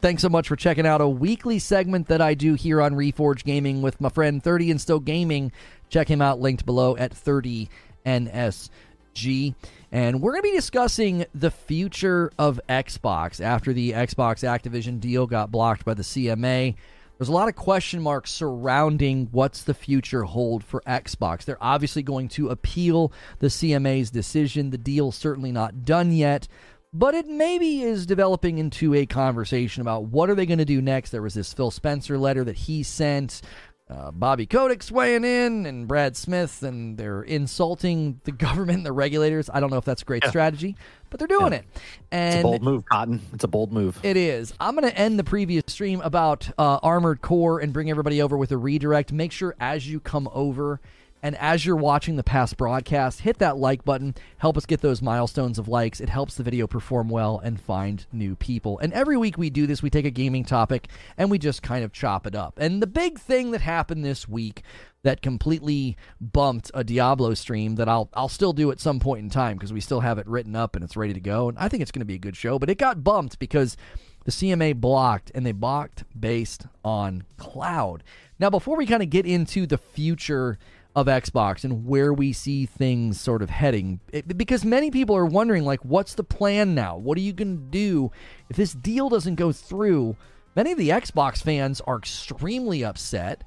[0.00, 3.44] thanks so much for checking out a weekly segment that I do here on Reforge
[3.44, 5.52] Gaming with my friend 30 and Still Gaming.
[5.88, 9.54] Check him out, linked below at 30NSG.
[9.90, 15.26] And we're going to be discussing the future of Xbox after the Xbox Activision deal
[15.26, 16.74] got blocked by the CMA.
[17.16, 21.44] There's a lot of question marks surrounding what's the future hold for Xbox.
[21.44, 24.70] They're obviously going to appeal the CMA's decision.
[24.70, 26.46] The deal's certainly not done yet,
[26.92, 30.80] but it maybe is developing into a conversation about what are they going to do
[30.80, 31.10] next.
[31.10, 33.42] There was this Phil Spencer letter that he sent.
[33.90, 38.92] Uh, Bobby Kotick's weighing in, and Brad Smith, and they're insulting the government and the
[38.92, 39.48] regulators.
[39.52, 40.28] I don't know if that's a great yeah.
[40.28, 40.76] strategy,
[41.08, 41.60] but they're doing yeah.
[41.60, 41.64] it.
[42.10, 43.22] And it's a bold move, Cotton.
[43.32, 43.98] It's a bold move.
[44.02, 44.52] It is.
[44.60, 48.36] I'm going to end the previous stream about uh, Armored Core and bring everybody over
[48.36, 49.10] with a redirect.
[49.10, 50.80] Make sure as you come over
[51.22, 54.14] and as you're watching the past broadcast, hit that like button.
[54.38, 56.00] Help us get those milestones of likes.
[56.00, 58.78] It helps the video perform well and find new people.
[58.78, 61.84] And every week we do this, we take a gaming topic and we just kind
[61.84, 62.58] of chop it up.
[62.58, 64.62] And the big thing that happened this week
[65.02, 69.30] that completely bumped a Diablo stream that I'll I'll still do at some point in
[69.30, 71.48] time because we still have it written up and it's ready to go.
[71.48, 73.76] And I think it's going to be a good show, but it got bumped because
[74.24, 78.02] the CMA blocked and they blocked based on cloud.
[78.38, 80.58] Now, before we kind of get into the future
[80.98, 84.00] of Xbox and where we see things sort of heading.
[84.12, 86.96] It, because many people are wondering, like, what's the plan now?
[86.96, 88.10] What are you going to do
[88.48, 90.16] if this deal doesn't go through?
[90.56, 93.44] Many of the Xbox fans are extremely upset.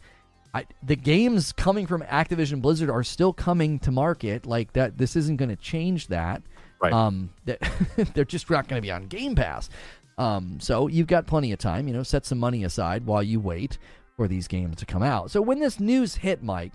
[0.54, 4.46] I, the games coming from Activision Blizzard are still coming to market.
[4.46, 6.42] Like that, this isn't going to change that.
[6.82, 6.94] Right.
[6.94, 7.60] Um, that
[8.14, 9.70] they're just not going to be on Game Pass.
[10.18, 11.88] Um, so you've got plenty of time.
[11.88, 13.78] You know, set some money aside while you wait
[14.16, 15.32] for these games to come out.
[15.32, 16.74] So when this news hit, Mike,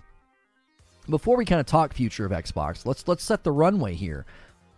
[1.09, 4.25] before we kind of talk future of Xbox, let's let's set the runway here.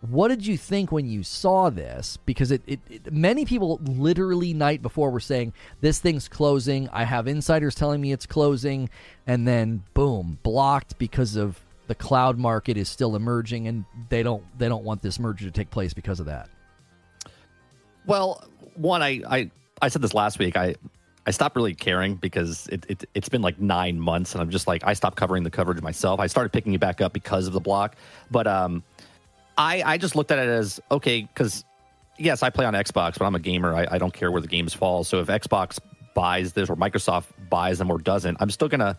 [0.08, 2.16] What did you think when you saw this?
[2.24, 6.88] Because it, it, it, many people literally night before were saying this thing's closing.
[6.90, 8.88] I have insiders telling me it's closing,
[9.26, 14.42] and then boom, blocked because of the cloud market is still emerging, and they don't
[14.58, 16.48] they don't want this merger to take place because of that.
[18.06, 19.50] Well, one, I I,
[19.82, 20.56] I said this last week.
[20.56, 20.76] I
[21.26, 24.66] I stopped really caring because it, it, has been like nine months, and I'm just
[24.66, 26.18] like I stopped covering the coverage myself.
[26.18, 27.96] I started picking it back up because of the block,
[28.30, 28.82] but um,
[29.58, 31.64] I I just looked at it as okay because
[32.18, 33.74] yes, I play on Xbox, but I'm a gamer.
[33.74, 35.04] I, I don't care where the games fall.
[35.04, 35.78] So if Xbox
[36.14, 38.96] buys this or Microsoft buys them or doesn't, I'm still gonna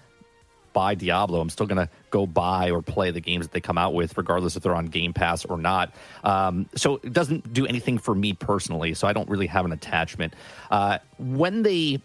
[0.74, 1.42] buy Diablo.
[1.42, 4.18] I'm still going to go buy or play the games that they come out with,
[4.18, 5.94] regardless if they're on Game Pass or not.
[6.24, 8.94] Um, so it doesn't do anything for me personally.
[8.94, 10.34] So I don't really have an attachment.
[10.70, 12.02] Uh, when they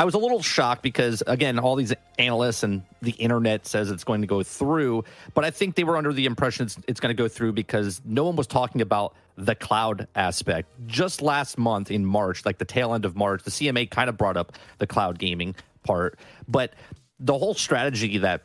[0.00, 4.04] I was a little shocked because, again, all these analysts and the internet says it's
[4.04, 5.02] going to go through,
[5.34, 8.00] but I think they were under the impression it's, it's going to go through because
[8.04, 10.68] no one was talking about the cloud aspect.
[10.86, 14.16] Just last month in March, like the tail end of March, the CMA kind of
[14.16, 16.16] brought up the cloud gaming part,
[16.46, 16.74] but
[17.18, 18.42] the whole strategy that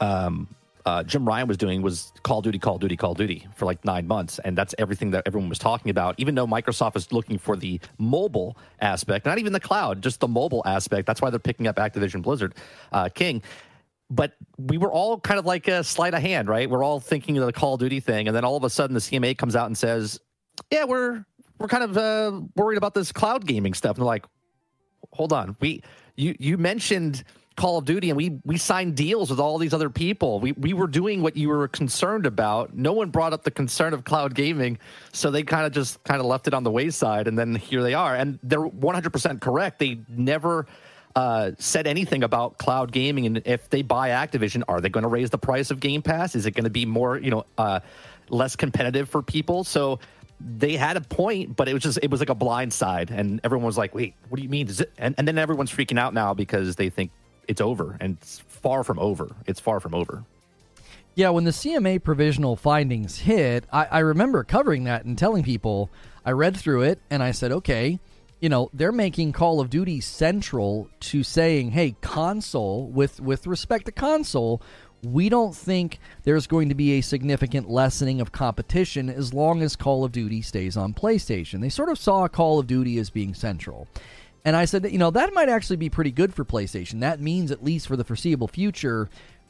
[0.00, 0.46] um,
[0.86, 4.06] uh, Jim Ryan was doing was Call Duty, Call Duty, Call Duty for like nine
[4.06, 6.14] months, and that's everything that everyone was talking about.
[6.18, 10.28] Even though Microsoft is looking for the mobile aspect, not even the cloud, just the
[10.28, 11.06] mobile aspect.
[11.06, 12.54] That's why they're picking up Activision Blizzard
[12.92, 13.42] uh, King.
[14.08, 16.70] But we were all kind of like a sleight of hand, right?
[16.70, 18.94] We're all thinking of the Call of Duty thing, and then all of a sudden
[18.94, 20.20] the CMA comes out and says,
[20.70, 21.24] "Yeah, we're
[21.58, 24.24] we're kind of uh, worried about this cloud gaming stuff." And they're like,
[25.16, 25.82] "Hold on, we
[26.16, 27.24] you you mentioned."
[27.56, 30.40] Call of Duty and we we signed deals with all these other people.
[30.40, 32.76] We we were doing what you were concerned about.
[32.76, 34.78] No one brought up the concern of cloud gaming,
[35.12, 37.82] so they kind of just kind of left it on the wayside and then here
[37.82, 38.14] they are.
[38.14, 39.78] And they're 100% correct.
[39.78, 40.66] They never
[41.14, 45.08] uh, said anything about cloud gaming and if they buy Activision, are they going to
[45.08, 46.34] raise the price of Game Pass?
[46.34, 47.80] Is it going to be more, you know, uh,
[48.28, 49.64] less competitive for people?
[49.64, 49.98] So
[50.40, 53.40] they had a point, but it was just it was like a blind side, and
[53.44, 56.34] everyone was like, "Wait, what do you mean?" And, and then everyone's freaking out now
[56.34, 57.10] because they think
[57.48, 59.34] it's over, and it's far from over.
[59.46, 60.24] It's far from over.
[61.14, 65.90] Yeah, when the CMA provisional findings hit, I, I remember covering that and telling people.
[66.26, 68.00] I read through it and I said, okay,
[68.40, 73.86] you know they're making Call of Duty central to saying, "Hey, console with with respect
[73.86, 74.60] to console,
[75.12, 79.76] we don't think there's going to be a significant lessening of competition as long as
[79.76, 83.34] Call of Duty stays on PlayStation." They sort of saw Call of Duty as being
[83.34, 83.88] central.
[84.44, 87.00] And I said, you know, that might actually be pretty good for PlayStation.
[87.00, 89.08] That means, at least for the foreseeable future,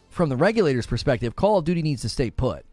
[0.09, 2.65] from the regulator's perspective, Call of Duty needs to stay put.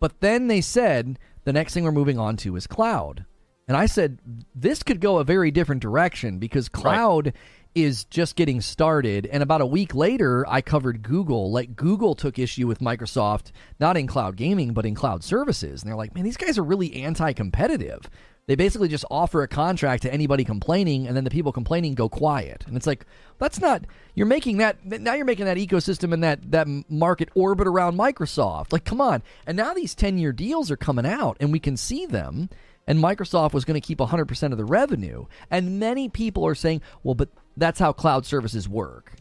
[0.00, 3.26] But then they said the next thing we're moving on to is cloud.
[3.68, 4.18] And I said,
[4.54, 7.34] this could go a very different direction because cloud right.
[7.74, 9.26] Is just getting started.
[9.26, 11.50] And about a week later, I covered Google.
[11.52, 15.82] Like, Google took issue with Microsoft, not in cloud gaming, but in cloud services.
[15.82, 18.10] And they're like, man, these guys are really anti competitive
[18.46, 22.08] They basically just offer a contract to anybody complaining, and then the people complaining go
[22.08, 22.64] quiet.
[22.66, 23.06] And it's like
[23.38, 23.84] that's not
[24.14, 28.72] you're making that now you're making that ecosystem and that that market orbit around Microsoft.
[28.72, 29.22] Like, come on!
[29.46, 32.50] And now these ten year deals are coming out, and we can see them.
[32.86, 35.26] And Microsoft was going to keep 100% of the revenue.
[35.48, 37.28] And many people are saying, well, but
[37.60, 39.12] that's how cloud services work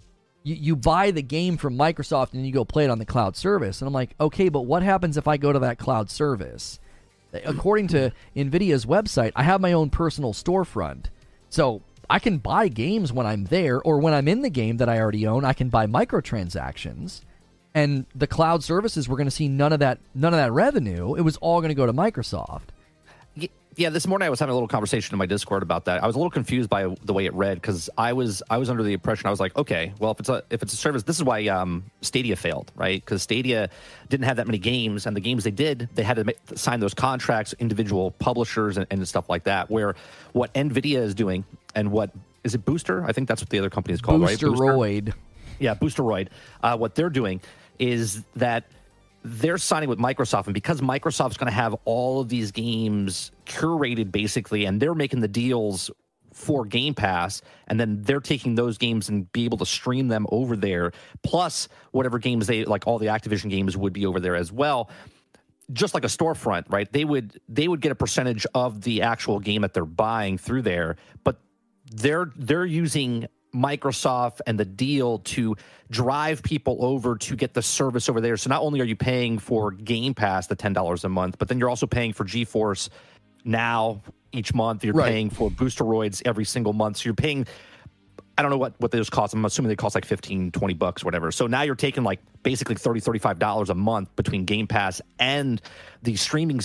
[0.44, 3.36] you, you buy the game from Microsoft and you go play it on the cloud
[3.36, 3.82] service.
[3.82, 6.80] And I'm like, okay, but what happens if I go to that cloud service?
[7.34, 11.06] According to NVIDIA's website, I have my own personal storefront.
[11.50, 14.90] So I can buy games when I'm there, or when I'm in the game that
[14.90, 17.22] I already own, I can buy microtransactions.
[17.76, 21.14] And the cloud services were going to see none of that none of that revenue.
[21.14, 22.70] It was all going to go to Microsoft
[23.80, 26.04] yeah, this morning I was having a little conversation in my Discord about that.
[26.04, 28.70] I was a little confused by the way it read because I was I was
[28.70, 31.04] under the impression I was like, okay, well if it's a if it's a service,
[31.04, 33.04] this is why um, Stadia failed, right?
[33.04, 33.70] Because Stadia
[34.10, 36.82] didn't have that many games, and the games they did, they had to make, sign
[36.82, 39.72] those contracts, individual publishers, and, and stuff like that.
[39.72, 39.96] Where
[40.34, 42.12] what Nvidia is doing and what
[42.44, 43.06] is it Booster?
[43.06, 44.68] I think that's what the other company is called, Boosteroid.
[44.68, 45.06] right?
[45.06, 45.20] Booster.
[45.60, 46.28] Yeah, Boosteroid.
[46.62, 47.40] Uh, what they're doing
[47.80, 48.66] is that
[49.24, 54.12] they're signing with Microsoft, and because Microsoft's going to have all of these games curated
[54.12, 55.92] basically, and they're making the deals
[56.34, 60.26] for Game Pass, and then they're taking those games and be able to stream them
[60.32, 60.92] over there,
[61.24, 64.90] plus whatever games they like, all the Activision games would be over there as well.
[65.72, 66.92] Just like a storefront, right?
[66.92, 70.64] They would they would get a percentage of the actual game that they're buying through
[70.64, 71.40] there, but
[71.92, 75.56] they're they're using Microsoft and the deal to
[75.90, 78.38] drive people over to get the service over there.
[78.38, 81.48] So not only are you paying for Game Pass, the ten dollars a month, but
[81.48, 82.90] then you're also paying for GeForce
[83.44, 84.02] now
[84.32, 84.84] each month.
[84.84, 85.12] You're right.
[85.12, 86.98] paying for Boosteroids every single month.
[86.98, 87.48] So you're paying.
[88.38, 89.34] I don't know what, what those cost.
[89.34, 91.30] I'm assuming they cost like 15, 20 bucks, whatever.
[91.30, 95.62] So now you're taking like basically 30, 35 dollars a month between Game Pass and
[96.04, 96.62] the streaming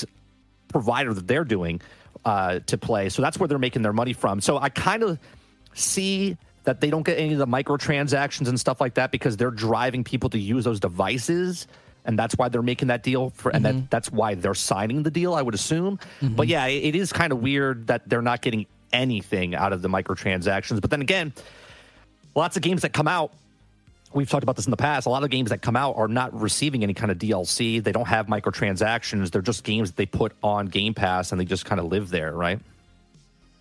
[0.68, 1.80] provider that they're doing
[2.24, 3.08] uh, to play.
[3.08, 4.40] So that's where they're making their money from.
[4.40, 5.18] So I kind of
[5.72, 9.50] see that they don't get any of the microtransactions and stuff like that because they're
[9.50, 11.66] driving people to use those devices
[12.06, 13.78] and that's why they're making that deal for and mm-hmm.
[13.78, 15.98] that that's why they're signing the deal i would assume.
[16.20, 16.34] Mm-hmm.
[16.34, 19.82] but yeah it, it is kind of weird that they're not getting anything out of
[19.82, 20.80] the microtransactions.
[20.80, 21.32] But then again
[22.34, 23.32] lots of games that come out
[24.12, 26.08] we've talked about this in the past a lot of games that come out are
[26.08, 29.30] not receiving any kind of dlc they don't have microtransactions.
[29.30, 32.10] They're just games that they put on game pass and they just kind of live
[32.10, 32.60] there right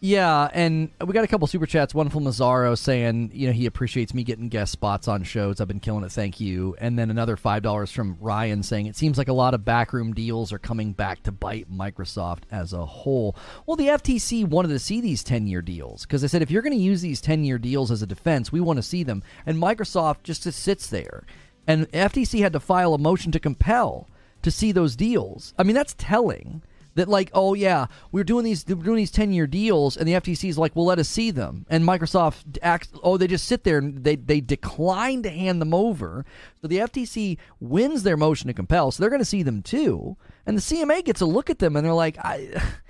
[0.05, 1.95] yeah, and we got a couple super chats.
[1.95, 5.61] One from Lazaro saying, you know, he appreciates me getting guest spots on shows.
[5.61, 6.11] I've been killing it.
[6.11, 6.75] Thank you.
[6.79, 10.13] And then another five dollars from Ryan saying it seems like a lot of backroom
[10.13, 13.37] deals are coming back to bite Microsoft as a whole.
[13.65, 16.61] Well, the FTC wanted to see these ten year deals because they said if you're
[16.61, 19.23] going to use these ten year deals as a defense, we want to see them.
[19.45, 21.23] And Microsoft just sits there,
[21.65, 24.09] and FTC had to file a motion to compel
[24.41, 25.53] to see those deals.
[25.57, 26.61] I mean, that's telling
[26.95, 30.13] that like oh yeah we're doing these we're doing these 10 year deals and the
[30.13, 31.65] FTC is like well let us see them.
[31.69, 35.73] And Microsoft acts oh they just sit there and they they decline to hand them
[35.73, 36.25] over.
[36.61, 40.17] So the FTC wins their motion to compel so they're going to see them too.
[40.45, 42.61] And the CMA gets a look at them and they're like I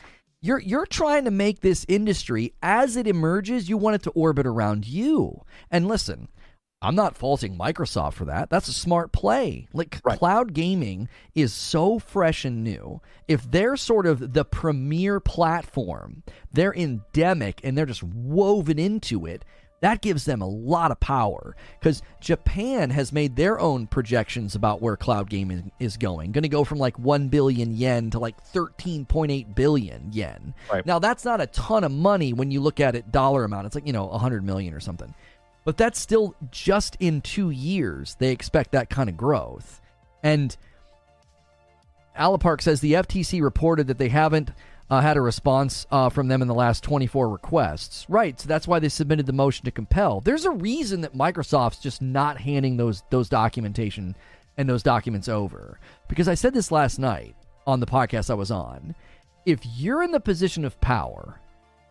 [0.44, 4.46] You're you're trying to make this industry as it emerges, you want it to orbit
[4.46, 5.44] around you.
[5.72, 6.28] And listen,
[6.84, 8.50] I'm not faulting Microsoft for that.
[8.50, 9.68] That's a smart play.
[9.74, 10.20] Like right.
[10.20, 13.00] cloud gaming is so fresh and new.
[13.28, 19.46] If they're sort of the premier platform, they're endemic and they're just woven into it.
[19.80, 24.82] That gives them a lot of power because Japan has made their own projections about
[24.82, 26.32] where cloud gaming is going.
[26.32, 30.54] Going to go from like 1 billion yen to like 13.8 billion yen.
[30.72, 30.86] Right.
[30.86, 33.66] Now, that's not a ton of money when you look at it dollar amount.
[33.66, 35.14] It's like, you know, 100 million or something.
[35.66, 39.82] But that's still just in two years, they expect that kind of growth.
[40.22, 40.56] And
[42.18, 44.52] Alapark says the FTC reported that they haven't
[44.90, 48.06] uh, had a response uh, from them in the last 24 requests.
[48.10, 50.20] Right, so that's why they submitted the motion to compel.
[50.20, 54.16] There's a reason that Microsoft's just not handing those those documentation
[54.58, 55.80] and those documents over.
[56.08, 58.96] Because I said this last night on the podcast I was on.
[59.46, 61.40] If you're in the position of power,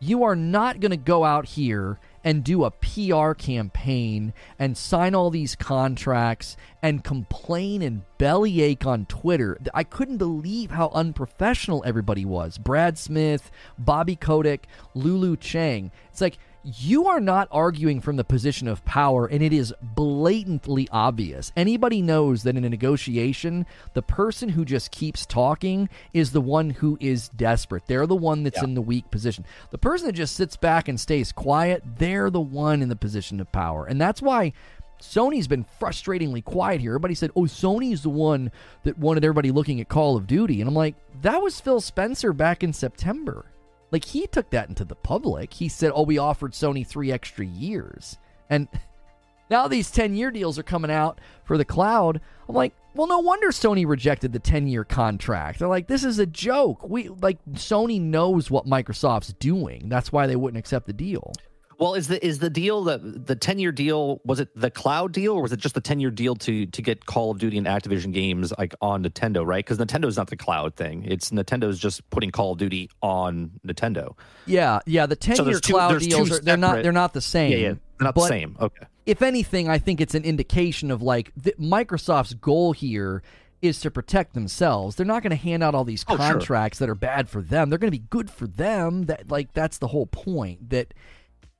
[0.00, 5.14] you are not going to go out here and do a PR campaign and sign
[5.14, 9.58] all these contracts and complain and bellyache on Twitter.
[9.74, 12.58] I couldn't believe how unprofessional everybody was.
[12.58, 15.90] Brad Smith, Bobby Kotick, Lulu Cheng.
[16.10, 20.88] It's like you are not arguing from the position of power, and it is blatantly
[20.92, 21.52] obvious.
[21.56, 26.70] Anybody knows that in a negotiation, the person who just keeps talking is the one
[26.70, 27.86] who is desperate.
[27.86, 28.64] They're the one that's yeah.
[28.64, 29.44] in the weak position.
[29.70, 33.40] The person that just sits back and stays quiet, they're the one in the position
[33.40, 33.84] of power.
[33.86, 34.52] And that's why
[35.00, 36.92] Sony's been frustratingly quiet here.
[36.92, 38.52] Everybody said, oh, Sony's the one
[38.84, 40.60] that wanted everybody looking at Call of Duty.
[40.60, 43.46] And I'm like, that was Phil Spencer back in September.
[43.92, 45.52] Like he took that into the public.
[45.52, 48.16] He said, "Oh, we offered Sony 3 extra years."
[48.50, 48.66] And
[49.50, 52.20] now these 10-year deals are coming out for the cloud.
[52.48, 56.26] I'm like, "Well, no wonder Sony rejected the 10-year contract." They're like, "This is a
[56.26, 59.88] joke." We like Sony knows what Microsoft's doing.
[59.90, 61.32] That's why they wouldn't accept the deal.
[61.78, 64.20] Well, is the is the deal the the ten year deal?
[64.24, 66.82] Was it the cloud deal, or was it just the ten year deal to to
[66.82, 69.44] get Call of Duty and Activision games like on Nintendo?
[69.46, 69.64] Right?
[69.64, 71.04] Because Nintendo's not the cloud thing.
[71.06, 74.16] It's Nintendo's just putting Call of Duty on Nintendo.
[74.46, 75.06] Yeah, yeah.
[75.06, 77.52] The ten So year two- cloud deals are they're not they're not the same.
[77.52, 78.56] Yeah, yeah, they're not but the same.
[78.60, 78.86] Okay.
[79.04, 83.22] If anything, I think it's an indication of like th- Microsoft's goal here
[83.60, 84.96] is to protect themselves.
[84.96, 86.18] They're not going to hand out all these Oh, sure.
[86.18, 87.68] contracts that are bad for them.
[87.70, 89.04] They're going to be good for them.
[89.04, 90.70] That like that's the whole point.
[90.70, 90.94] That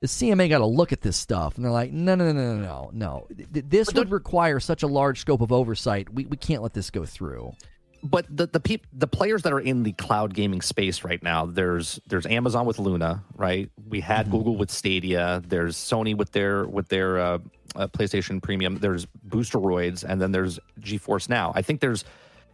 [0.03, 2.55] the CMA got to look at this stuff and they're like, no, no, no, no,
[2.57, 3.27] no, no.
[3.53, 6.13] Th- This would require such a large scope of oversight.
[6.13, 7.53] We we can't let this go through.
[8.03, 11.45] but the the peop, the players that are in the cloud gaming space right now
[11.45, 13.69] there's there's Amazon with Luna right?
[13.87, 15.41] We had Google with Stadia.
[15.47, 17.37] There's Sony with their with their uh,
[17.77, 18.75] uh, PlayStation Premium.
[18.79, 21.53] There's Boosteroids and then there's GeForce Now.
[21.55, 22.03] I think there's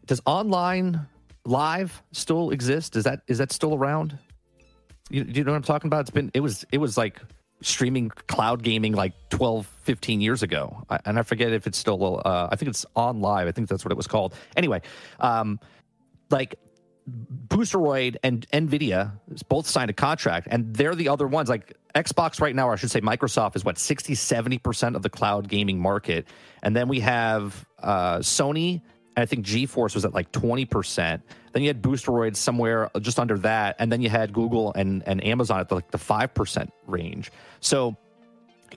[0.06, 1.08] does online
[1.46, 2.96] live still exist?
[2.96, 4.20] Is that is that still around?
[5.10, 6.02] You, do you know what I'm talking about?
[6.02, 7.20] It's been it was it was like
[7.62, 10.84] streaming cloud gaming like 12 15 years ago.
[10.90, 13.48] I, and i forget if it's still uh, i think it's OnLive.
[13.48, 14.34] I think that's what it was called.
[14.56, 14.82] Anyway
[15.20, 15.60] um
[16.30, 16.56] like
[17.48, 19.14] boosteroid and nvidia
[19.48, 21.50] both signed a contract and they're the other ones.
[21.50, 25.10] Like xbox right now or i should say microsoft is what 60 70% of the
[25.10, 26.28] cloud gaming market.
[26.62, 28.82] And then we have uh sony
[29.20, 31.22] and I think GeForce was at like 20%.
[31.52, 33.76] Then you had Boosteroids somewhere just under that.
[33.78, 37.30] And then you had Google and, and Amazon at the, like the 5% range.
[37.60, 37.98] So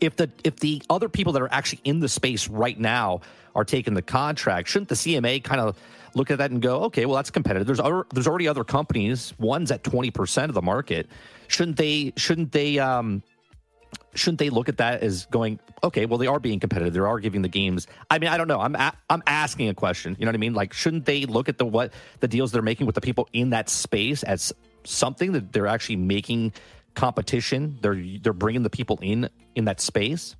[0.00, 3.20] if the if the other people that are actually in the space right now
[3.54, 5.78] are taking the contract, shouldn't the CMA kind of
[6.14, 7.64] look at that and go, okay, well that's competitive.
[7.64, 9.34] There's other, there's already other companies.
[9.38, 11.08] One's at 20% of the market.
[11.46, 13.22] Shouldn't they shouldn't they um
[14.14, 17.18] shouldn't they look at that as going okay well they are being competitive they are
[17.18, 20.24] giving the games i mean i don't know i'm a- i'm asking a question you
[20.26, 22.84] know what i mean like shouldn't they look at the what the deals they're making
[22.86, 24.52] with the people in that space as
[24.84, 26.52] something that they're actually making
[26.94, 30.36] competition they're they're bringing the people in in that space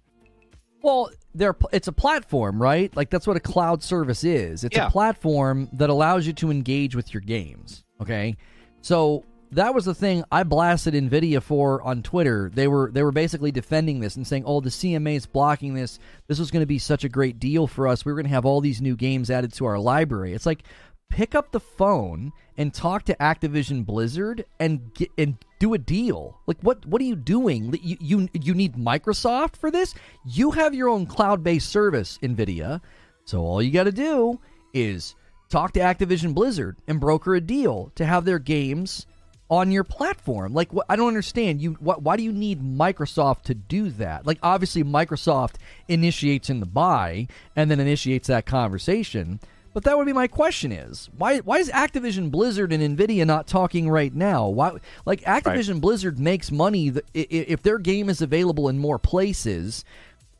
[0.82, 2.94] Well, they're it's a platform, right?
[2.96, 4.64] Like that's what a cloud service is.
[4.64, 4.88] It's Yeah.
[4.88, 7.84] a platform that allows you to engage with your games.
[8.02, 8.36] Okay,
[8.82, 12.50] so that was the thing I blasted Nvidia for on Twitter.
[12.52, 15.98] They were they were basically defending this and saying, "Oh, the CMA is blocking this.
[16.26, 18.04] This was going to be such a great deal for us.
[18.04, 20.64] We were going to have all these new games added to our library." It's like
[21.10, 26.40] pick up the phone and talk to Activision Blizzard and get and do a deal.
[26.46, 27.78] Like what what are you doing?
[27.82, 29.94] You you, you need Microsoft for this?
[30.24, 32.80] You have your own cloud-based service, Nvidia.
[33.26, 34.40] So all you got to do
[34.72, 35.14] is
[35.50, 39.06] talk to Activision Blizzard and broker a deal to have their games
[39.52, 40.54] on your platform.
[40.54, 41.60] Like what I don't understand.
[41.60, 44.26] You what, why do you need Microsoft to do that?
[44.26, 45.56] Like obviously Microsoft
[45.88, 49.40] initiates in the buy and then initiates that conversation.
[49.74, 53.46] But that would be my question is why why is Activision Blizzard and Nvidia not
[53.46, 54.48] talking right now?
[54.48, 59.84] Why like Activision Blizzard makes money th- if their game is available in more places,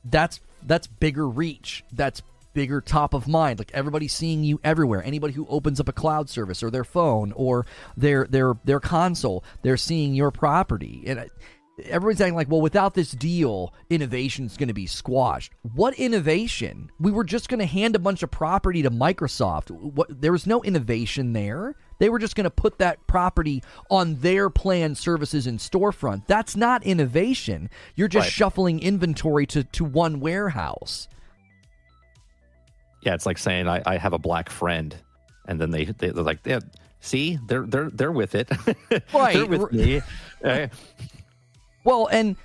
[0.07, 1.85] that's that's bigger reach.
[1.92, 3.59] That's bigger top of mind.
[3.59, 5.02] Like everybody's seeing you everywhere.
[5.04, 7.66] Anybody who opens up a cloud service or their phone or
[7.97, 11.04] their their their console, they're seeing your property.
[11.06, 11.28] And
[11.85, 15.52] everybody's acting like, well, without this deal, innovation's going to be squashed.
[15.62, 16.90] What innovation?
[17.00, 19.71] We were just going to hand a bunch of property to Microsoft.
[19.71, 20.21] What?
[20.21, 21.75] There was no innovation there.
[21.99, 26.26] They were just going to put that property on their planned services and storefront.
[26.26, 27.71] That's not innovation.
[27.94, 28.32] You're just Right.
[28.32, 31.09] shuffling inventory to, to one warehouse.
[33.02, 34.97] Yeah it's like saying i, I have a black friend
[35.47, 36.61] and then they, they they're like yeah
[37.00, 38.49] see they're they're they're with it
[39.12, 39.35] Right.
[39.35, 40.00] they're with me
[41.85, 42.37] Well, and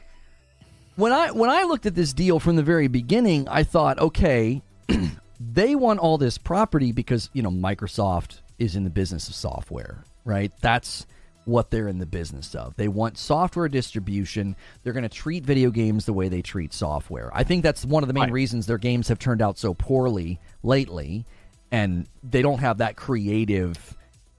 [0.96, 4.62] when I when I looked at this deal from the very beginning, I thought, okay,
[5.40, 10.04] they want all this property because you know Microsoft is in the business of software,
[10.26, 10.52] right?
[10.62, 11.06] That's
[11.48, 12.76] what they're in the business of.
[12.76, 14.56] They want software distribution.
[14.84, 17.30] They're going to treat video games the way they treat software.
[17.34, 18.34] I think that's one of the main Right.
[18.34, 21.26] reasons their games have turned out so poorly lately,
[21.72, 23.96] and they don't have that creative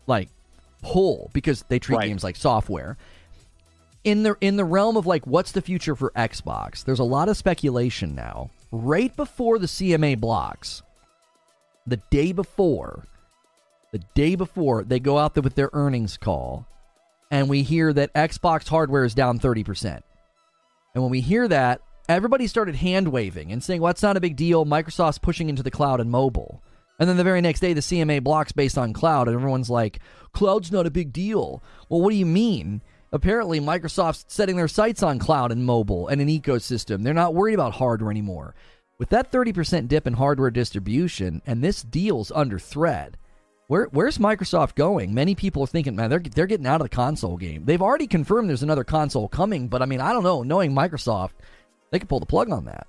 [0.06, 0.28] like
[0.82, 2.08] pull because they treat Right.
[2.08, 2.96] games like software
[4.04, 7.28] in the in the realm of like what's the future for Xbox, there's a lot
[7.28, 8.48] of speculation now.
[8.70, 10.82] Right before the CMA blocks,
[11.86, 13.04] the day before,
[13.92, 16.66] the day before they go out there with their earnings call,
[17.30, 20.00] and we hear that Xbox hardware is down 30%.
[20.94, 24.20] And when we hear that, everybody started hand waving and saying, well, that's not a
[24.20, 24.64] big deal.
[24.64, 26.62] Microsoft's pushing into the cloud and mobile.
[26.98, 30.00] And then the very next day, the CMA blocks based on cloud, and everyone's like,
[30.32, 31.62] cloud's not a big deal.
[31.88, 32.82] Well, what do you mean?
[33.12, 37.02] Apparently, Microsoft's setting their sights on cloud and mobile and an ecosystem.
[37.04, 38.54] They're not worried about hardware anymore.
[38.98, 43.16] With that 30% dip in hardware distribution and this deal's under threat,
[43.68, 45.14] where, where's Microsoft going?
[45.14, 47.64] Many people are thinking, man, they're, they're getting out of the console game.
[47.64, 50.42] They've already confirmed there's another console coming, but I mean, I don't know.
[50.42, 51.32] Knowing Microsoft,
[51.90, 52.86] they could pull the plug on that.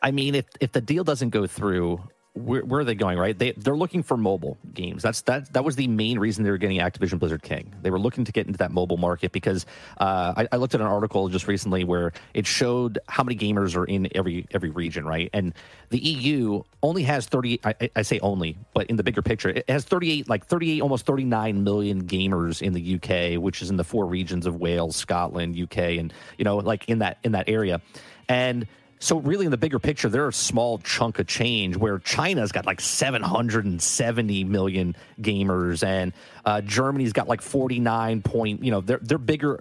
[0.00, 2.00] I mean, if, if the deal doesn't go through,
[2.34, 3.18] where, where, are they going?
[3.18, 5.02] Right, they they're looking for mobile games.
[5.02, 7.74] That's that that was the main reason they were getting Activision Blizzard King.
[7.82, 9.66] They were looking to get into that mobile market because
[9.98, 13.76] uh, I, I, looked at an article just recently where it showed how many gamers
[13.76, 15.28] are in every every region, right?
[15.34, 15.52] And
[15.90, 17.60] the EU only has thirty.
[17.64, 20.70] I, I say only, but in the bigger picture, it has thirty eight, like thirty
[20.70, 24.46] eight, almost thirty nine million gamers in the UK, which is in the four regions
[24.46, 27.82] of Wales, Scotland, UK, and you know, like in that in that area,
[28.26, 28.66] and
[29.02, 31.76] so really, in the bigger picture, they're a small chunk of change.
[31.76, 36.12] Where China's got like 770 million gamers, and
[36.44, 38.62] uh, Germany's got like 49 point.
[38.62, 39.58] You know, they're they're bigger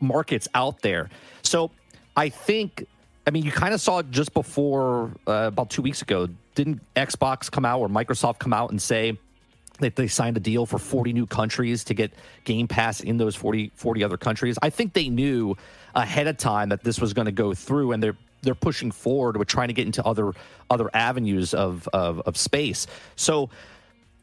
[0.00, 1.10] markets out there.
[1.42, 1.70] So
[2.16, 2.84] I think,
[3.24, 6.28] I mean, you kind of saw it just before uh, about two weeks ago.
[6.56, 9.16] Didn't Xbox come out or Microsoft come out and say?
[9.78, 12.12] that they signed a deal for 40 new countries to get
[12.44, 14.56] Game Pass in those 40, 40 other countries.
[14.62, 15.56] I think they knew
[15.94, 19.36] ahead of time that this was going to go through, and they're they're pushing forward
[19.36, 20.32] with trying to get into other
[20.70, 22.86] other avenues of of, of space.
[23.16, 23.50] So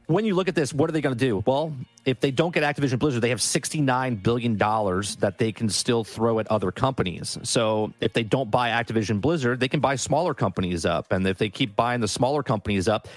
[0.09, 1.43] when you look at this, what are they going to do?
[1.45, 1.71] Well,
[2.03, 6.39] if they don't get Activision Blizzard, they have $69 billion that they can still throw
[6.39, 7.37] at other companies.
[7.43, 11.11] So if they don't buy Activision Blizzard, they can buy smaller companies up.
[11.11, 13.07] And if they keep buying the smaller companies up,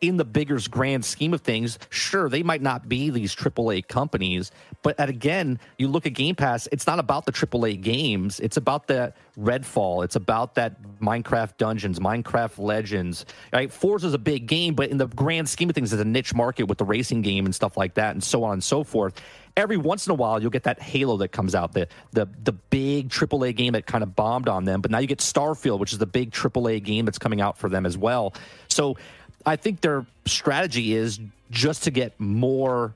[0.00, 4.50] in the bigger grand scheme of things, sure, they might not be these AAA companies,
[4.82, 8.40] but at, again, you look at Game Pass, it's not about the AAA games.
[8.40, 10.04] It's about the Redfall.
[10.04, 13.24] It's about that Minecraft Dungeons, Minecraft Legends.
[13.52, 13.72] Right?
[13.72, 16.34] Forza is a big game, but in the grand scheme of things, it's a niche
[16.34, 19.20] market with the racing game and stuff like that, and so on and so forth.
[19.56, 22.52] Every once in a while, you'll get that Halo that comes out, the the the
[22.52, 24.80] big AAA game that kind of bombed on them.
[24.80, 27.68] But now you get Starfield, which is the big AAA game that's coming out for
[27.68, 28.34] them as well.
[28.68, 28.96] So
[29.46, 31.20] I think their strategy is
[31.50, 32.94] just to get more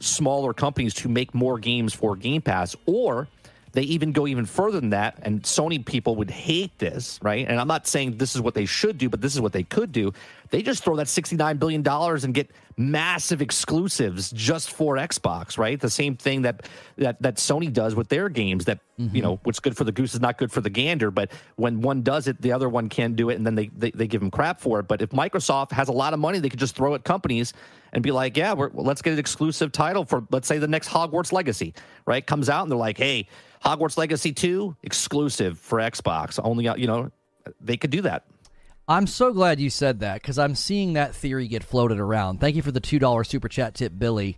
[0.00, 3.28] smaller companies to make more games for Game Pass, or
[3.72, 5.18] they even go even further than that.
[5.22, 7.46] And Sony people would hate this, right?
[7.46, 9.62] And I'm not saying this is what they should do, but this is what they
[9.62, 10.12] could do.
[10.50, 15.80] They just throw that $69 billion and get massive exclusives just for Xbox, right?
[15.80, 19.14] The same thing that that, that Sony does with their games that, mm-hmm.
[19.14, 21.10] you know, what's good for the goose is not good for the gander.
[21.10, 23.34] But when one does it, the other one can't do it.
[23.34, 24.88] And then they, they, they give them crap for it.
[24.88, 27.52] But if Microsoft has a lot of money, they could just throw at companies
[27.92, 30.88] and be like, yeah, well, let's get an exclusive title for, let's say, the next
[30.88, 31.74] Hogwarts Legacy,
[32.06, 32.26] right?
[32.26, 33.28] Comes out and they're like, hey,
[33.64, 36.40] Hogwarts Legacy 2 exclusive for Xbox.
[36.42, 37.10] Only, you know,
[37.60, 38.24] they could do that.
[38.92, 42.40] I'm so glad you said that because I'm seeing that theory get floated around.
[42.40, 44.36] Thank you for the $2 super chat tip, Billy.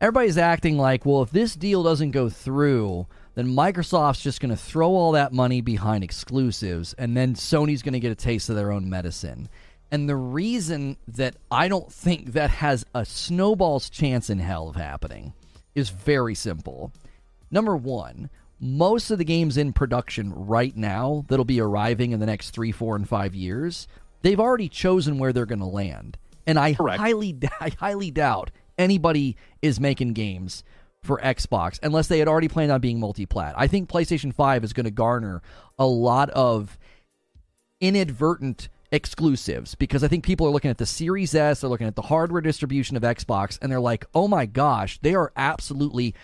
[0.00, 4.56] Everybody's acting like, well, if this deal doesn't go through, then Microsoft's just going to
[4.56, 8.56] throw all that money behind exclusives, and then Sony's going to get a taste of
[8.56, 9.50] their own medicine.
[9.90, 14.76] And the reason that I don't think that has a snowball's chance in hell of
[14.76, 15.34] happening
[15.74, 16.90] is very simple.
[17.50, 22.26] Number one, most of the games in production right now that'll be arriving in the
[22.26, 23.88] next three, four, and five years,
[24.22, 26.18] they've already chosen where they're going to land.
[26.46, 27.00] And I Correct.
[27.00, 30.62] highly, I highly doubt anybody is making games
[31.02, 33.54] for Xbox unless they had already planned on being multi-plat.
[33.56, 35.40] I think PlayStation 5 is going to garner
[35.78, 36.78] a lot of
[37.80, 41.96] inadvertent exclusives because I think people are looking at the Series S, they're looking at
[41.96, 46.14] the hardware distribution of Xbox, and they're like, oh my gosh, they are absolutely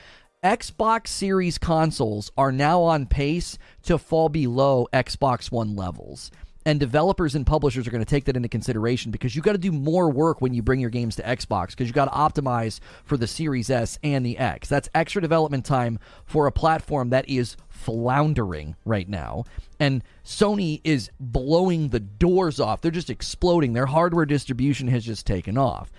[0.46, 6.30] Xbox Series consoles are now on pace to fall below Xbox One levels.
[6.64, 9.58] And developers and publishers are going to take that into consideration because you got to
[9.58, 12.78] do more work when you bring your games to Xbox because you got to optimize
[13.02, 14.68] for the Series S and the X.
[14.68, 19.46] That's extra development time for a platform that is floundering right now.
[19.80, 22.82] And Sony is blowing the doors off.
[22.82, 23.72] They're just exploding.
[23.72, 25.90] Their hardware distribution has just taken off.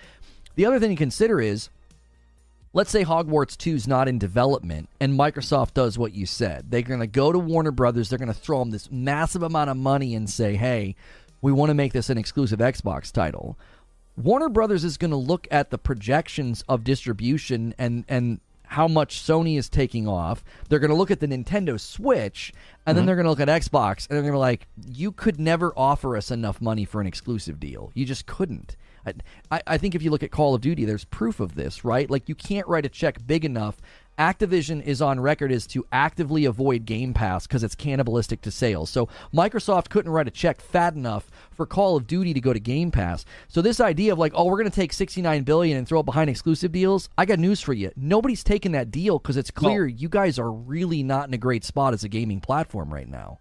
[0.56, 1.68] The other thing to consider is
[2.74, 6.70] let's say Hogwarts 2 is not in development and Microsoft does what you said.
[6.70, 9.70] They're going to go to Warner Brothers, they're going to throw them this massive amount
[9.70, 10.96] of money and say, hey,
[11.42, 13.58] we want to make this an exclusive Xbox title.
[14.16, 19.22] Warner Brothers is going to look at the projections of distribution and, and how much
[19.22, 20.44] Sony is taking off.
[20.68, 22.52] They're going to look at the Nintendo Switch,
[22.86, 22.98] and mm-hmm.
[22.98, 25.40] then they're going to look at Xbox, and they're going to be like, you could
[25.40, 27.92] never offer us enough money for an exclusive deal.
[27.94, 28.76] You just couldn't.
[29.52, 32.10] I, I think if you look at Call of Duty, there's proof of this, right?
[32.10, 33.82] Like you can't write a check big enough
[34.18, 38.90] Activision is on record as to actively avoid Game Pass because it's cannibalistic to sales.
[38.90, 42.60] So Microsoft couldn't write a check fat enough for Call of Duty to go to
[42.60, 43.26] Game Pass.
[43.48, 46.08] So this idea of like, oh, we're going to take 69 billion and throw it
[46.08, 47.92] behind exclusive deals, I got news for you.
[47.96, 51.64] Nobody's taking that deal because it's clear you guys are really not in a great
[51.64, 53.38] spot as a gaming platform right now.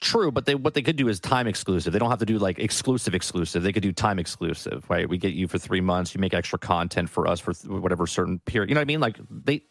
[0.00, 1.92] True, but they what they could do is time exclusive.
[1.92, 3.62] They don't have to do like exclusive exclusive.
[3.62, 5.08] They could do time exclusive, right?
[5.08, 6.14] We get you for three months.
[6.14, 8.68] You make extra content for us for th- whatever certain period.
[8.68, 9.00] You know what I mean?
[9.00, 9.62] Like they,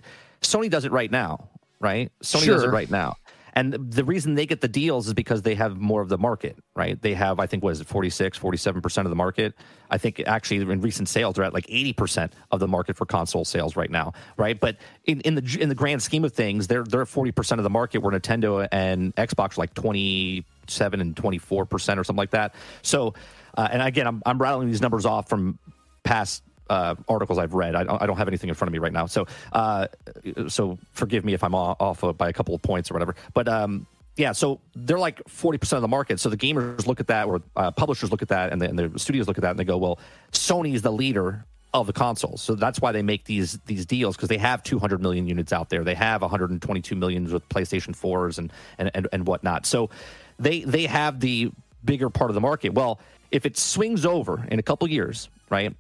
[0.42, 2.12] Sony does it right now, right?
[2.24, 2.56] Sony sure.
[2.56, 3.16] does it right now.
[3.54, 6.58] And the reason they get the deals is because they have more of the market,
[6.76, 7.00] right?
[7.00, 9.54] They have, I think, what is it, 46, 47% of the market.
[9.92, 13.46] I think actually in recent sales, they're at like 80% of the market for console
[13.46, 14.60] sales right now, right?
[14.60, 17.70] But in, in the in the grand scheme of things, they're, they're 40% of the
[17.70, 22.56] market where Nintendo and Xbox are like 27 and 24% or something like that.
[22.82, 23.14] So,
[23.56, 25.60] uh, and again, I'm, I'm rattling these numbers off from
[26.04, 27.76] past uh, articles I've read.
[27.76, 29.88] I don't, I don't, have anything in front of me right now, so uh,
[30.48, 33.16] so forgive me if I'm off by a couple of points or whatever.
[33.34, 36.20] But um, yeah, so they're like forty percent of the market.
[36.20, 38.80] So the gamers look at that, or uh, publishers look at that, and the, and
[38.80, 40.00] the studios look at that, and they go, "Well,
[40.32, 42.42] Sony is the leader of the consoles.
[42.42, 45.70] So that's why they make these these deals because they have 200 million units out
[45.70, 45.84] there.
[45.84, 49.66] They have 122 millions with PlayStation 4s and, and and and whatnot.
[49.66, 49.90] So
[50.40, 51.52] they they have the
[51.84, 52.74] bigger part of the market.
[52.74, 53.00] Well,
[53.32, 55.76] if it swings over in a couple years, right?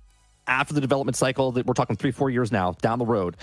[0.47, 3.35] After the development cycle that we're talking three, four years now down the road,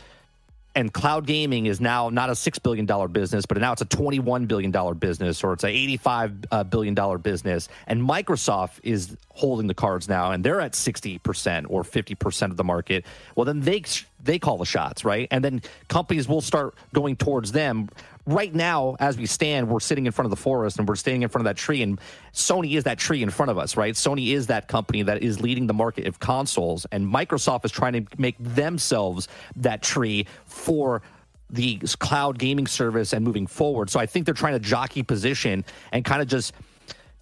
[0.74, 3.86] and cloud gaming is now not a six billion dollar business, but now it's a
[3.86, 7.68] twenty one billion dollar business, or it's a eighty five uh, billion dollar business.
[7.86, 12.52] And Microsoft is holding the cards now, and they're at sixty percent or fifty percent
[12.52, 13.04] of the market.
[13.34, 13.82] Well, then they
[14.22, 15.26] they call the shots, right?
[15.30, 17.88] And then companies will start going towards them
[18.26, 21.22] right now, as we stand, we're sitting in front of the forest and we're standing
[21.22, 22.00] in front of that tree, and
[22.32, 23.94] Sony is that tree in front of us, right?
[23.94, 27.92] Sony is that company that is leading the market of consoles, and Microsoft is trying
[27.92, 31.02] to make themselves that tree for
[31.48, 33.90] the cloud gaming service and moving forward.
[33.90, 36.54] So I think they're trying to jockey position and kind of just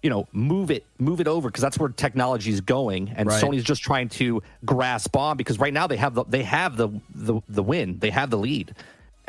[0.03, 3.43] you know move it move it over because that's where technology is going and right.
[3.43, 6.87] sony's just trying to grasp on because right now they have the they have the
[7.13, 8.73] the, the win they have the lead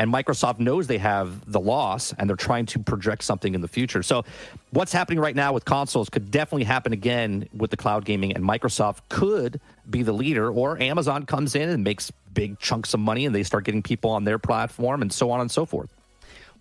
[0.01, 3.69] and Microsoft knows they have the loss and they're trying to project something in the
[3.69, 4.03] future.
[4.03, 4.25] So,
[4.71, 8.43] what's happening right now with consoles could definitely happen again with the cloud gaming, and
[8.43, 9.61] Microsoft could
[9.91, 13.43] be the leader, or Amazon comes in and makes big chunks of money and they
[13.43, 15.91] start getting people on their platform and so on and so forth.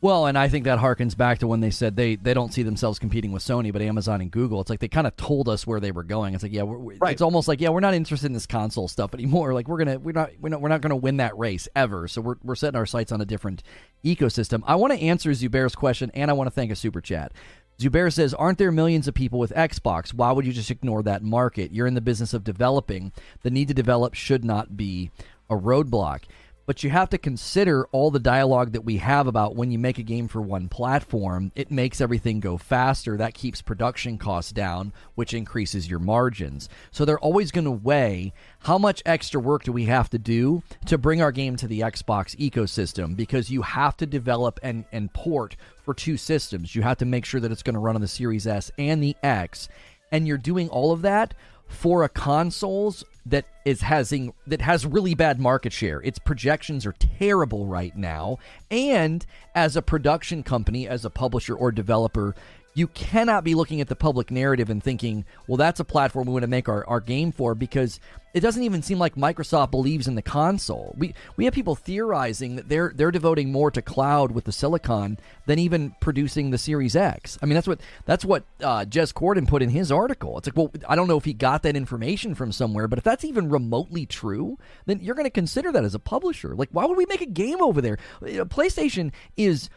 [0.02, 2.64] Well, and I think that harkens back to when they said they, they don't see
[2.64, 4.62] themselves competing with Sony, but Amazon and Google.
[4.62, 6.34] It's like they kind of told us where they were going.
[6.34, 7.12] It's like, yeah, we're, right.
[7.12, 9.50] it's almost like, yeah, we're not interested in this console stuff anymore.
[9.60, 12.08] Like we're gonna we're not we're not we're not gonna win that race ever.
[12.08, 13.62] So we're we're setting our sights on a different
[14.06, 14.62] ecosystem.
[14.66, 17.34] I want to answer Zubair's question, and I want to thank a super chat.
[17.80, 20.14] Zubair says, Aren't there millions of people with Xbox?
[20.14, 21.72] Why would you just ignore that market?
[21.72, 23.12] You're in the business of developing.
[23.42, 25.12] The need to develop should not be
[25.50, 26.22] a roadblock
[26.70, 29.98] but you have to consider all the dialogue that we have about when you make
[29.98, 33.18] a game for one platform, it makes everything go faster.
[33.18, 36.70] That keeps production costs down, which increases your margins.
[36.92, 40.62] So they're always going to weigh how much extra work do we have to do
[40.86, 45.12] to bring our game to the Xbox ecosystem because you have to develop and, and
[45.12, 46.76] port for two systems.
[46.76, 49.02] You have to make sure that it's going to run on the Series S and
[49.02, 49.70] the X.
[50.12, 51.34] And you're doing all of that
[51.68, 56.02] for a consoles that is having that has really bad market share.
[56.02, 58.38] Its projections are terrible right now.
[58.70, 62.36] And as a production company, as a publisher or developer,
[62.80, 66.34] you cannot be looking at the public narrative and thinking, well, that's a platform we
[66.34, 68.00] want to make our, our game for because
[68.34, 70.96] it doesn't even seem like Microsoft believes in the console.
[70.98, 75.18] We we have people theorizing that they're they're devoting more to cloud with the Silicon
[75.46, 77.38] than even producing the Series X.
[77.42, 80.38] I mean, that's what that's what uh, Jez Corden put in his article.
[80.38, 83.04] It's like, well, I don't know if he got that information from somewhere, but if
[83.04, 86.56] that's even remotely true, then you're going to consider that as a publisher.
[86.56, 87.98] Like, why would we make a game over there?
[88.22, 89.70] PlayStation is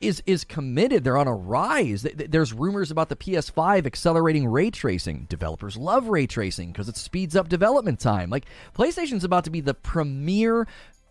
[0.00, 1.04] is is committed.
[1.04, 2.02] They're on a rise.
[2.02, 5.26] There's rumors about the PS5 accelerating ray tracing.
[5.28, 8.30] Developers love ray tracing because it speeds up development time.
[8.30, 10.66] Like PlayStation's about to be the premier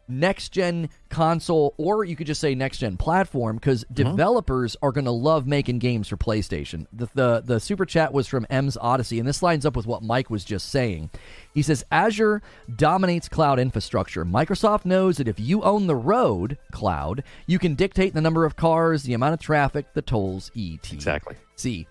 [0.08, 3.96] next gen console, or you could just say next gen platform, because mm-hmm.
[3.96, 6.88] developers are going to love making games for PlayStation.
[6.94, 10.04] The, the the super chat was from M's Odyssey, and this lines up with what
[10.04, 11.10] Mike was just saying.
[11.54, 12.42] He says Azure
[12.76, 14.24] dominates cloud infrastructure.
[14.26, 18.56] Microsoft knows that if you own the road cloud, you can dictate the number of
[18.56, 20.94] cars, the amount of traffic, the tolls, et.
[20.94, 21.36] Exactly.
[21.56, 21.88] See,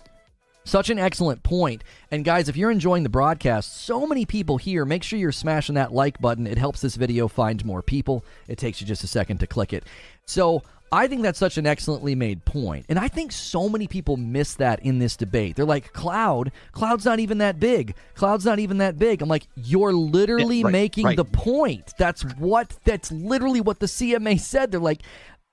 [0.67, 1.85] Such an excellent point.
[2.11, 5.77] And guys, if you're enjoying the broadcast, so many people here, make sure you're smashing
[5.77, 6.47] that like button.
[6.47, 8.25] It helps this video find more people.
[8.49, 9.85] It takes you just a second to click it.
[10.27, 12.87] So, I think that's such an excellently made point.
[12.89, 15.57] And I think so many people miss that in this debate.
[15.57, 17.95] They're like, Cloud, Cloud's not even that big.
[18.15, 19.21] Cloud's not even that big.
[19.21, 21.17] I'm like, you're literally Yeah, right, making right.
[21.17, 21.93] the point.
[21.99, 24.71] That's what that's literally what the CMA said.
[24.71, 25.03] They're like,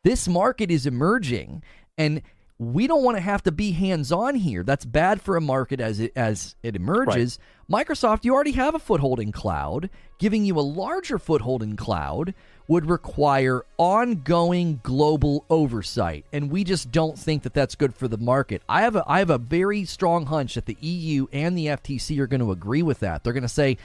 [0.04, 1.64] this market is emerging
[1.98, 2.22] and
[2.60, 4.64] we don't want to have to be hands-on here.
[4.64, 7.40] That's bad for a market as it as it emerges.
[7.70, 9.90] Microsoft, you already have a foothold in cloud.
[10.20, 12.34] Giving you a larger foothold in cloud
[12.68, 18.18] would require ongoing global oversight, and we just don't think that that's good for the
[18.18, 18.62] market.
[18.70, 22.20] I have a I have a very strong hunch that the EU and the FTC
[22.20, 23.24] are going to agree with that.
[23.24, 23.78] They're going to say,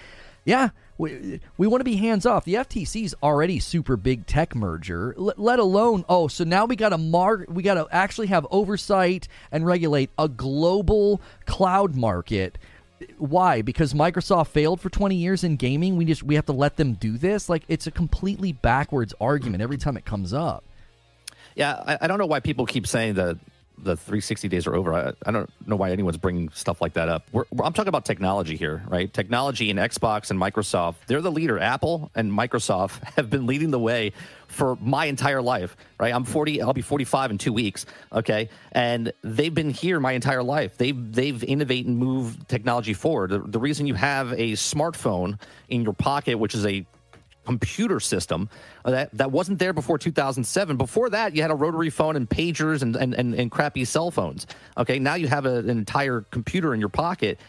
[0.49, 2.47] yeah, we, we want to be hands off.
[2.47, 6.89] The FTC's already super big tech merger, l- let alone oh, so now we got
[6.89, 12.57] to mar- we got to actually have oversight and regulate a global cloud market.
[13.19, 13.61] Why?
[13.61, 15.99] Because Microsoft failed for 20 years in gaming.
[15.99, 17.51] We just we have to let them do this.
[17.51, 20.65] Like it's a completely backwards argument every time it comes up.
[21.57, 23.37] Yeah, I, I don't know why people keep saying that
[23.83, 24.95] the 360 days are over.
[24.95, 27.27] I, I don't know why anyone's bringing stuff like that up.
[27.33, 29.13] We're, I'm talking about technology here, right?
[29.13, 31.59] Technology and Xbox and Microsoft, they're the leader.
[31.59, 34.13] Apple and Microsoft have been leading the way
[34.49, 36.15] for my entire life, right?
[36.15, 38.49] I'm 40, I'll be 45 in two weeks, okay?
[38.73, 40.79] And they've been here my entire life.
[40.79, 43.31] They've, they've innovated and moved technology forward.
[43.31, 45.39] The, the reason you have a smartphone
[45.69, 46.87] in your pocket, which is a
[47.49, 48.51] computer system
[48.85, 52.29] uh, that, that wasn't there before 2007 before that you had a rotary phone and
[52.29, 54.47] pagers and, and, and, and crappy cell phones.
[54.77, 57.41] Okay now you have a, an entire computer in your pocket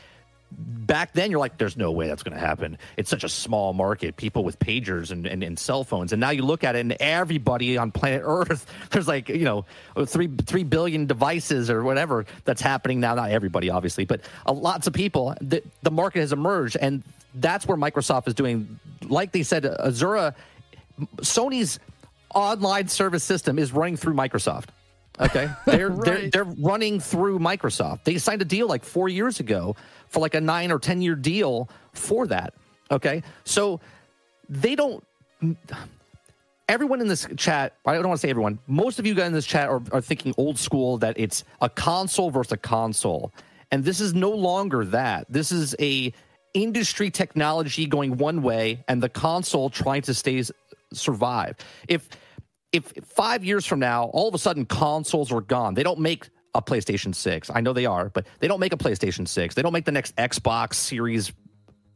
[0.52, 2.78] back then you're like there's no way that's going to happen.
[2.98, 6.12] It's such a small market people with pagers and, and, and cell phones.
[6.14, 9.66] And now you look at it and everybody on planet earth there's like you know
[10.06, 13.16] three three billion devices or whatever that's happening now.
[13.16, 16.78] Not everybody obviously but uh, lots of people the, the market has emerged.
[16.80, 17.04] And
[17.36, 20.34] that's where microsoft is doing like they said Azure
[21.18, 21.80] sony's
[22.34, 24.70] online service system is running through microsoft.
[25.20, 28.04] Okay, they're, they're they're running through Microsoft.
[28.06, 29.76] They signed a deal like four years ago
[30.10, 32.54] for like a nine or ten year deal for that.
[32.92, 33.80] Okay, so
[34.50, 35.04] they don't.
[36.68, 38.60] Everyone in this chat, I don't want to say everyone.
[38.68, 41.70] Most of you guys in this chat are, are thinking old school that it's a
[41.70, 43.32] console versus a console,
[43.72, 45.26] and this is no longer that.
[45.30, 46.14] This is a
[46.54, 50.44] industry technology going one way, and the console trying to stay
[50.94, 51.56] survive.
[51.88, 52.10] If
[52.72, 56.30] if five years from now, all of a sudden consoles are gone, they don't make
[56.56, 57.50] a PlayStation 6.
[57.54, 59.56] I know they are, but they don't make a PlayStation 6.
[59.56, 61.32] They don't make the next Xbox Series,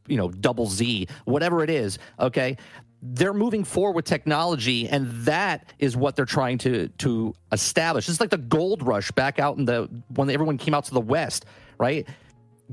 [0.08, 2.00] you know, double Z, whatever it is.
[2.20, 2.58] Okay.
[3.02, 8.08] They're moving forward with technology, and that is what they're trying to to establish.
[8.08, 11.02] It's like the gold rush back out in the when everyone came out to the
[11.02, 11.46] West,
[11.78, 12.08] right?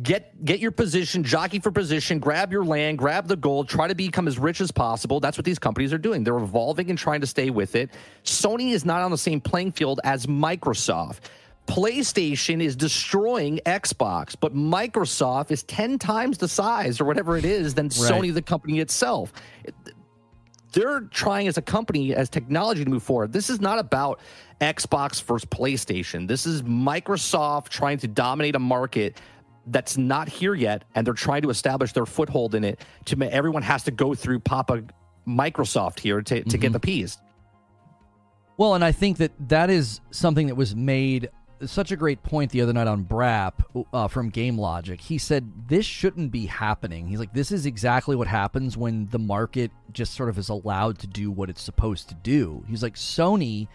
[0.02, 3.94] get get your position, jockey for position, grab your land, grab the gold, try to
[3.94, 5.20] become as rich as possible.
[5.20, 6.24] That's what these companies are doing.
[6.24, 7.90] They're evolving and trying to stay with it.
[8.24, 11.20] Sony is not on the same playing field as Microsoft.
[11.70, 17.74] PlayStation is destroying Xbox, but Microsoft is 10 times the size or whatever it is
[17.74, 19.32] than Sony, the company itself.
[20.72, 23.32] They're trying as a company, as technology to move forward.
[23.32, 24.20] This is not about
[24.60, 26.26] Xbox versus PlayStation.
[26.26, 29.20] This is Microsoft trying to dominate a market
[29.66, 32.80] that's not here yet, and they're trying to establish their foothold in it.
[33.06, 34.82] To everyone has to go through Papa
[35.26, 36.72] Microsoft here to, to get mm-hmm.
[36.72, 37.18] the piece.
[38.56, 41.30] Well, and I think that that is something that was made
[41.64, 43.52] such a great point the other night on Brap
[43.92, 45.00] uh, from Game Logic.
[45.00, 47.06] He said this shouldn't be happening.
[47.06, 50.98] He's like, this is exactly what happens when the market just sort of is allowed
[51.00, 52.64] to do what it's supposed to do.
[52.68, 53.68] He's like, Sony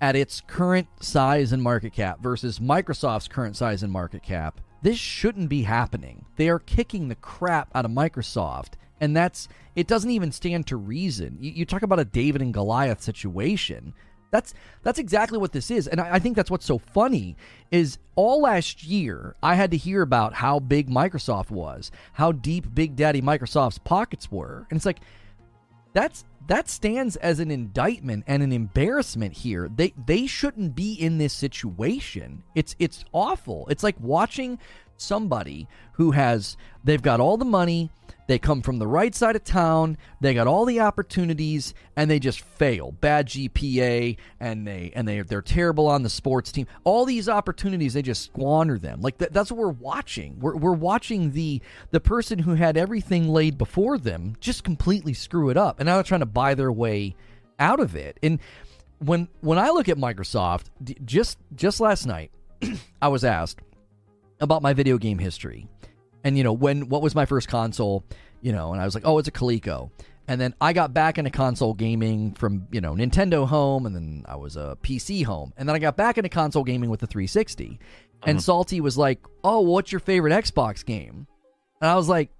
[0.00, 4.98] at its current size and market cap versus Microsoft's current size and market cap, this
[4.98, 6.24] shouldn't be happening.
[6.36, 8.70] They are kicking the crap out of Microsoft.
[9.00, 11.38] And that's, it doesn't even stand to reason.
[11.40, 13.94] You, you talk about a David and Goliath situation.
[14.30, 17.36] That's that's exactly what this is, and I, I think that's what's so funny
[17.70, 22.74] is all last year I had to hear about how big Microsoft was, how deep
[22.74, 25.00] Big Daddy Microsoft's pockets were, and it's like
[25.92, 29.68] that's that stands as an indictment and an embarrassment here.
[29.74, 32.42] They they shouldn't be in this situation.
[32.54, 33.66] It's it's awful.
[33.68, 34.58] It's like watching
[35.00, 37.90] somebody who has they've got all the money,
[38.26, 42.20] they come from the right side of town, they got all the opportunities and they
[42.20, 42.92] just fail.
[42.92, 46.66] Bad GPA and they and they they're terrible on the sports team.
[46.84, 49.00] All these opportunities they just squander them.
[49.00, 50.38] Like that, that's what we're watching.
[50.38, 51.60] We're we're watching the
[51.90, 55.80] the person who had everything laid before them just completely screw it up.
[55.80, 57.16] And now they're trying to buy their way
[57.58, 58.16] out of it.
[58.22, 58.38] And
[58.98, 60.66] when when I look at Microsoft,
[61.04, 62.30] just just last night
[63.02, 63.60] I was asked
[64.40, 65.68] about my video game history.
[66.24, 68.04] And you know, when what was my first console,
[68.42, 69.90] you know, and I was like, "Oh, it's a Coleco."
[70.28, 74.24] And then I got back into console gaming from, you know, Nintendo home and then
[74.28, 75.52] I was a PC home.
[75.56, 77.80] And then I got back into console gaming with the 360.
[78.22, 78.40] And uh-huh.
[78.40, 81.26] Salty was like, "Oh, what's your favorite Xbox game?"
[81.80, 82.30] And I was like,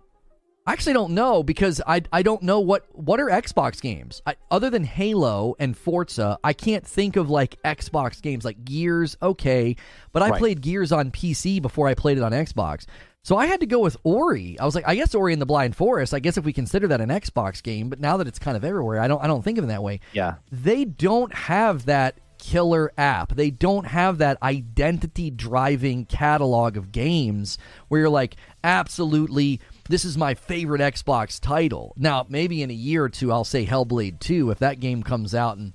[0.70, 4.37] I actually don't know because I I don't know what what are Xbox games I,
[4.52, 6.38] other than Halo and Forza.
[6.44, 9.16] I can't think of like Xbox games like Gears.
[9.20, 9.74] Okay,
[10.12, 10.38] but I Right.
[10.38, 12.87] played Gears on PC before I played it on Xbox.
[13.24, 14.56] So I had to go with Ori.
[14.61, 16.14] I was like, I guess Ori and the Blind Forest.
[16.14, 18.64] I guess if we consider that an Xbox game, but now that it's kind of
[18.64, 20.37] everywhere, I don't I don't think of it that way Yeah.
[20.52, 23.35] they don't have that killer app.
[23.35, 30.16] They don't have that identity driving catalog of games where you're like, absolutely, this is
[30.16, 31.92] my favorite Xbox title.
[31.96, 35.35] Now, maybe in a year or two, I'll say Hellblade 2 if that game comes
[35.35, 35.72] out and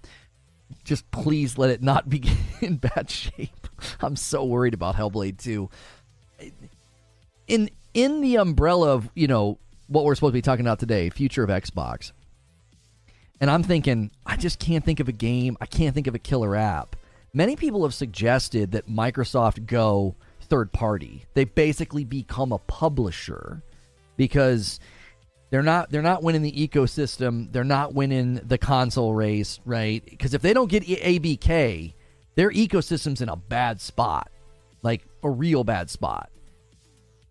[0.86, 2.23] just please let it not be
[2.62, 3.67] in bad shape.
[3.99, 5.69] I'm so worried about Hellblade 2.
[7.47, 11.10] In in the umbrella of, you know, what we're supposed to be talking about today,
[11.10, 12.12] future of Xbox.
[13.41, 15.58] And I'm thinking, I just can't think of a game.
[15.60, 16.95] I can't think of a killer app.
[17.34, 21.25] Many people have suggested that Microsoft go third party.
[21.34, 23.62] They basically become a publisher
[24.17, 24.80] because
[25.49, 27.51] they're not they're not winning the ecosystem.
[27.51, 30.04] They're not winning the console race, right?
[30.04, 31.93] Because if they don't get ABK,
[32.36, 34.30] their ecosystem's in a bad spot,
[34.82, 36.30] like a real bad spot.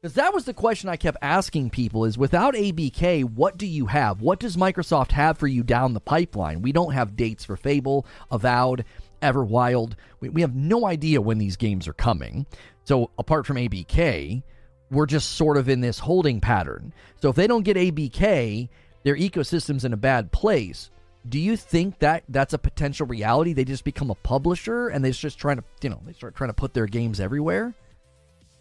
[0.01, 3.87] Because that was the question I kept asking people is without ABK, what do you
[3.87, 4.20] have?
[4.20, 6.61] What does Microsoft have for you down the pipeline?
[6.61, 8.85] We don't have dates for Fable, Avowed,
[9.23, 9.94] Everwild.
[10.20, 12.44] We, we have no idea when these games are coming.
[12.85, 14.42] So apart from ABK,
[14.90, 16.92] we're just sort of in this holding pattern.
[17.20, 18.68] So if they don't get ABK,
[19.03, 20.90] their ecosystem's in a bad place.
[21.27, 23.55] Do you think that that's a potential reality?
[23.55, 26.51] They just become a publisher and they're just trying to, you know, they start trying
[26.51, 27.75] to put their games everywhere?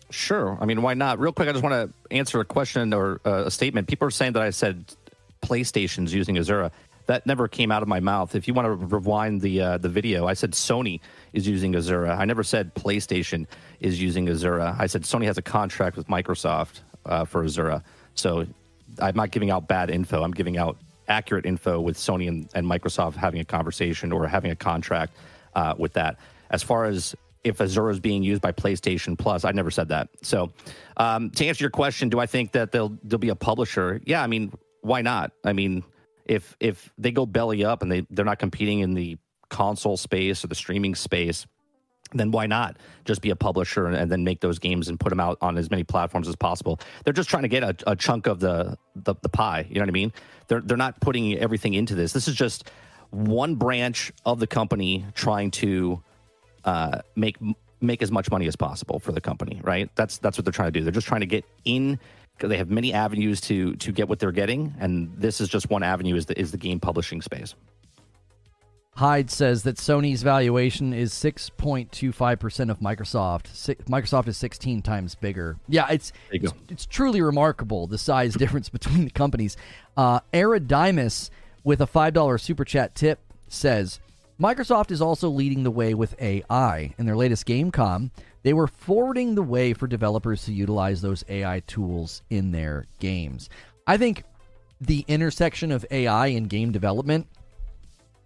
[0.10, 0.58] Sure.
[0.62, 1.20] I mean, why not?
[1.20, 3.88] Real quick, I just want to answer a question or uh, a statement.
[3.88, 4.86] People are saying that I said
[5.42, 6.72] PlayStation's using Azure.
[7.08, 8.34] That never came out of my mouth.
[8.34, 11.02] If you want to rewind the uh, the video, I said Sony
[11.34, 12.08] is using Azure.
[12.08, 13.46] I never said PlayStation
[13.84, 14.62] is using Azure.
[14.62, 17.84] I said Sony has a contract with Microsoft uh, for Azure.
[18.16, 18.48] So
[19.00, 20.24] I'm not giving out bad info.
[20.24, 24.52] I'm giving out accurate info with Sony and, and Microsoft having a conversation or having
[24.52, 25.14] a contract
[25.54, 26.18] uh, with that.
[26.50, 30.10] As far as if Azure is being used by PlayStation Plus, I never said that.
[30.22, 30.54] So,
[30.96, 34.00] um, to answer your question, do I think that they'll they'll be a publisher?
[34.06, 35.32] Yeah, I mean, why not?
[35.44, 35.84] I mean,
[36.26, 39.18] if if they go belly up and they they're not competing in the
[39.50, 41.46] console space or the streaming space,
[42.20, 45.10] then why not just be a publisher and, and then make those games and put
[45.10, 46.80] them out on as many platforms as possible?
[47.04, 49.66] They're just trying to get a, a chunk of the, the the pie.
[49.68, 50.14] You know what I mean?
[50.48, 52.14] They're they're not putting everything into this.
[52.14, 52.70] This is just
[53.12, 56.02] one branch of the company trying to
[56.66, 57.38] uh, make
[57.82, 59.62] make as much money as possible for the company.
[59.64, 59.90] Right?
[59.96, 60.84] That's that's what they're trying to do.
[60.84, 62.00] They're just trying to get in.
[62.40, 65.84] They have many avenues to to get what they're getting, and this is just one
[65.84, 66.16] avenue.
[66.16, 67.56] Is the is the game publishing space?
[68.96, 73.76] Hyde says that Sony's valuation is 6.25% of Microsoft.
[73.86, 75.58] Microsoft is 16 times bigger.
[75.68, 79.58] Yeah, it's it's, it's truly remarkable the size difference between the companies.
[79.98, 81.32] Uh, Eridimus
[81.64, 84.00] with a $5 super chat tip says
[84.40, 86.94] Microsoft is also leading the way with AI.
[86.98, 88.12] In their latest Gamescom,
[88.44, 93.50] they were forwarding the way for developers to utilize those AI tools in their games.
[93.88, 94.24] I think
[94.82, 97.28] the intersection of AI and game development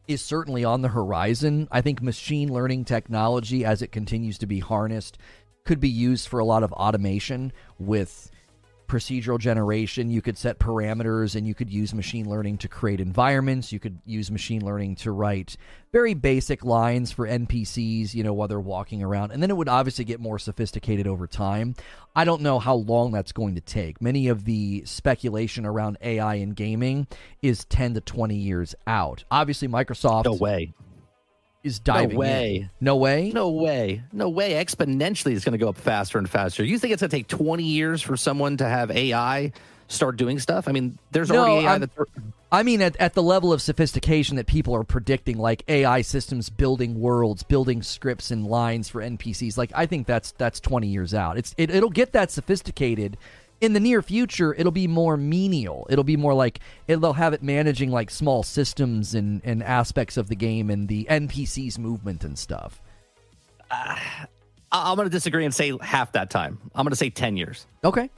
[0.08, 1.68] is certainly on the horizon.
[1.72, 5.18] I think machine learning technology, as it continues to be harnessed,
[5.66, 8.32] could be used for a lot of automation with
[8.88, 10.10] procedural generation.
[10.10, 13.72] You could set parameters and you could use machine learning to create environments.
[13.72, 15.58] You could use machine learning to write
[15.92, 19.32] very basic lines for NPCs, you know, while they're walking around.
[19.32, 21.76] And then it would obviously get more sophisticated over time.
[22.16, 24.02] I don't know how long that's going to take.
[24.02, 27.08] Many of the speculation around AI in gaming
[27.42, 29.24] is 10 to 20 years out.
[29.32, 30.74] Obviously, Microsoft No way.
[31.68, 32.18] Is diving in.
[32.18, 32.70] way.
[32.82, 33.32] No way.
[33.34, 34.02] No way.
[34.12, 34.54] No way.
[34.54, 36.64] Exponentially, it's going to go up faster and faster.
[36.64, 39.52] You think it's going to take 20 years for someone to have AI
[39.88, 40.68] start doing stuff?
[40.68, 41.92] I mean, there's No, already AI I'm- that.
[42.50, 46.50] I mean, at, at the level of sophistication that people are predicting, like AI systems
[46.50, 51.14] building worlds, building scripts and lines for NPCs, like I think that's that's twenty years
[51.14, 51.38] out.
[51.38, 53.18] It's it, it'll get that sophisticated
[53.62, 54.54] in the near future.
[54.54, 55.88] It'll be more menial.
[55.90, 60.18] It'll be more like it, they'll have it managing like small systems and and aspects
[60.18, 62.82] of the game and the NPCs movement and stuff.
[63.72, 64.28] I-
[64.72, 66.60] I'm going to disagree and say half that time.
[66.76, 67.66] I'm going to say 10 years.
[67.84, 68.10] Okay.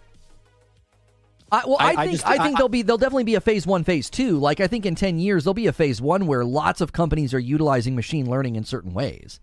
[1.51, 3.35] I, well, I, I- I think just- I think I- there'll be there'll definitely be
[3.35, 4.37] a phase one, phase two.
[4.37, 7.33] Like I think in ten years there'll be a phase one where lots of companies
[7.33, 9.39] are utilizing machine learning in certain ways.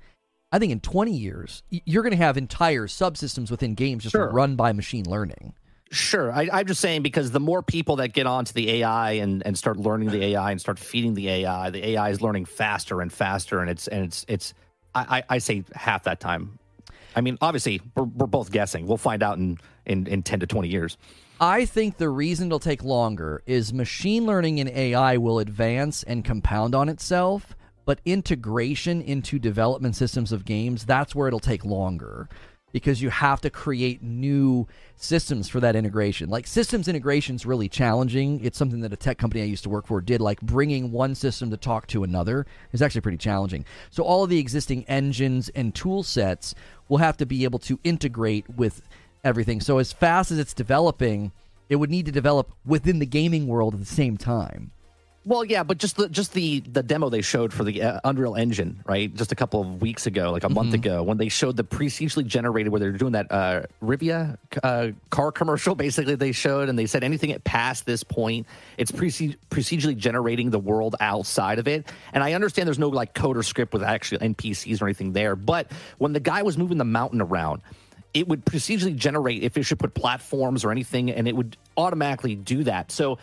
[0.52, 4.12] I I think in 20 years, you're going to have entire subsystems within games just
[4.12, 4.30] sure.
[4.30, 5.52] run by machine learning.
[5.90, 6.32] Sure.
[6.32, 9.56] I, am just saying because the more people that get onto the AI and, and
[9.56, 13.12] start learning the AI and start feeding the AI, the AI is learning faster and
[13.12, 14.54] faster, and it's and it's it's
[14.94, 16.58] I, I say half that time.
[17.14, 18.86] I mean, obviously, we're, we're both guessing.
[18.86, 20.96] We'll find out in, in, in 10 to 20 years.
[21.40, 26.24] I think the reason it'll take longer is machine learning and AI will advance and
[26.24, 32.28] compound on itself, but integration into development systems of games, that's where it'll take longer
[32.76, 36.28] because you have to create new systems for that integration.
[36.28, 38.38] Like systems integration is really challenging.
[38.44, 40.20] It's something that a tech company I used to work for did.
[40.20, 43.64] Like bringing one system to talk to another is actually pretty challenging.
[43.88, 46.54] So all of the existing engines and tool sets
[46.86, 48.82] will have to be able to integrate with
[49.24, 49.62] everything.
[49.62, 51.32] So as fast as it's developing,
[51.70, 54.70] it would need to develop within the gaming world at the same time.
[55.26, 58.36] Well, yeah, but just the just the the demo they showed for the uh, Unreal
[58.36, 59.12] Engine, right?
[59.12, 60.54] Just a couple of weeks ago, like a mm-hmm.
[60.54, 64.88] month ago, when they showed the procedurally generated, where they're doing that uh, Rivian uh,
[65.10, 65.74] car commercial.
[65.86, 68.46] Basically, they showed and they said anything past this point,
[68.78, 71.86] it's procedurally generating the world outside of it.
[72.12, 75.34] And I understand there's no like code or script with actual NPCs or anything there,
[75.34, 77.62] but when the guy was moving the mountain around
[78.14, 82.34] it would procedurally generate if it should put platforms or anything, and it would automatically
[82.34, 82.90] do that.
[82.90, 83.18] So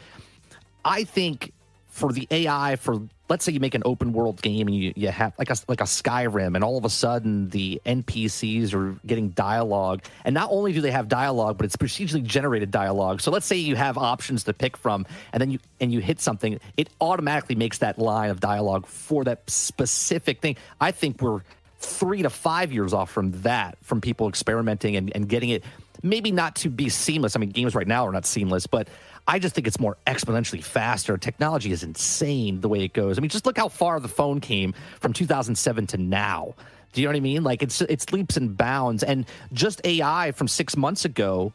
[0.85, 1.51] I think
[1.93, 5.09] for the AI for let's say you make an open world game and you, you
[5.09, 9.29] have like a like a Skyrim and all of a sudden the NPCs are getting
[9.29, 13.21] dialogue and not only do they have dialogue but it's procedurally generated dialogue.
[13.21, 16.19] So let's say you have options to pick from and then you and you hit
[16.19, 20.55] something it automatically makes that line of dialogue for that specific thing.
[20.81, 21.41] I think we're
[21.77, 25.63] 3 to 5 years off from that from people experimenting and, and getting it
[26.01, 27.35] maybe not to be seamless.
[27.35, 28.87] I mean games right now are not seamless but
[29.27, 31.17] I just think it's more exponentially faster.
[31.17, 33.17] Technology is insane the way it goes.
[33.17, 36.55] I mean, just look how far the phone came from 2007 to now.
[36.91, 37.43] Do you know what I mean?
[37.43, 41.51] Like it's it's leaps and bounds, and just AI from six months ago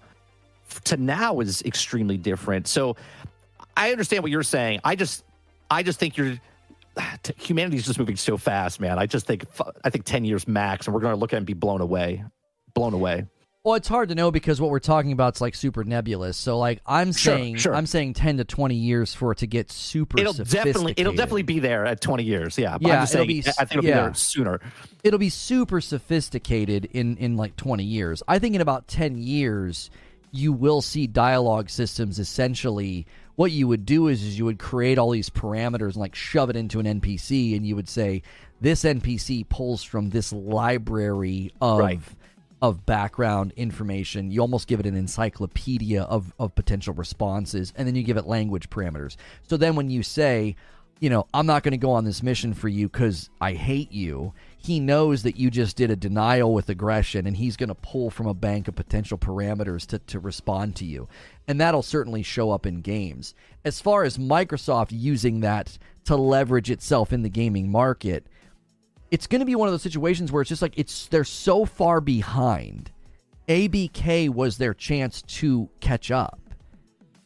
[0.85, 2.67] to now is extremely different.
[2.67, 2.97] So
[3.77, 4.81] I understand what you're saying.
[4.83, 5.25] I just
[5.71, 6.39] I just think you're
[7.37, 8.99] humanity is just moving so fast, man.
[8.99, 9.47] I just think
[9.85, 11.81] I think 10 years max, and we're going to look at it and be blown
[11.81, 12.25] away,
[12.75, 13.27] blown away.
[13.69, 16.39] Well, it's hard to know because what we're talking about is like super nebulous.
[16.39, 17.75] So, like, I'm sure, saying, sure.
[17.75, 20.19] I'm saying ten to twenty years for it to get super.
[20.19, 22.57] It'll definitely, it'll definitely be there at twenty years.
[22.57, 22.95] Yeah, yeah.
[22.95, 23.97] I'm just saying, be, I think it'll yeah.
[23.97, 24.61] be there sooner.
[25.05, 28.23] It'll be super sophisticated in in like twenty years.
[28.27, 29.91] I think in about ten years,
[30.31, 33.07] you will see dialogue systems essentially.
[33.37, 36.49] What you would do is, is you would create all these parameters and like shove
[36.49, 38.23] it into an NPC, and you would say
[38.63, 41.81] this NPC pulls from this library of.
[41.81, 42.01] Right
[42.61, 44.31] of background information.
[44.31, 48.27] You almost give it an encyclopedia of, of potential responses, and then you give it
[48.27, 49.17] language parameters.
[49.49, 50.57] So then when you say,
[51.01, 53.93] you know, I'm not going to go on this mission for you because I hate
[53.93, 57.75] you, he knows that you just did a denial with aggression, and he's going to
[57.77, 61.09] pull from a bank of potential parameters to, to respond to you.
[61.47, 63.35] And that'll certainly show up in games.
[63.65, 68.27] As far as Microsoft using that to leverage itself in the gaming market,
[69.11, 71.65] it's going to be one of those situations where it's just like it's they're so
[71.65, 72.91] far behind.
[73.49, 76.39] ABK was their chance to catch up.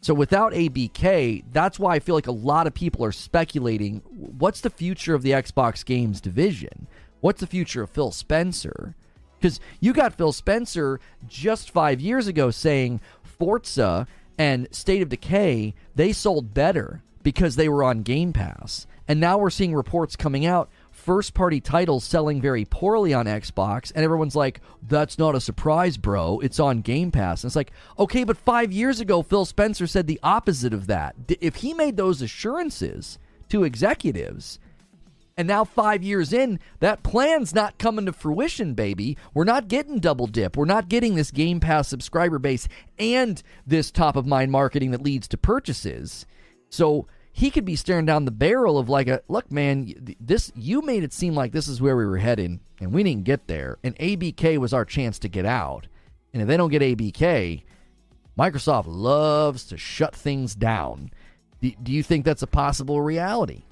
[0.00, 4.60] So without ABK, that's why I feel like a lot of people are speculating what's
[4.60, 6.88] the future of the Xbox games division?
[7.20, 8.96] What's the future of Phil Spencer?
[9.38, 14.06] Because you got Phil Spencer just five years ago saying Forza
[14.38, 18.86] and State of Decay, they sold better because they were on Game Pass.
[19.06, 20.68] And now we're seeing reports coming out
[21.02, 25.96] first party titles selling very poorly on Xbox, and everyone's like, that's not a surprise,
[25.96, 26.38] bro.
[26.40, 27.42] It's on Game Pass.
[27.42, 31.16] And it's like, okay, but five years ago, Phil Spencer said the opposite of that.
[31.40, 34.60] If he made those assurances to executives,
[35.36, 39.16] and now, five years in, that plan's not coming to fruition, baby.
[39.32, 40.58] We're not getting double dip.
[40.58, 45.02] We're not getting this Game Pass subscriber base and this top of mind marketing that
[45.02, 46.26] leads to purchases.
[46.68, 50.16] So, he could be staring down the barrel of like a look, man.
[50.20, 53.24] This you made it seem like this is where we were heading, and we didn't
[53.24, 53.78] get there.
[53.82, 55.86] And ABK was our chance to get out.
[56.32, 57.62] And if they don't get ABK,
[58.38, 61.10] Microsoft loves to shut things down.
[61.60, 63.62] Do, do you think that's a possible reality?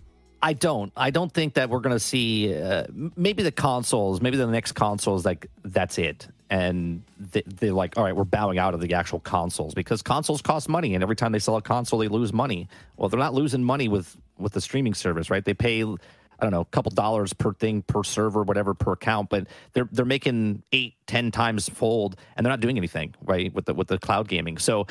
[0.43, 0.93] I don't.
[0.97, 2.85] I don't think that we're going to see uh,
[3.17, 8.03] maybe the consoles, maybe the next consoles like that's it and they, are like, all
[8.03, 11.31] right, we're bowing out of the actual consoles because consoles cost money, and every time
[11.31, 12.69] they sell a console, they lose money.
[12.97, 15.45] Well, they're not losing money with with the streaming service, right?
[15.45, 15.97] They pay, I
[16.41, 20.05] don't know, a couple dollars per thing per server, whatever per account, but they're they're
[20.05, 23.99] making eight, ten times fold, and they're not doing anything, right, with the with the
[23.99, 24.59] cloud gaming.
[24.59, 24.89] So,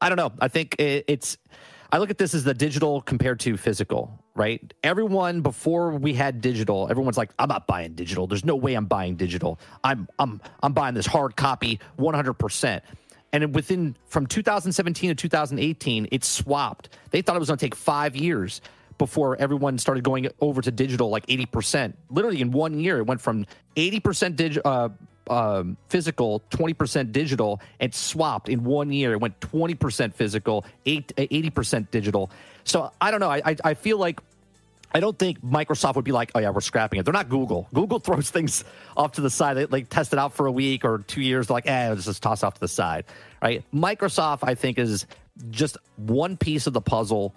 [0.00, 0.32] I don't know.
[0.40, 1.36] I think it, it's.
[1.90, 4.72] I look at this as the digital compared to physical right?
[4.82, 8.26] Everyone before we had digital, everyone's like, I'm not buying digital.
[8.26, 9.58] There's no way I'm buying digital.
[9.84, 12.80] I'm I'm I'm buying this hard copy 100%.
[13.34, 16.90] And within from 2017 to 2018, it swapped.
[17.10, 18.60] They thought it was going to take 5 years
[18.98, 21.94] before everyone started going over to digital like 80%.
[22.10, 24.90] Literally in one year it went from 80% dig, uh,
[25.28, 29.12] um, physical, 20% digital, and swapped in one year.
[29.12, 32.30] It went 20% physical, 8, 80% digital.
[32.64, 33.30] So I don't know.
[33.30, 34.20] I, I, I feel like
[34.94, 37.04] I don't think Microsoft would be like, oh yeah, we're scrapping it.
[37.04, 37.68] They're not Google.
[37.72, 38.64] Google throws things
[38.96, 39.56] off to the side.
[39.56, 41.46] They like test it out for a week or two years.
[41.46, 43.04] They're like, eh, let's just toss off to the side,
[43.42, 43.64] right?
[43.74, 45.06] Microsoft, I think, is
[45.50, 47.34] just one piece of the puzzle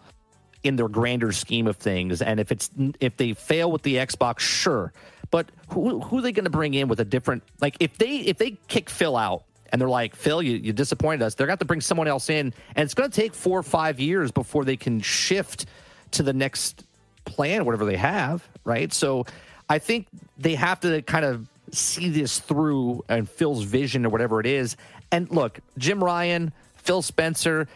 [0.63, 2.21] in their grander scheme of things.
[2.21, 2.69] And if it's
[2.99, 4.91] if they fail with the Xbox, sure,
[5.36, 8.19] but who who are they going to bring in with a different like if they
[8.19, 11.36] if they kick Phil out and they're like Phil, you you disappointed us.
[11.36, 13.59] They're going to have to bring someone else in, and it's going to take four
[13.59, 15.65] or five years before they can shift
[16.11, 16.86] to the next
[17.25, 18.93] plan, whatever they have, right?
[18.93, 19.25] So
[19.67, 20.07] I think
[20.38, 24.77] they have to kind of see this through and Phil's vision or whatever it is.
[25.11, 27.67] And look, Jim Ryan, Phil Spencer.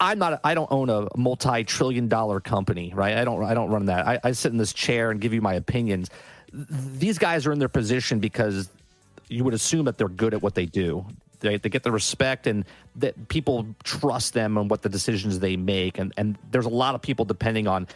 [0.00, 0.40] I'm not.
[0.44, 3.18] I don't own a multi-trillion dollar company, right?
[3.18, 3.44] I don't.
[3.44, 4.08] I don't run that.
[4.08, 6.08] I, I sit in this chair and give you my opinions.
[6.52, 8.68] These guys are in their position because
[9.28, 11.06] you would assume that they're good at what they do.
[11.40, 12.64] They, they get the respect and
[12.96, 15.98] that people trust them and what the decisions they make.
[15.98, 17.88] And, and there's a lot of people depending on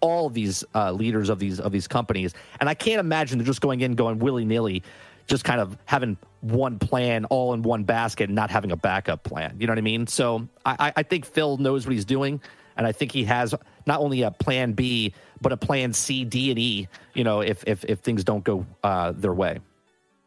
[0.00, 2.34] all these uh, leaders of these of these companies.
[2.60, 4.82] And I can't imagine they're just going in, going willy nilly,
[5.26, 9.24] just kind of having one plan all in one basket and not having a backup
[9.24, 9.56] plan.
[9.58, 10.06] You know what I mean?
[10.06, 12.40] So I, I think Phil knows what he's doing.
[12.76, 13.54] And I think he has
[13.86, 17.64] not only a plan B, but a plan C, D, and E, you know, if,
[17.66, 19.60] if, if things don't go uh, their way.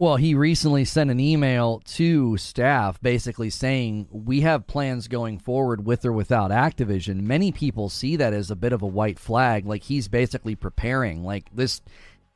[0.01, 5.85] Well, he recently sent an email to staff basically saying we have plans going forward
[5.85, 7.23] with or without Activision.
[7.23, 11.25] Many people see that as a bit of a white flag, like he's basically preparing
[11.25, 11.81] like this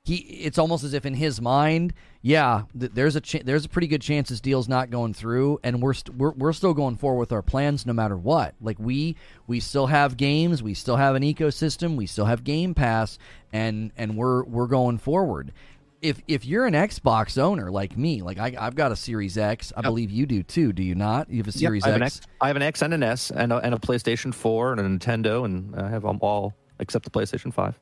[0.03, 3.69] he it's almost as if in his mind, yeah, th- there's a ch- there's a
[3.69, 6.97] pretty good chance this deal's not going through and we're, st- we're we're still going
[6.97, 8.53] forward with our plans no matter what.
[8.59, 9.15] Like we
[9.47, 13.17] we still have games, we still have an ecosystem, we still have Game Pass
[13.53, 15.53] and and we're we're going forward
[16.01, 19.71] if if you're an Xbox owner like me, like I, have got a Series X,
[19.73, 19.85] I yep.
[19.85, 20.73] believe you do too.
[20.73, 21.29] Do you not?
[21.29, 22.17] You have a Series yep, I have X?
[22.17, 22.27] X.
[22.41, 24.83] I have an X and an S, and a, and a PlayStation Four and a
[24.83, 27.79] Nintendo, and I have them all except the PlayStation Five.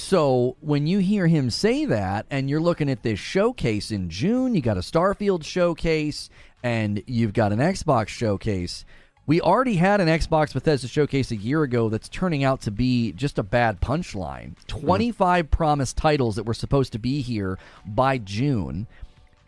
[0.00, 4.54] So when you hear him say that, and you're looking at this showcase in June,
[4.54, 6.30] you got a Starfield showcase,
[6.64, 8.86] and you've got an Xbox showcase.
[9.26, 13.12] We already had an Xbox Bethesda showcase a year ago that's turning out to be
[13.12, 14.54] just a bad punchline.
[14.66, 15.50] 25 mm.
[15.50, 18.86] promised titles that were supposed to be here by June.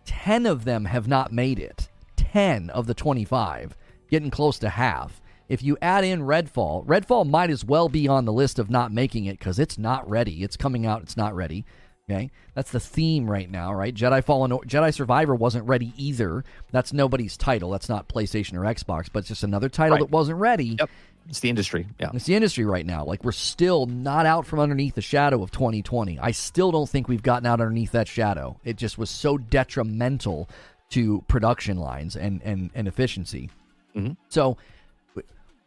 [0.05, 1.89] 10 of them have not made it.
[2.17, 3.75] 10 of the 25,
[4.11, 5.22] getting close to half.
[5.49, 8.93] If you add in Redfall, Redfall might as well be on the list of not
[8.93, 10.43] making it because it's not ready.
[10.43, 11.65] It's coming out, it's not ready.
[12.11, 13.95] Okay, that's the theme right now, right?
[13.95, 16.45] Jedi Fallen, Jedi Survivor wasn't ready either.
[16.73, 17.71] That's nobody's title.
[17.71, 20.01] That's not PlayStation or Xbox, but it's just another title right.
[20.01, 20.77] that wasn't ready.
[20.79, 20.91] Yep.
[21.29, 21.87] It's the industry.
[22.01, 22.11] Yeah.
[22.13, 23.05] It's the industry right now.
[23.05, 26.19] Like we're still not out from underneath the shadow of 2020.
[26.19, 28.59] I still don't think we've gotten out underneath that shadow.
[28.65, 30.49] It just was so detrimental
[30.91, 33.51] to production lines and and and efficiency.
[33.95, 34.13] Mm-hmm.
[34.29, 34.57] So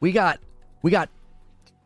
[0.06, 0.39] we got
[0.84, 1.10] we got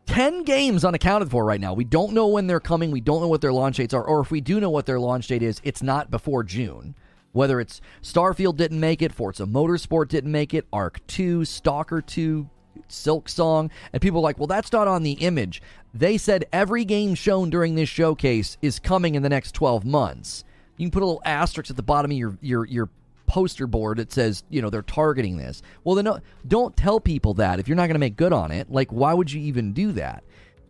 [0.04, 1.72] 10 games unaccounted for right now.
[1.72, 2.90] We don't know when they're coming.
[2.90, 4.04] We don't know what their launch dates are.
[4.04, 6.94] Or if we do know what their launch date is, it's not before June.
[7.32, 12.46] Whether it's Starfield didn't make it, Forza Motorsport didn't make it, Ark 2, Stalker 2,
[12.90, 15.62] Silksong, and people are like, well, that's not on the image.
[15.94, 20.44] They said every game shown during this showcase is coming in the next 12 months.
[20.76, 22.90] You can put a little asterisk at the bottom of your, your, your
[23.30, 25.62] poster board that says, you know, they're targeting this.
[25.84, 28.50] Well, then don't, don't tell people that if you're not going to make good on
[28.50, 28.72] it.
[28.72, 30.24] Like, why would you even do that?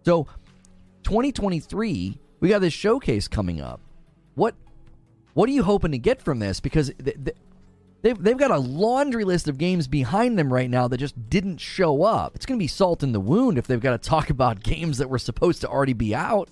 [0.05, 0.27] So,
[1.05, 3.81] 2023, we got this showcase coming up.
[4.35, 4.55] What
[5.33, 6.61] what are you hoping to get from this?
[6.61, 11.31] Because they've, they've got a laundry list of games behind them right now that just
[11.31, 12.35] didn't show up.
[12.35, 14.99] It's going to be salt in the wound if they've got to talk about games
[14.99, 16.51] that were supposed to already be out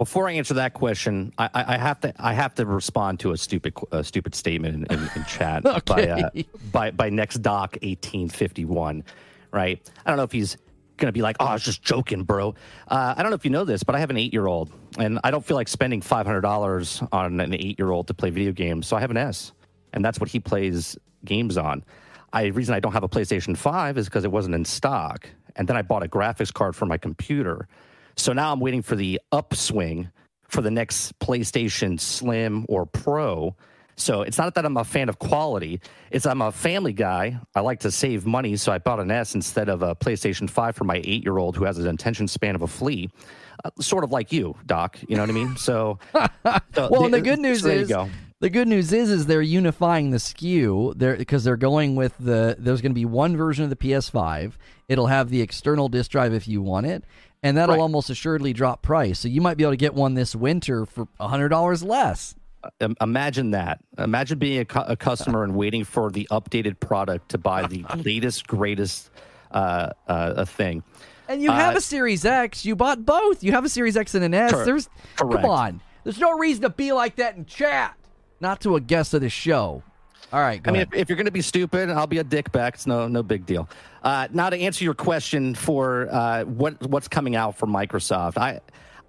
[0.00, 3.36] before I answer that question, I, I, have to I have to respond to a
[3.36, 5.82] stupid a stupid statement in, in, in chat okay.
[5.84, 6.30] by, uh,
[6.72, 9.04] by by next doc eighteen fifty one,
[9.52, 9.78] right?
[10.06, 10.56] I don't know if he's
[10.96, 12.54] gonna be like, oh, I was just joking, bro.
[12.88, 14.72] Uh, I don't know if you know this, but I have an eight year old,
[14.98, 18.14] and I don't feel like spending five hundred dollars on an eight year old to
[18.14, 19.52] play video games, so I have an S,
[19.92, 20.96] and that's what he plays
[21.26, 21.84] games on.
[22.32, 25.68] I reason I don't have a PlayStation Five is because it wasn't in stock, and
[25.68, 27.68] then I bought a graphics card for my computer
[28.20, 30.10] so now I'm waiting for the upswing
[30.48, 33.54] for the next PlayStation Slim or Pro.
[33.96, 35.80] So it's not that I'm a fan of quality.
[36.10, 37.38] It's I'm a family guy.
[37.54, 40.76] I like to save money, so I bought an S instead of a PlayStation 5
[40.76, 43.10] for my eight year old who has an attention span of a flea.
[43.64, 44.98] Uh, sort of like you, Doc.
[45.06, 45.56] You know what I mean?
[45.56, 48.08] So, so well, the, the good news so is go.
[48.40, 52.56] the good news is is they're unifying the SKU there because they're going with the
[52.58, 54.54] there's going to be one version of the PS5.
[54.88, 57.04] It'll have the external disk drive if you want it,
[57.42, 57.80] and that'll right.
[57.80, 59.18] almost assuredly drop price.
[59.18, 62.34] So you might be able to get one this winter for hundred dollars less.
[62.62, 63.80] Uh, imagine that.
[63.98, 67.86] Imagine being a, cu- a, customer and waiting for the updated product to buy the
[68.04, 69.10] latest, greatest
[69.50, 70.82] uh, uh, thing.
[71.28, 72.66] And you have uh, a Series X.
[72.66, 73.42] You bought both.
[73.42, 74.52] You have a Series X and an S.
[74.52, 75.42] Cor- There's correct.
[75.42, 75.80] come on.
[76.04, 77.96] There's no reason to be like that in chat.
[78.40, 79.82] Not to a guest of the show.
[80.32, 80.60] All right.
[80.64, 82.74] I mean, if, if, you're going to be stupid, I'll be a dick back.
[82.74, 83.68] It's no no big deal.
[84.02, 88.60] Uh, now to answer your question for uh, what what's coming out from Microsoft, I.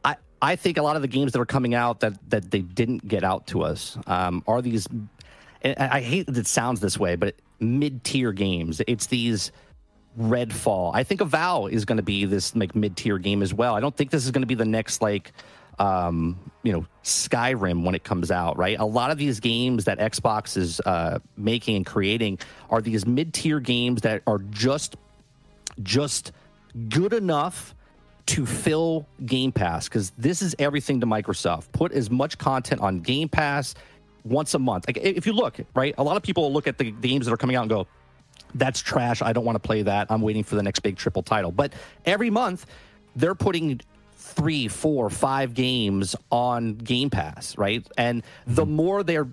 [0.03, 2.61] I, I think a lot of the games that are coming out that, that they
[2.61, 4.87] didn't get out to us um, are these.
[5.63, 8.81] I hate that it sounds this way, but mid tier games.
[8.87, 9.51] It's these
[10.19, 10.91] Redfall.
[10.93, 13.75] I think Avowed is going to be this like mid tier game as well.
[13.75, 15.31] I don't think this is going to be the next like
[15.79, 18.57] um, you know Skyrim when it comes out.
[18.57, 18.79] Right.
[18.79, 22.39] A lot of these games that Xbox is uh, making and creating
[22.69, 24.95] are these mid tier games that are just
[25.81, 26.31] just
[26.89, 27.75] good enough
[28.27, 31.71] to fill Game Pass because this is everything to Microsoft.
[31.71, 33.75] Put as much content on Game Pass
[34.23, 34.87] once a month.
[34.87, 37.37] Like if you look right, a lot of people look at the games that are
[37.37, 37.87] coming out and go
[38.55, 39.21] that's trash.
[39.21, 40.07] I don't want to play that.
[40.09, 41.51] I'm waiting for the next big triple title.
[41.51, 41.73] But
[42.05, 42.65] every month,
[43.15, 43.81] they're putting
[44.21, 47.85] three, four, five games on Game Pass, right?
[47.97, 48.75] And the mm-hmm.
[48.75, 49.27] more they're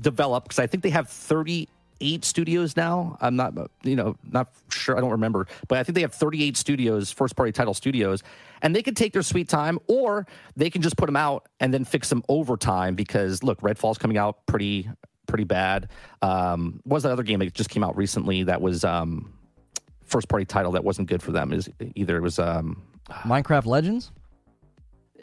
[0.00, 3.16] developed, because I think they have 38 studios now.
[3.20, 4.96] I'm not, you know, not sure.
[4.96, 8.22] I don't remember, but I think they have 38 studios, first party title studios,
[8.62, 10.26] and they can take their sweet time, or
[10.56, 12.94] they can just put them out and then fix them over time.
[12.94, 14.88] Because look, Redfall's coming out pretty
[15.26, 15.88] pretty bad.
[16.20, 19.32] Um, what was that other game that just came out recently that was um,
[20.04, 21.52] first party title that wasn't good for them?
[21.52, 24.10] Is either it was um, Minecraft Legends.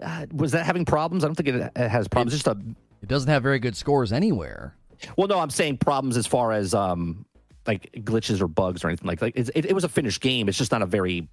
[0.02, 1.24] Uh, was that having problems?
[1.24, 2.34] I don't think it, it has problems.
[2.34, 2.58] It, just a.
[3.02, 4.76] It doesn't have very good scores anywhere.
[5.18, 7.26] Well, no, I'm saying problems as far as um,
[7.66, 10.48] like glitches or bugs or anything like like it, it was a finished game.
[10.50, 11.28] It's just not a very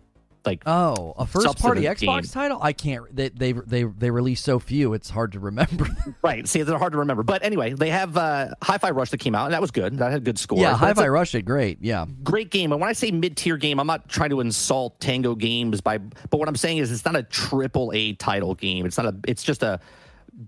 [0.45, 2.23] like oh a first party Xbox game.
[2.23, 2.59] title.
[2.61, 3.15] I can't.
[3.15, 4.95] They they they they release so few.
[4.95, 5.87] It's hard to remember.
[6.23, 6.47] right.
[6.49, 7.23] See, they're hard to remember.
[7.23, 9.99] But anyway, they have uh, Hi-Fi Rush that came out, and that was good.
[9.99, 10.61] That had good scores.
[10.61, 11.79] Yeah, Hi-Fi Rush did great.
[11.81, 12.73] Yeah, great game.
[12.73, 15.99] And when I say mid tier game, I'm not trying to insult Tango Games by,
[15.99, 18.87] but what I'm saying is it's not a triple A title game.
[18.87, 19.17] It's not a.
[19.27, 19.81] It's just a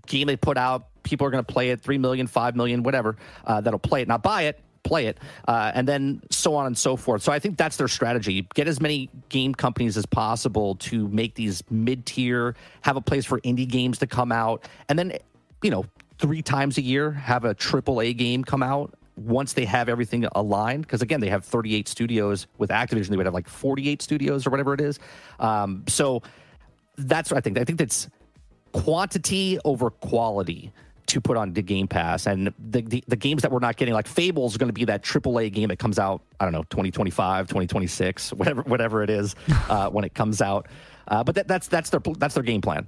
[0.07, 0.87] game they put out.
[1.03, 1.81] People are going to play it.
[1.81, 3.17] Three million, five million, whatever.
[3.45, 4.07] Uh, that'll play it.
[4.07, 7.21] Not buy it play it, uh, and then so on and so forth.
[7.21, 11.35] So I think that's their strategy: get as many game companies as possible to make
[11.35, 15.17] these mid-tier, have a place for indie games to come out, and then
[15.61, 15.85] you know
[16.17, 20.25] three times a year have a triple A game come out once they have everything
[20.35, 22.47] aligned, because again, they have 38 studios.
[22.57, 24.99] With Activision, they would have like 48 studios or whatever it is.
[25.39, 26.23] Um, so
[26.97, 27.57] that's what I think.
[27.57, 28.09] I think that's
[28.71, 30.71] quantity over quality
[31.07, 32.25] to put on the Game Pass.
[32.25, 34.85] And the, the, the games that we're not getting, like Fable is going to be
[34.85, 39.35] that AAA game that comes out, I don't know, 2025, 2026, whatever whatever it is
[39.69, 40.67] uh, when it comes out.
[41.07, 42.87] Uh, but that, that's that's their that's their game plan.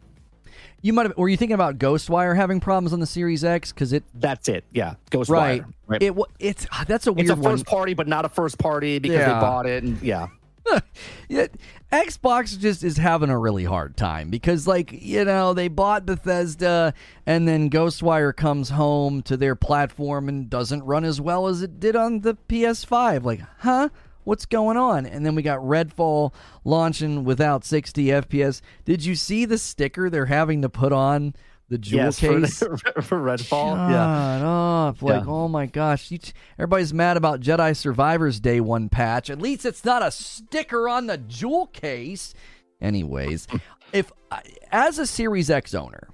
[0.82, 1.18] You might have.
[1.18, 3.72] Were you thinking about Ghostwire having problems on the Series X?
[3.72, 4.04] Because it.
[4.14, 4.66] That's it.
[4.74, 5.30] Yeah, Ghostwire.
[5.30, 5.64] Right.
[5.88, 6.04] right.
[6.04, 6.14] It.
[6.40, 7.30] It's that's a weird.
[7.30, 7.78] It's a first one.
[7.78, 9.34] party, but not a first party because yeah.
[9.34, 9.84] they bought it.
[9.84, 10.28] And yeah.
[11.30, 11.48] yeah,
[11.92, 16.94] Xbox just is having a really hard time because, like, you know, they bought Bethesda
[17.26, 21.80] and then Ghostwire comes home to their platform and doesn't run as well as it
[21.80, 23.24] did on the PS5.
[23.24, 23.90] Like, huh?
[24.24, 25.06] What's going on?
[25.06, 26.34] And then we got Redfall
[26.64, 28.62] launching without 60 FPS.
[28.86, 31.36] Did you see the sticker they're having to put on
[31.74, 33.76] the jewel yes, case for, for Redfall.
[33.76, 35.02] Shut yeah, up!
[35.02, 35.30] Like, yeah.
[35.30, 36.14] oh my gosh,
[36.60, 39.32] everybody's mad about Jedi Survivors Day One patch.
[39.32, 42.36] At least it's not a sticker on the jewel case.
[42.80, 43.48] Anyways,
[43.92, 46.10] if uh, as a Series X owner,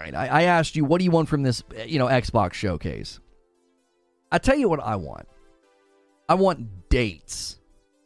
[0.00, 3.20] right, I, I asked you, what do you want from this, you know, Xbox showcase?
[4.30, 5.28] I tell you what I want.
[6.26, 7.58] I want dates.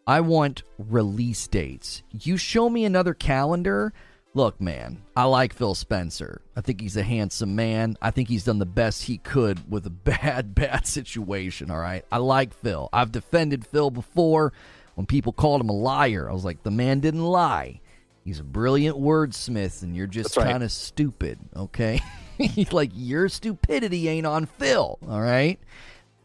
[0.09, 2.03] I want release dates.
[2.11, 3.93] You show me another calendar
[4.37, 6.43] Look, man, I like Phil Spencer.
[6.55, 7.97] I think he's a handsome man.
[8.03, 12.05] I think he's done the best he could with a bad, bad situation, all right?
[12.13, 12.91] I like Phil.
[12.93, 14.53] I've defended Phil before
[14.95, 16.29] when people called him a liar.
[16.29, 17.81] I was like, the man didn't lie.
[18.27, 22.03] He's a brilliant wordsmith, and you're just kind of stupid, okay?
[22.37, 25.59] He's like, your stupidity ain't on Phil, all right?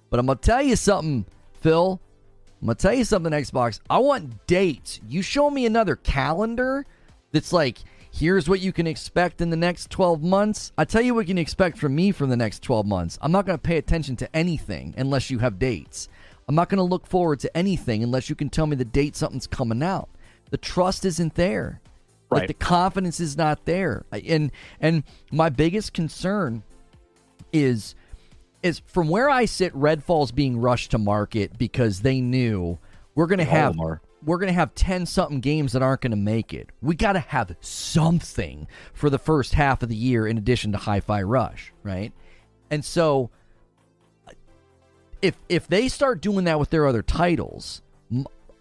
[0.09, 1.28] But I'm going to tell you something,
[1.62, 2.01] Phil.
[2.59, 3.80] I'm going to tell you something, Xbox.
[3.89, 4.99] I want dates.
[5.07, 6.86] You show me another calendar
[7.32, 7.78] that's like
[8.12, 10.72] here's what you can expect in the next 12 months.
[10.78, 13.18] I tell you what you can expect from me from the next 12 months.
[13.22, 16.09] I'm not going to pay attention to anything unless you have dates.
[16.47, 19.16] I'm not going to look forward to anything unless you can tell me the date
[19.16, 20.09] something's coming out.
[20.49, 21.80] The trust isn't there.
[22.30, 22.47] Like Right.
[22.47, 24.05] the confidence is not there.
[24.12, 26.64] And and my biggest concern
[27.51, 27.93] is
[28.64, 32.78] is from where I sit, Redfall's being rushed to market because they knew
[33.16, 34.01] we're going to have are.
[34.24, 36.70] We're going to have 10 something games that aren't going to make it.
[36.82, 40.78] We got to have something for the first half of the year in addition to
[40.78, 42.14] Hi-Fi Rush, right?
[42.70, 43.32] And so
[45.22, 47.82] if if they start doing that with their other titles,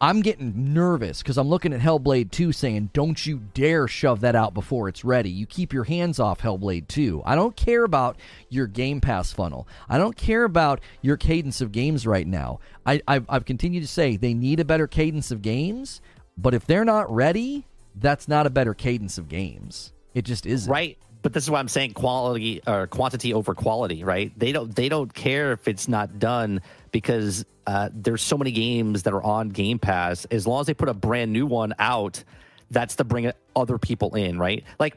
[0.03, 4.35] I'm getting nervous because I'm looking at Hellblade 2 saying, don't you dare shove that
[4.35, 5.29] out before it's ready.
[5.29, 7.23] You keep your hands off Hellblade 2.
[7.27, 8.17] I don't care about
[8.49, 9.69] your Game Pass funnel.
[9.91, 12.61] I don't care about your cadence of games right now.
[12.87, 16.01] I, I've, I've continued to say they need a better cadence of games,
[16.39, 19.93] but if they're not ready, that's not a better cadence of games.
[20.15, 20.71] It just isn't.
[20.71, 20.97] Right.
[21.23, 24.33] But this is why I'm saying quality or quantity over quality, right?
[24.39, 29.03] They don't they don't care if it's not done because uh, there's so many games
[29.05, 30.25] that are on Game Pass.
[30.27, 32.23] As long as they put a brand new one out,
[32.71, 34.65] that's to bring other people in, right?
[34.79, 34.97] Like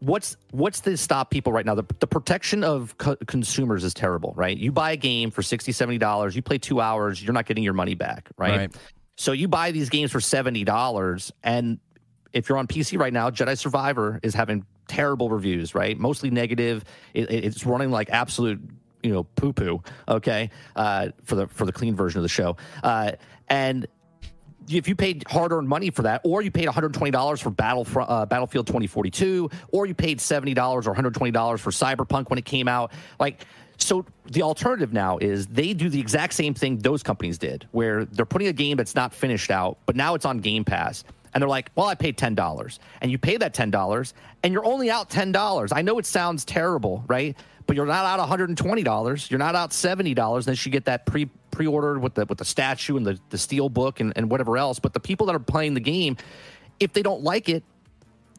[0.00, 4.32] what's what's to stop people right now the, the protection of co- consumers is terrible
[4.36, 7.46] right you buy a game for 60 70 dollars you play two hours you're not
[7.46, 8.76] getting your money back right, Right.
[9.16, 11.80] so you buy these games for 70 dollars and
[12.32, 16.84] if you're on pc right now jedi survivor is having terrible reviews right mostly negative
[17.12, 18.60] it- it's running like absolute
[19.02, 22.56] you know poo poo okay uh, for the for the clean version of the show
[22.82, 23.12] uh,
[23.48, 23.86] and
[24.70, 28.66] if you paid hard-earned money for that, or you paid $120 for Battle uh, Battlefield
[28.66, 33.46] 2042, or you paid $70 or $120 for Cyberpunk when it came out, like
[33.78, 38.04] so the alternative now is they do the exact same thing those companies did, where
[38.04, 41.04] they're putting a game that's not finished out, but now it's on Game Pass.
[41.32, 42.78] And they're like, well, I paid $10.
[43.00, 45.72] And you pay that $10, and you're only out $10.
[45.72, 47.36] I know it sounds terrible, right?
[47.68, 49.30] But you're not out $120.
[49.30, 50.44] You're not out $70.
[50.46, 53.38] Then you get that pre pre ordered with the with the statue and the, the
[53.38, 54.78] steel book and, and whatever else.
[54.80, 56.16] But the people that are playing the game,
[56.80, 57.62] if they don't like it,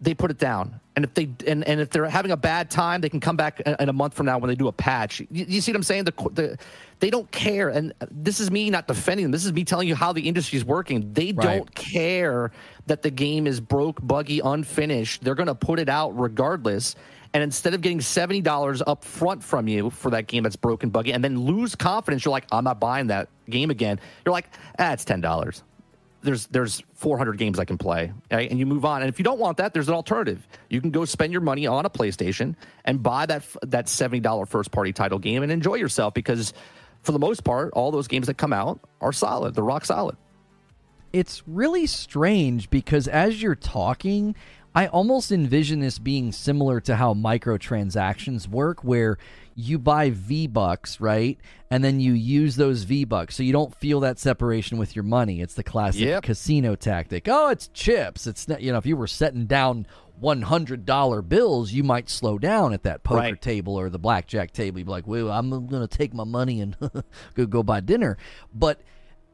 [0.01, 0.79] they put it down.
[0.95, 3.59] And if they and, and if they're having a bad time, they can come back
[3.59, 5.19] in in a month from now when they do a patch.
[5.19, 6.05] You, you see what I'm saying?
[6.05, 6.57] The, the
[6.99, 7.69] they don't care.
[7.69, 9.31] And this is me not defending them.
[9.31, 11.13] This is me telling you how the industry is working.
[11.13, 11.59] They Right.
[11.59, 12.51] don't care
[12.87, 15.23] that the game is broke, buggy, unfinished.
[15.23, 16.95] They're going to put it out regardless.
[17.33, 20.89] And instead of getting seventy dollars up front from you for that game that's broken,
[20.89, 23.99] buggy, and then lose confidence, you're like, I'm not buying that game again.
[24.25, 24.49] You're like,
[24.79, 25.63] ah, it's ten dollars
[26.21, 28.49] there's there's 400 games I can play, right?
[28.49, 29.01] and you move on.
[29.01, 30.45] And if you don't want that, there's an alternative.
[30.69, 34.45] You can go spend your money on a PlayStation and buy that that seventy dollar
[34.45, 36.53] first party title game and enjoy yourself because,
[37.03, 39.55] for the most part, all those games that come out are solid.
[39.55, 40.17] They're rock solid.
[41.13, 44.35] it's really strange because as you're talking,
[44.75, 49.17] I almost envision this being similar to how microtransactions work, where
[49.55, 51.37] you buy V Bucks, right?
[51.71, 53.35] And then you use those V Bucks.
[53.35, 55.41] So you don't feel that separation with your money.
[55.41, 56.23] It's the classic Yep.
[56.23, 57.27] casino tactic.
[57.27, 58.27] Oh, it's chips.
[58.27, 59.85] It's not, you know, if you were setting down
[60.21, 63.41] $100 bills, you might slow down at that poker Right.
[63.41, 64.79] table or the blackjack table.
[64.79, 66.77] You'd be like, well, I'm going to take my money and
[67.35, 68.17] go, go buy dinner.
[68.53, 68.81] But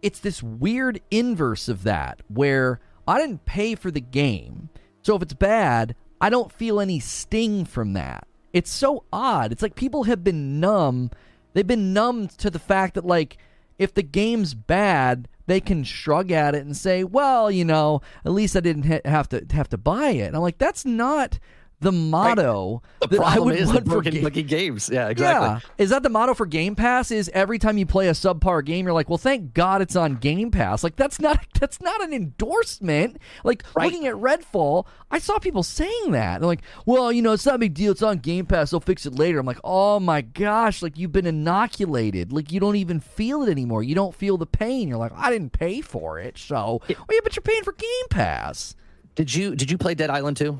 [0.02, 4.70] it's this weird inverse of that where I didn't pay for the game.
[5.06, 8.28] So if it's bad, I don't feel any sting from that.
[8.54, 9.52] It's so odd.
[9.52, 11.12] It's like people have been numb.
[11.54, 13.38] They've been numbed to the fact that like
[13.78, 18.32] if the game's bad, they can shrug at it and say, "Well, you know, at
[18.32, 21.38] least I didn't ha- have to have to buy it." And I'm like, that's not
[21.82, 24.90] the motto The that I problem would is want for broken ga- games.
[24.92, 25.48] Yeah, exactly.
[25.48, 25.60] yeah.
[25.78, 27.12] Is that the motto for Game Pass?
[27.12, 30.16] Is every time you play a subpar game, you're like, well, thank God it's on
[30.16, 30.84] Game Pass.
[30.84, 33.18] Like that's not that's not an endorsement.
[33.44, 33.86] Like Right.
[33.92, 36.40] looking at Redfall, I saw people saying that.
[36.40, 37.92] They're like, well, you know, it's not a big deal.
[37.92, 38.72] It's on Game Pass.
[38.72, 39.40] They'll fix it later.
[39.40, 42.32] I'm like, oh my gosh, like you've been inoculated.
[42.32, 43.84] Like you don't even feel it anymore.
[43.84, 44.88] You don't feel the pain.
[44.88, 46.38] You're like, I didn't pay for it.
[46.38, 48.76] So, well, yeah, but you're paying for Game Pass.
[49.16, 50.60] Did you did you play Dead Island 2?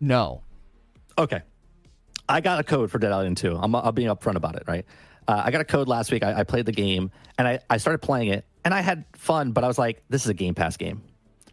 [0.00, 0.42] No.
[1.18, 1.42] Okay.
[2.28, 3.56] I got a code for Dead Island 2.
[3.56, 4.86] I'm, I'm being upfront about it, right?
[5.26, 6.22] Uh, I got a code last week.
[6.22, 9.52] I, I played the game and I, I started playing it and I had fun,
[9.52, 11.02] but I was like, this is a Game Pass game,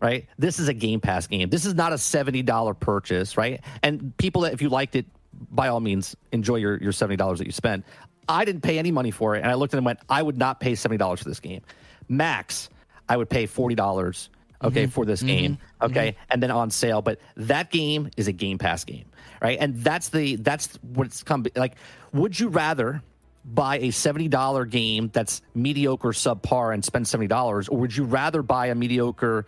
[0.01, 0.27] right?
[0.37, 1.49] This is a Game Pass game.
[1.49, 3.61] This is not a $70 purchase, right?
[3.83, 5.05] And people that, if you liked it,
[5.51, 7.85] by all means, enjoy your, your $70 that you spent.
[8.29, 9.39] I didn't pay any money for it.
[9.39, 11.61] And I looked at it and went, I would not pay $70 for this game.
[12.07, 12.69] Max,
[13.09, 14.29] I would pay $40
[14.63, 14.91] okay mm-hmm.
[14.91, 15.27] for this mm-hmm.
[15.27, 16.23] game okay mm-hmm.
[16.29, 19.05] and then on sale but that game is a game pass game
[19.41, 21.75] right and that's the that's what's come like
[22.13, 23.01] would you rather
[23.49, 28.67] buy a $70 game that's mediocre subpar and spend $70 or would you rather buy
[28.67, 29.45] a mediocre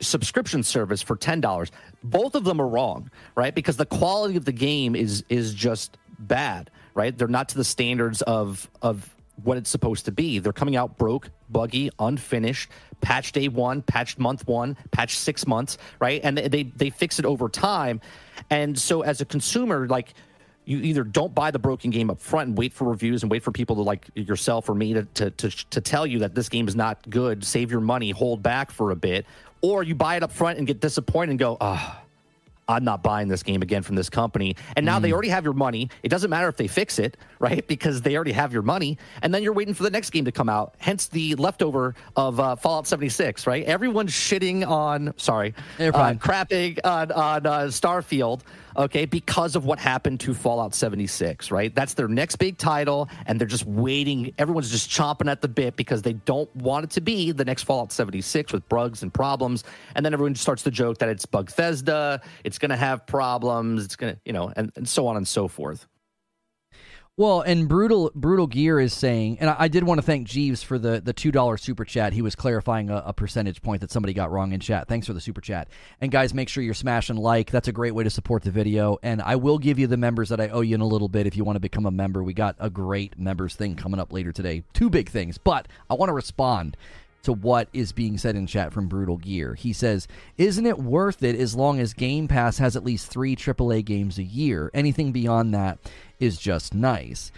[0.00, 1.70] subscription service for $10.
[2.02, 3.54] Both of them are wrong, right?
[3.54, 7.16] Because the quality of the game is is just bad, right?
[7.16, 9.14] They're not to the standards of of
[9.44, 10.38] what it's supposed to be.
[10.38, 12.70] They're coming out broke, buggy, unfinished,
[13.00, 16.20] patch day 1, patch month 1, patch 6 months, right?
[16.24, 18.00] And they they fix it over time.
[18.50, 20.14] And so as a consumer like
[20.68, 23.42] you either don't buy the broken game up front and wait for reviews and wait
[23.42, 26.50] for people to like yourself or me to, to, to, to tell you that this
[26.50, 29.24] game is not good, save your money, hold back for a bit,
[29.62, 31.98] or you buy it up front and get disappointed and go, oh,
[32.68, 34.56] I'm not buying this game again from this company.
[34.76, 35.02] And now mm.
[35.02, 35.88] they already have your money.
[36.02, 37.66] It doesn't matter if they fix it, right?
[37.66, 38.98] Because they already have your money.
[39.22, 40.74] And then you're waiting for the next game to come out.
[40.78, 43.64] Hence the leftover of uh, Fallout 76, right?
[43.64, 48.42] Everyone's shitting on, sorry, uh, crapping on, on uh, Starfield
[48.78, 51.74] okay, because of what happened to Fallout 76, right?
[51.74, 54.32] That's their next big title, and they're just waiting.
[54.38, 57.64] Everyone's just chomping at the bit because they don't want it to be the next
[57.64, 59.64] Fallout 76 with bugs and problems.
[59.94, 63.96] And then everyone starts to joke that it's Bugthesda, it's going to have problems, it's
[63.96, 65.86] going to, you know, and, and so on and so forth.
[67.18, 70.62] Well, and brutal brutal gear is saying, and I, I, did want to thank Jeeves
[70.62, 72.12] for the the two dollar super chat.
[72.12, 74.86] He was clarifying a, a, percentage point that somebody got wrong in chat.
[74.86, 75.66] Thanks for the super chat.
[76.00, 77.50] And guys, make sure you're smashing like.
[77.50, 78.98] That's a great way to support the video.
[79.02, 81.26] And I will give you the members that I owe you in a little bit
[81.26, 82.22] if you want to become a member.
[82.22, 84.62] We got a great members thing coming up later today.
[84.72, 86.76] Two big things, but I want to respond
[87.22, 89.54] to what is being said in chat from Brutal Gear.
[89.54, 93.34] He says, Isn't it worth it as long as Game Pass has at least three
[93.36, 94.70] AAA games a year?
[94.72, 95.78] Anything beyond that
[96.20, 97.32] is just nice.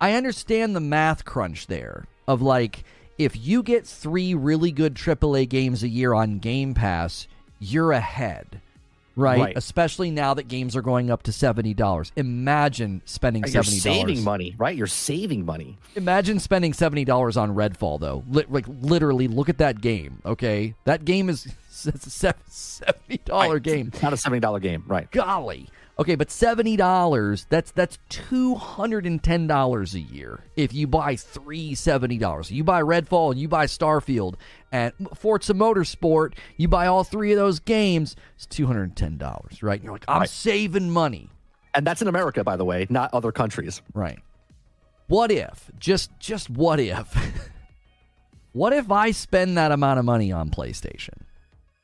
[0.00, 2.84] I understand the math crunch there of like,
[3.18, 7.28] if you get three really good AAA games a year on Game Pass,
[7.60, 8.60] you're ahead
[9.16, 9.40] right?
[9.40, 9.56] right?
[9.56, 12.12] Especially now that games are going up to seventy dollars.
[12.16, 13.84] Imagine spending seventy dollars.
[13.84, 14.76] You're saving money, right?
[14.76, 15.78] You're saving money.
[15.94, 18.24] Imagine spending seventy dollars on Redfall, though.
[18.48, 20.20] like literally, look at that game.
[20.24, 21.46] Okay, that game is
[21.86, 23.62] it's a seventy dollar right.
[23.62, 23.88] game.
[23.92, 25.10] It's not a seventy dollar game, right?
[25.10, 25.68] Golly.
[25.98, 30.86] Okay, but seventy dollars, that's that's two hundred and ten dollars a year if you
[30.86, 32.50] buy three seventy dollars.
[32.50, 34.36] You buy Redfall and you buy Starfield
[34.70, 39.18] and Forza Motorsport, you buy all three of those games, it's two hundred and ten
[39.18, 39.74] dollars, right?
[39.74, 40.30] And you're like, I'm right.
[40.30, 41.28] saving money.
[41.74, 43.82] And that's in America, by the way, not other countries.
[43.92, 44.18] Right.
[45.08, 47.14] What if, just just what if,
[48.52, 51.20] what if I spend that amount of money on PlayStation?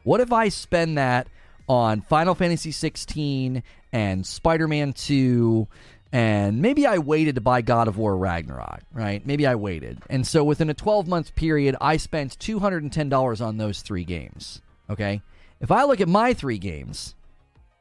[0.03, 1.29] What if I spend that
[1.69, 3.63] on Final Fantasy 16
[3.93, 5.67] and Spider Man 2.
[6.11, 9.25] And maybe I waited to buy God of War Ragnarok, right?
[9.27, 9.99] Maybe I waited.
[10.09, 14.63] And so within a 12 month period, I spent $210 on those three games.
[14.89, 15.21] Okay.
[15.61, 17.15] If I look at my three games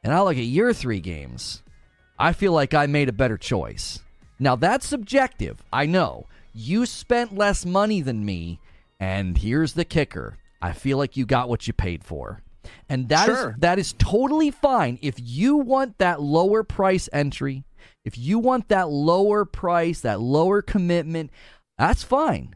[0.04, 1.62] and I look at your three games,
[2.18, 4.00] I feel like I made a better choice.
[4.38, 5.62] Now, that's subjective.
[5.72, 6.26] I know.
[6.52, 8.60] You spent less money than me.
[9.00, 12.42] And here's the kicker I feel like you got what you paid for.
[12.88, 13.50] And that sure.
[13.50, 14.98] is, that is totally fine.
[15.02, 17.64] If you want that lower price entry,
[18.04, 21.30] if you want that lower price, that lower commitment,
[21.78, 22.54] that's fine.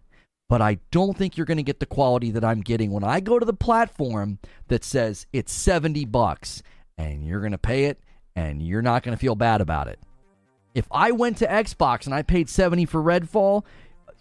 [0.48, 3.20] But I don't think you're going to get the quality that I'm getting when I
[3.20, 4.38] go to the platform
[4.68, 6.62] that says it's 70 bucks
[6.98, 8.00] and you're going to pay it
[8.36, 9.98] and you're not going to feel bad about it.
[10.74, 13.64] If I went to Xbox and I paid 70 for Redfall,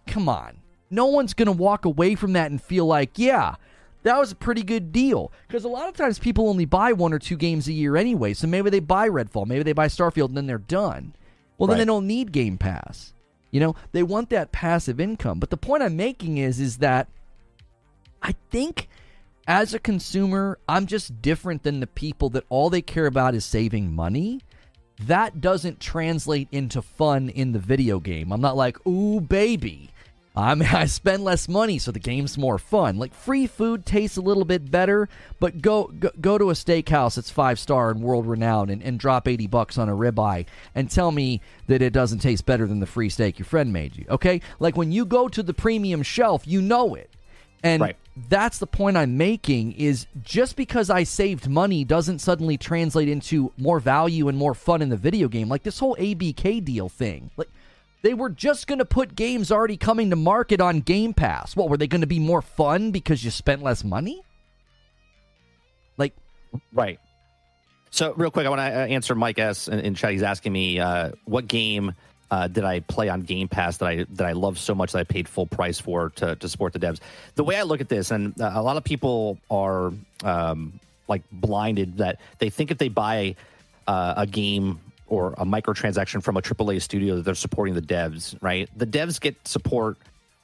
[0.07, 0.57] come on.
[0.89, 3.55] No one's going to walk away from that and feel like, yeah,
[4.03, 7.13] that was a pretty good deal because a lot of times people only buy one
[7.13, 8.33] or two games a year anyway.
[8.33, 11.13] So maybe they buy Redfall, maybe they buy Starfield, and then they're done.
[11.57, 13.13] Well, then they don't need Game Pass.
[13.51, 15.39] You know, they want that passive income.
[15.39, 17.07] But the point I'm making is, is that
[18.23, 18.87] I think
[19.47, 23.45] as a consumer, I'm just different than the people that all they care about is
[23.45, 24.41] saving money.
[25.01, 28.31] That doesn't translate into fun in the video game.
[28.31, 29.90] I'm not like, ooh, baby.
[30.35, 32.97] I mean, I spend less money, so the game's more fun.
[32.97, 35.09] Like free food tastes a little bit better,
[35.39, 38.99] but go go, go to a steakhouse that's five star and world renowned and, and
[38.99, 42.79] drop eighty bucks on a ribeye and tell me that it doesn't taste better than
[42.79, 44.05] the free steak your friend made you.
[44.09, 47.09] Okay, like when you go to the premium shelf, you know it,
[47.63, 47.97] and right.
[48.29, 49.73] that's the point I'm making.
[49.73, 54.81] Is just because I saved money doesn't suddenly translate into more value and more fun
[54.81, 55.49] in the video game.
[55.49, 57.49] Like this whole ABK deal thing, like
[58.01, 61.55] they were just going to put games already coming to market on Game Pass.
[61.55, 64.21] What, were they going to be more fun because you spent less money?
[65.97, 66.13] Like,
[66.73, 66.99] right.
[67.91, 69.67] So, real quick, I want to uh, answer Mike S.
[69.67, 70.11] in, in chat.
[70.11, 71.93] He's asking me uh, what game
[72.31, 74.99] uh, did I play on Game Pass that I that I love so much that
[74.99, 77.01] I paid full price for to, to support the devs.
[77.35, 79.91] The way I look at this, and uh, a lot of people are
[80.23, 80.79] um,
[81.09, 83.35] like blinded that they think if they buy
[83.85, 84.79] uh, a game
[85.11, 88.69] or a microtransaction from a AAA studio that they're supporting the devs, right?
[88.77, 89.97] The devs get support.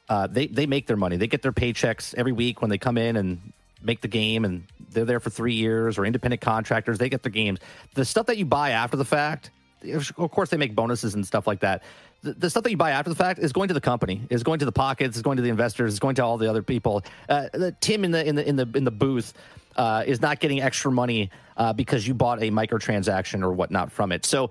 [0.09, 1.15] Uh, they they make their money.
[1.15, 4.65] They get their paychecks every week when they come in and make the game, and
[4.91, 7.59] they're there for three years, or independent contractors, they get their games.
[7.93, 9.51] The stuff that you buy after the fact,
[9.83, 11.83] of course, they make bonuses and stuff like that.
[12.23, 14.43] The, the stuff that you buy after the fact is going to the company, is
[14.43, 16.63] going to the pockets, is going to the investors, is going to all the other
[16.63, 17.03] people.
[17.29, 19.33] Uh, Tim in the in the in the in the booth
[19.77, 24.11] uh, is not getting extra money uh, because you bought a microtransaction or whatnot from
[24.11, 24.25] it.
[24.25, 24.49] So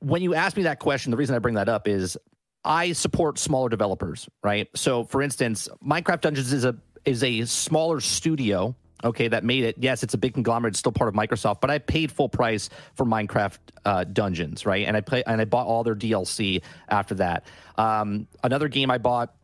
[0.00, 2.16] when you ask me that question, the reason I bring that up is
[2.64, 4.68] I support smaller developers, right?
[4.74, 9.76] So for instance, Minecraft Dungeons is a is a smaller studio okay, that made it.
[9.78, 12.70] Yes, it's a big conglomerate, it's still part of Microsoft, but I paid full price
[12.94, 14.86] for Minecraft uh, Dungeons, right?
[14.86, 17.44] And I play and I bought all their DLC after that.
[17.76, 19.34] Um, another game I bought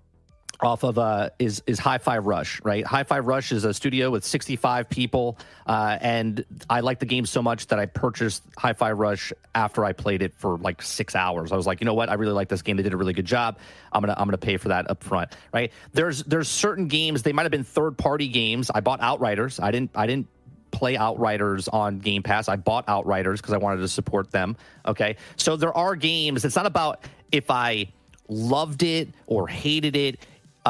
[0.62, 2.86] off of uh, is is Hi-Fi Rush, right?
[2.86, 7.42] Hi-Fi Rush is a studio with 65 people, uh, and I like the game so
[7.42, 11.52] much that I purchased Hi-Fi Rush after I played it for like six hours.
[11.52, 12.08] I was like, you know what?
[12.08, 12.76] I really like this game.
[12.76, 13.58] They did a really good job.
[13.92, 15.72] I'm gonna I'm gonna pay for that up front, right?
[15.92, 18.70] There's there's certain games they might have been third party games.
[18.74, 19.60] I bought Outriders.
[19.60, 20.28] I didn't I didn't
[20.70, 22.48] play Outriders on Game Pass.
[22.48, 24.56] I bought Outriders because I wanted to support them.
[24.86, 26.44] Okay, so there are games.
[26.44, 27.88] It's not about if I
[28.28, 30.20] loved it or hated it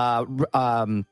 [0.00, 0.24] uh,
[0.54, 1.06] um,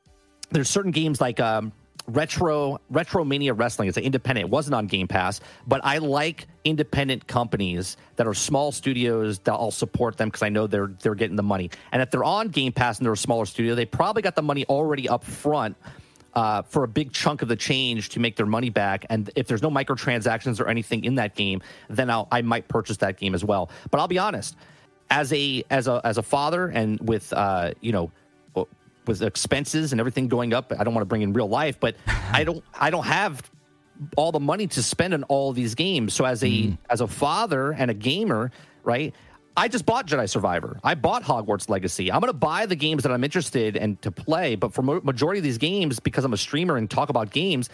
[0.51, 1.71] there's certain games like um,
[2.07, 3.87] retro RetroMania Wrestling.
[3.87, 8.33] It's an independent it wasn't on game pass but i like independent companies that are
[8.33, 11.69] small studios that i'll support them because i know they're they're getting the money.
[11.91, 14.41] And if they're on game pass and they're a smaller studio they probably got the
[14.41, 15.75] money already up front
[16.35, 19.03] uh, for a big chunk of the change to make their money back.
[19.09, 22.97] And if there's no microtransactions or anything in that game then I'll, i might purchase
[22.97, 23.69] that game as well.
[23.91, 24.55] But i'll be honest
[25.09, 28.11] as a as a as a father and with uh, you know
[29.09, 30.71] with expenses and everything going up.
[30.71, 31.95] I don't want to bring in real life, but
[32.31, 33.49] I don't I don't have
[34.15, 36.13] all the money to spend on all these games.
[36.13, 36.77] So as a mm.
[36.89, 38.51] as a father and a gamer,
[38.83, 39.13] right?
[39.57, 40.79] I just bought Jedi Survivor.
[40.85, 42.09] I bought Hogwarts Legacy.
[42.09, 45.39] I'm going to buy the games that I'm interested in to play, but for majority
[45.39, 47.69] of these games because I'm a streamer and talk about games,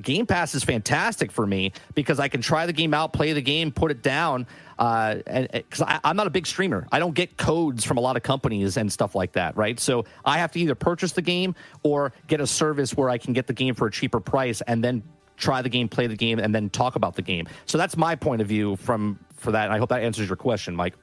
[0.00, 3.42] Game Pass is fantastic for me because I can try the game out, play the
[3.42, 4.46] game, put it down.
[4.78, 8.16] Uh, and because I'm not a big streamer, I don't get codes from a lot
[8.16, 9.80] of companies and stuff like that, right?
[9.80, 13.32] So I have to either purchase the game or get a service where I can
[13.32, 15.02] get the game for a cheaper price and then
[15.36, 17.48] try the game, play the game, and then talk about the game.
[17.64, 19.64] So that's my point of view from for that.
[19.64, 20.94] And I hope that answers your question, Mike.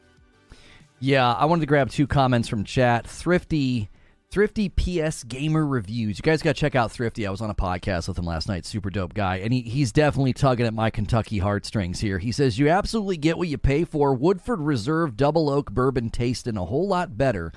[1.00, 3.08] Yeah, I wanted to grab two comments from chat.
[3.08, 3.90] Thrifty
[4.34, 6.18] Thrifty PS Gamer Reviews.
[6.18, 7.28] You guys got to check out Thrifty.
[7.28, 8.66] I was on a podcast with him last night.
[8.66, 9.36] Super dope guy.
[9.36, 12.18] And he, he's definitely tugging at my Kentucky heartstrings here.
[12.18, 14.16] He says, You absolutely get what you pay for.
[14.16, 17.52] Woodford Reserve Double Oak Bourbon tasting a whole lot better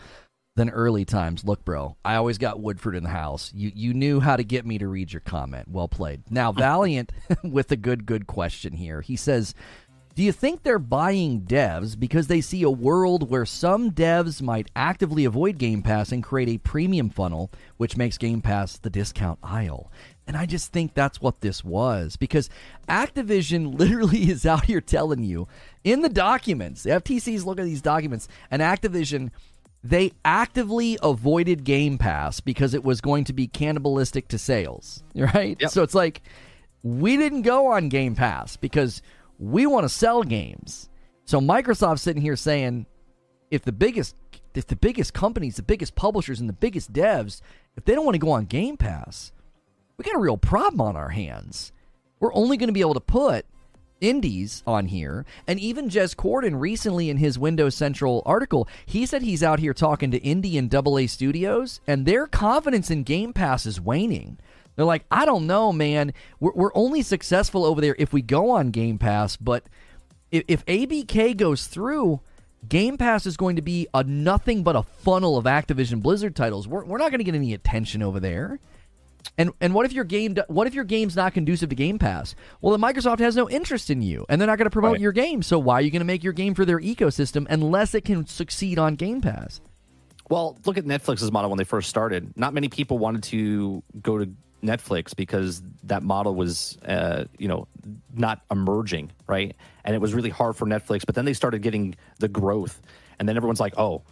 [0.57, 1.45] than early times.
[1.45, 3.53] Look, bro, I always got Woodford in the house.
[3.55, 5.68] You, you knew how to get me to read your comment.
[5.68, 6.31] Well played.
[6.31, 7.11] Now, Valiant
[7.43, 9.01] with a good, good question here.
[9.01, 9.55] He says,
[10.17, 14.71] do you think they're buying devs because they see a world where some devs might
[14.75, 19.39] actively avoid Game Pass and create a premium funnel, which makes Game Pass the discount
[19.43, 19.93] aisle?
[20.27, 22.49] And I just think that's what this was because
[22.89, 25.49] Activision literally is out here telling you
[25.85, 29.31] in the documents, the FTC's look at these documents, and Activision
[29.85, 35.59] they actively avoided Game Pass because it was going to be cannibalistic to sales, right?
[35.61, 35.71] Yep.
[35.71, 36.23] So it's like
[36.83, 39.03] we didn't go on Game Pass because
[39.39, 40.89] we want to sell games.
[41.24, 42.87] So Microsoft's sitting here saying,
[43.51, 44.14] if the biggest
[44.55, 47.43] if the biggest companies, the biggest publishers, and the biggest devs,
[47.76, 49.32] if they don't want to go on Game Pass,
[49.97, 51.72] we got a real problem on our hands.
[52.20, 53.45] We're only going to be able to put
[54.01, 55.24] indies on here.
[55.47, 59.74] And even Jez Corden recently in his Windows Central article, he said he's out here
[59.74, 64.39] talking to indie and AA studios, and their confidence in Game Pass is waning.
[64.77, 66.12] They're like, I don't know, man.
[66.39, 69.64] We're, we're only successful over there if we go on Game Pass, but
[70.31, 72.20] if, if ABK goes through,
[72.68, 76.68] Game Pass is going to be a nothing but a funnel of Activision Blizzard titles.
[76.68, 78.59] We're, we're not going to get any attention over there.
[79.39, 82.35] And and what if your game what if your game's not conducive to Game Pass?
[82.61, 85.01] Well, then Microsoft has no interest in you, and they're not going to promote right.
[85.01, 85.43] your game.
[85.43, 88.27] So why are you going to make your game for their ecosystem unless it can
[88.27, 89.61] succeed on Game Pass?
[90.31, 92.37] Well, look at Netflix's model when they first started.
[92.37, 94.31] Not many people wanted to go to
[94.63, 97.69] Netflix because that model was, uh, you know,
[98.15, 99.55] not emerging, right?
[99.85, 101.05] And it was really hard for Netflix.
[101.07, 102.81] But then they started getting the growth,
[103.19, 104.03] and then everyone's like, "Oh,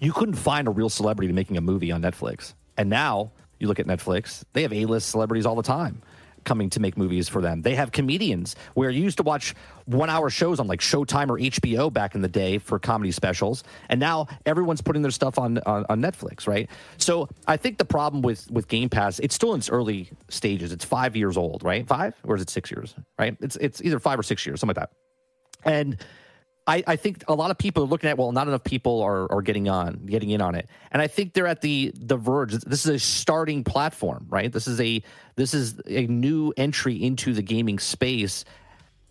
[0.00, 3.80] you couldn't find a real celebrity making a movie on Netflix." And now you look
[3.80, 6.02] at Netflix; they have A-list celebrities all the time
[6.46, 7.60] coming to make movies for them.
[7.60, 11.38] They have comedians where you used to watch one hour shows on like Showtime or
[11.38, 13.62] HBO back in the day for comedy specials.
[13.90, 16.70] And now everyone's putting their stuff on, on, on Netflix, right?
[16.96, 20.72] So I think the problem with, with Game Pass, it's still in its early stages.
[20.72, 21.86] It's five years old, right?
[21.86, 22.14] Five?
[22.24, 23.36] Or is it six years, right?
[23.40, 25.70] It's, it's either five or six years, something like that.
[25.70, 25.98] And
[26.66, 29.30] I, I think a lot of people are looking at well, not enough people are,
[29.30, 32.52] are getting on, getting in on it, and I think they're at the the verge.
[32.52, 34.52] This is a starting platform, right?
[34.52, 35.02] This is a
[35.36, 38.44] this is a new entry into the gaming space.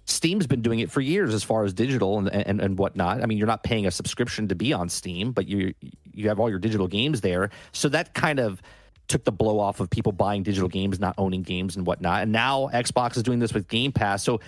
[0.05, 3.23] Steam's been doing it for years as far as digital and, and, and whatnot.
[3.23, 5.73] I mean, you're not paying a subscription to be on Steam, but you
[6.13, 7.49] you have all your digital games there.
[7.71, 8.61] So that kind of
[9.07, 12.23] took the blow off of people buying digital games, not owning games and whatnot.
[12.23, 14.23] And now Xbox is doing this with Game Pass.
[14.23, 14.41] So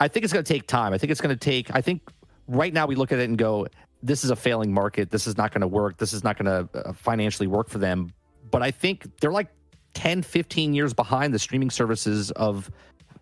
[0.00, 0.92] I think it's going to take time.
[0.92, 1.74] I think it's going to take.
[1.74, 2.02] I think
[2.50, 3.66] right now we look at it and go,
[4.02, 5.10] this is a failing market.
[5.10, 5.98] This is not going to work.
[5.98, 8.12] This is not going to uh, financially work for them.
[8.50, 9.48] But I think they're like
[9.94, 12.70] 10, 15 years behind the streaming services of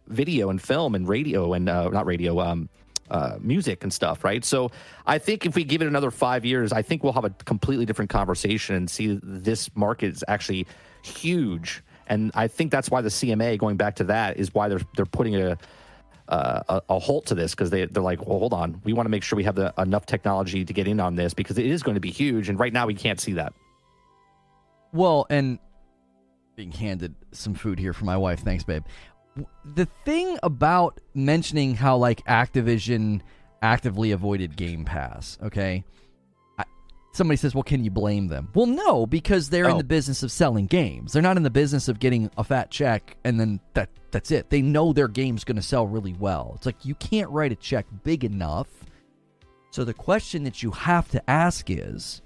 [0.06, 2.68] video and film and radio and uh, not radio, um,
[3.10, 4.44] uh, music and stuff, right?
[4.44, 4.70] So
[5.06, 7.86] I think if we give it another five years, I think we'll have a completely
[7.86, 10.66] different conversation and see this market is actually
[11.02, 11.82] huge.
[12.06, 15.06] And I think that's why the CMA, going back to that, is why they're they're
[15.06, 15.58] putting a
[16.28, 19.06] uh, a, a, halt to this because they, they're like, well, hold on, we want
[19.06, 21.66] to make sure we have the, enough technology to get in on this because it
[21.66, 23.52] is going to be huge, and right now we can't see that.
[24.92, 25.58] Well, and
[26.54, 28.84] being handed some food here for my wife, thanks, babe.
[29.64, 33.22] The thing about mentioning how like Activision
[33.62, 35.84] actively avoided Game Pass, okay?
[37.18, 38.48] Somebody says, well, can you blame them?
[38.54, 39.72] Well, no, because they're oh.
[39.72, 41.12] in the business of selling games.
[41.12, 44.48] They're not in the business of getting a fat check and then that that's it.
[44.48, 46.52] They know their game's going to sell really well.
[46.56, 48.68] It's like you can't write a check big enough.
[49.70, 52.22] So the question that you have to ask is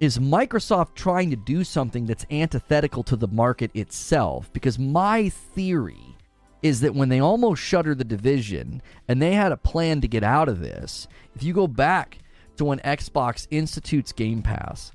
[0.00, 4.52] is Microsoft trying to do something that's antithetical to the market itself?
[4.52, 6.16] Because my theory
[6.62, 10.24] is that when they almost shuttered the division and they had a plan to get
[10.24, 12.18] out of this, if you go back
[12.56, 14.92] to when Xbox institutes Game Pass,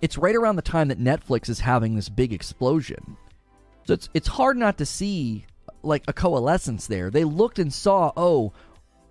[0.00, 3.16] it's right around the time that Netflix is having this big explosion.
[3.86, 5.46] So it's it's hard not to see
[5.82, 7.10] like a coalescence there.
[7.10, 8.52] They looked and saw, oh,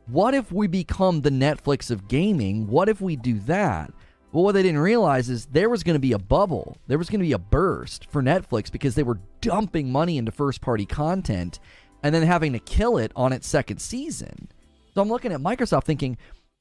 [0.08, 2.68] what if we become the Netflix of gaming?
[2.68, 3.92] What if we do that?
[4.32, 6.76] Well, what they didn't realize is there was going to be a bubble.
[6.88, 10.32] There was going to be a burst for Netflix because they were dumping money into
[10.32, 11.60] first party content
[12.04, 14.50] and then having to kill it on its second season.
[14.94, 16.18] So I'm looking at Microsoft thinking,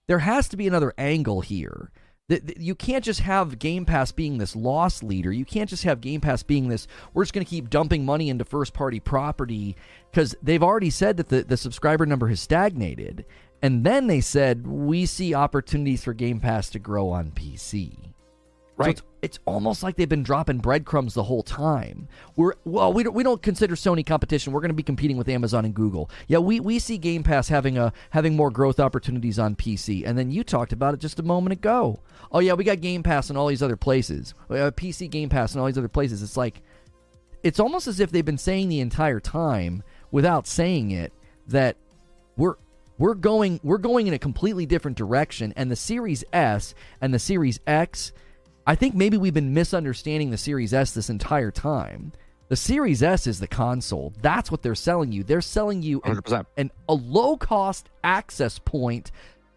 [0.07, 1.91] there has to be another angle here.
[2.29, 5.31] You can't just have Game Pass being this loss leader.
[5.31, 8.31] You can't just have Game Pass being this, we're just going to keep dumping money
[8.31, 9.77] into first party property
[10.11, 13.27] because they've already said that the, the subscriber number has stagnated.
[13.61, 18.14] And then they said, we see opportunities for Game Pass to grow on PC.
[18.77, 18.99] Right.
[18.99, 22.09] So it's, it's, almost like they've been dropping breadcrumbs the whole time.
[22.35, 24.53] We're well, we don't we don't consider Sony competition.
[24.53, 26.11] We're going to be competing with Amazon and Google.
[26.27, 30.03] Yeah, we, we see Game Pass having a having more growth opportunities on PC.
[30.05, 32.01] And then you talked about it just a moment ago.
[32.33, 34.35] Oh yeah, we got Game Pass in all these other places.
[34.51, 36.23] Uh, uh, PC Game Pass in all these other places.
[36.23, 36.61] It's like
[37.45, 41.13] it's almost as if they've been saying the entire time without saying it
[41.47, 41.77] that
[42.37, 42.57] we're
[42.99, 47.19] we're going we're going in a completely different direction and the Series S and the
[47.19, 48.13] Series X
[48.67, 52.13] I think maybe we've been misunderstanding the Series S this entire time.
[52.49, 54.13] The Series S is the console.
[54.21, 55.23] That's what they're selling you.
[55.23, 56.21] They're selling you an,
[56.57, 59.11] an, a low cost access point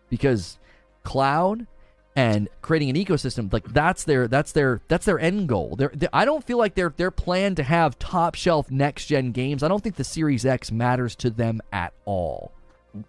[0.09, 0.57] because
[1.03, 1.67] cloud
[2.15, 5.75] and creating an ecosystem like that's their that's their that's their end goal.
[5.77, 9.31] They're, they, I don't feel like their their plan to have top shelf next gen
[9.31, 9.63] games.
[9.63, 12.51] I don't think the Series X matters to them at all.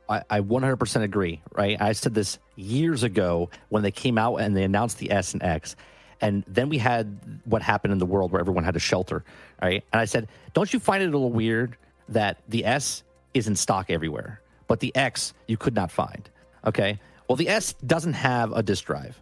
[0.08, 1.80] I, I 100% agree, right?
[1.80, 5.42] I said this years ago when they came out and they announced the S and
[5.42, 5.76] X.
[6.20, 9.24] And then we had what happened in the world where everyone had to shelter,
[9.62, 9.84] right?
[9.92, 11.76] And I said, don't you find it a little weird
[12.08, 13.04] that the S
[13.34, 16.28] is in stock everywhere, but the X you could not find?
[16.66, 16.98] Okay.
[17.28, 19.20] Well, the S doesn't have a disk drive.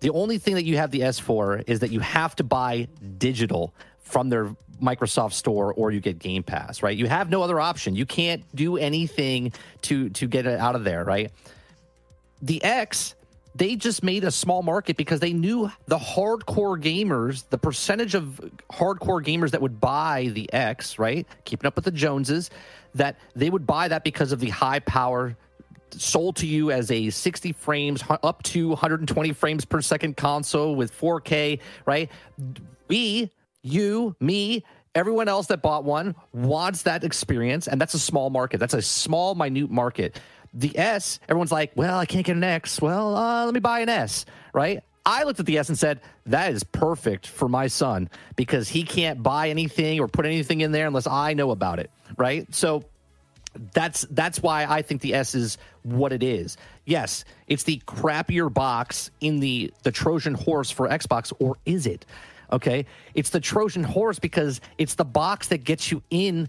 [0.00, 2.88] The only thing that you have the S for is that you have to buy
[3.16, 6.96] digital from their Microsoft Store or you get Game Pass, right?
[6.96, 7.94] You have no other option.
[7.94, 11.30] You can't do anything to to get it out of there, right?
[12.44, 13.14] The X
[13.54, 18.40] they just made a small market because they knew the hardcore gamers, the percentage of
[18.72, 21.26] hardcore gamers that would buy the X, right?
[21.44, 22.50] Keeping up with the Joneses,
[22.94, 25.36] that they would buy that because of the high power
[25.92, 30.92] sold to you as a 60 frames up to 120 frames per second console with
[30.98, 32.10] 4K, right?
[32.88, 33.30] We
[33.62, 34.64] you, me,
[34.94, 37.66] everyone else that bought one wants that experience.
[37.66, 38.58] And that's a small market.
[38.58, 40.20] That's a small, minute market.
[40.54, 42.80] The S, everyone's like, well, I can't get an X.
[42.80, 44.82] Well, uh, let me buy an S, right?
[45.04, 48.84] I looked at the S and said, that is perfect for my son because he
[48.84, 52.52] can't buy anything or put anything in there unless I know about it, right?
[52.54, 52.84] So
[53.72, 56.56] that's that's why I think the S is what it is.
[56.84, 62.06] Yes, it's the crappier box in the the Trojan horse for Xbox, or is it?
[62.52, 62.86] Okay.
[63.14, 66.48] It's the Trojan horse because it's the box that gets you in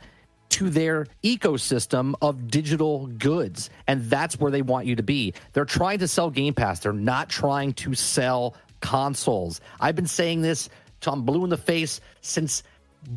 [0.55, 3.69] to their ecosystem of digital goods.
[3.87, 5.33] And that's where they want you to be.
[5.51, 9.61] They're trying to sell Game Pass, they're not trying to sell consoles.
[9.79, 10.69] I've been saying this
[11.07, 12.63] I'm blue in the face since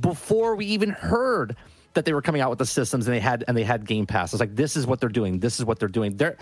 [0.01, 1.57] before we even heard
[1.95, 4.07] that they were coming out with the systems and they had and they had Game
[4.07, 4.33] Pass.
[4.33, 5.39] It's like this is what they're doing.
[5.39, 6.17] This is what they're doing.
[6.17, 6.37] They're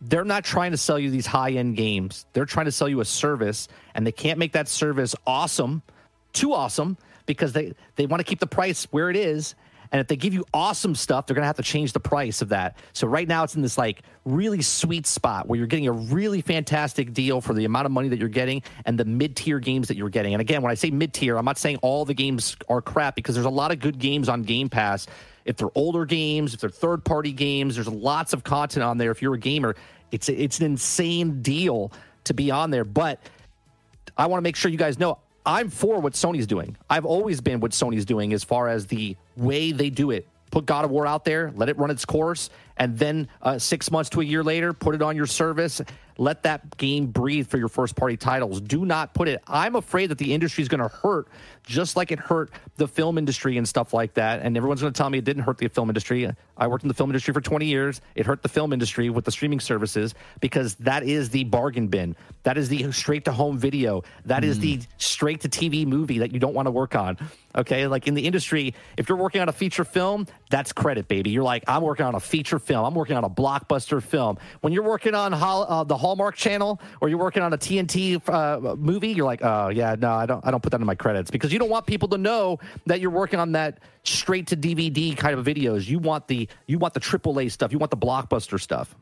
[0.00, 2.26] they're not trying to sell you these high end games.
[2.32, 5.82] They're trying to sell you a service, and they can't make that service awesome,
[6.32, 6.96] too awesome,
[7.26, 9.54] because they they want to keep the price where it is.
[9.92, 12.40] And if they give you awesome stuff, they're going to have to change the price
[12.40, 12.78] of that.
[12.94, 16.40] So right now it's in this like really sweet spot where you're getting a really
[16.40, 19.98] fantastic deal for the amount of money that you're getting and the mid-tier games that
[19.98, 20.32] you're getting.
[20.32, 23.34] And again, when I say mid-tier, I'm not saying all the games are crap because
[23.34, 25.06] there's a lot of good games on Game Pass.
[25.44, 29.10] If they're older games, if they're third-party games, there's lots of content on there.
[29.10, 29.76] If you're a gamer,
[30.10, 31.92] it's it's an insane deal
[32.24, 33.20] to be on there, but
[34.16, 36.76] I want to make sure you guys know I'm for what Sony's doing.
[36.88, 40.28] I've always been what Sony's doing as far as the way they do it.
[40.50, 43.90] Put God of War out there, let it run its course, and then uh, six
[43.90, 45.80] months to a year later, put it on your service.
[46.18, 48.60] Let that game breathe for your first party titles.
[48.60, 49.42] Do not put it.
[49.46, 51.28] I'm afraid that the industry is going to hurt
[51.64, 54.42] just like it hurt the film industry and stuff like that.
[54.42, 56.28] And everyone's going to tell me it didn't hurt the film industry.
[56.56, 58.00] I worked in the film industry for 20 years.
[58.14, 62.16] It hurt the film industry with the streaming services because that is the bargain bin.
[62.42, 64.02] That is the straight to home video.
[64.26, 64.46] That mm.
[64.46, 67.16] is the straight to TV movie that you don't want to work on.
[67.56, 67.86] Okay.
[67.86, 71.30] Like in the industry, if you're working on a feature film, that's credit, baby.
[71.30, 72.84] You're like, I'm working on a feature film.
[72.84, 74.38] I'm working on a blockbuster film.
[74.60, 78.76] When you're working on uh, the Hallmark Channel or you're working on a TNT uh,
[78.76, 80.44] movie, you're like, oh yeah, no, I don't.
[80.46, 83.00] I don't put that in my credits because you don't want people to know that
[83.00, 85.88] you're working on that straight to DVD kind of videos.
[85.88, 87.72] You want the you want the AAA stuff.
[87.72, 88.94] You want the blockbuster stuff.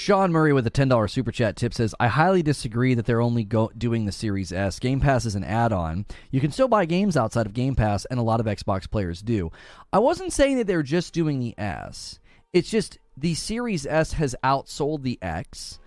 [0.00, 3.44] Sean Murray with a $10 super chat tip says, I highly disagree that they're only
[3.44, 4.78] go- doing the Series S.
[4.78, 6.06] Game Pass is an add on.
[6.30, 9.20] You can still buy games outside of Game Pass, and a lot of Xbox players
[9.20, 9.52] do.
[9.92, 12.18] I wasn't saying that they're just doing the S.
[12.54, 15.78] It's just the Series S has outsold the X.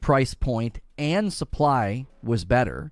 [0.00, 2.90] Price point and supply was better.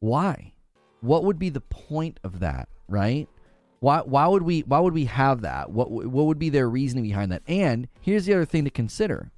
[0.00, 0.54] Why?
[1.02, 3.28] What would be the point of that, right?
[3.80, 5.70] Why, why would we why would we have that?
[5.70, 7.42] What what would be their reasoning behind that?
[7.46, 9.30] And here's the other thing to consider.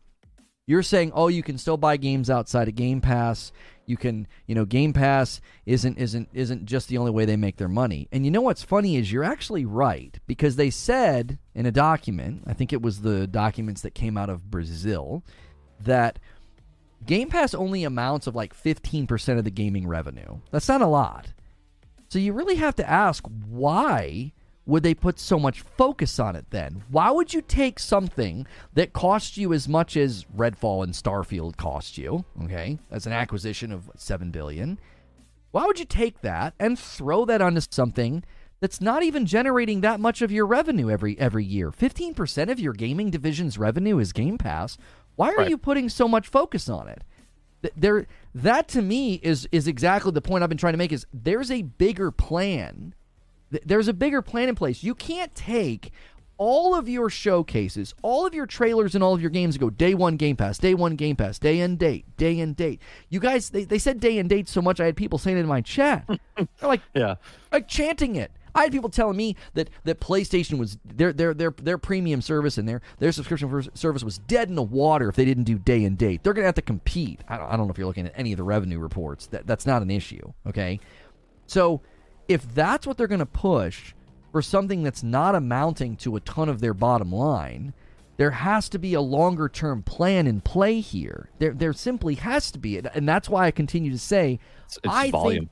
[0.66, 3.52] You're saying, "Oh, you can still buy games outside of Game Pass.
[3.86, 7.56] You can, you know, Game Pass isn't isn't isn't just the only way they make
[7.56, 11.66] their money." And you know what's funny is you're actually right because they said in
[11.66, 15.22] a document, I think it was the documents that came out of Brazil,
[15.80, 16.18] that
[17.04, 20.40] Game Pass only amounts of like 15% of the gaming revenue.
[20.50, 21.32] That's not a lot.
[22.08, 24.32] So you really have to ask why
[24.66, 26.82] would they put so much focus on it then?
[26.90, 31.96] Why would you take something that cost you as much as Redfall and Starfield cost
[31.96, 32.78] you, okay?
[32.90, 34.78] As an acquisition of 7 billion.
[35.52, 38.24] Why would you take that and throw that onto something
[38.60, 41.70] that's not even generating that much of your revenue every every year?
[41.70, 44.76] 15% of your gaming division's revenue is Game Pass.
[45.14, 45.48] Why are right.
[45.48, 47.04] you putting so much focus on it?
[47.74, 51.06] There that to me is is exactly the point I've been trying to make is
[51.12, 52.94] there's a bigger plan.
[53.50, 54.82] There's a bigger plan in place.
[54.82, 55.92] You can't take
[56.38, 59.94] all of your showcases, all of your trailers and all of your games go day
[59.94, 62.80] one Game Pass, day one Game Pass, day and date, day and date.
[63.08, 65.40] You guys, they, they said day and date so much I had people saying it
[65.40, 66.04] in my chat.
[66.36, 67.16] They're like, yeah,
[67.52, 68.32] like chanting it.
[68.54, 72.56] I had people telling me that, that PlayStation was their their their their premium service
[72.56, 75.84] and their their subscription service was dead in the water if they didn't do day
[75.84, 76.22] and date.
[76.22, 77.20] They're going to have to compete.
[77.28, 79.26] I don't, I don't know if you're looking at any of the revenue reports.
[79.26, 80.32] That that's not an issue.
[80.46, 80.80] Okay,
[81.46, 81.82] so
[82.28, 83.94] if that's what they're going to push
[84.32, 87.72] for something that's not amounting to a ton of their bottom line,
[88.16, 91.30] there has to be a longer term plan in play here.
[91.38, 92.86] There, there simply has to be, it.
[92.94, 95.40] and that's why I continue to say, it's, it's I volume.
[95.40, 95.50] think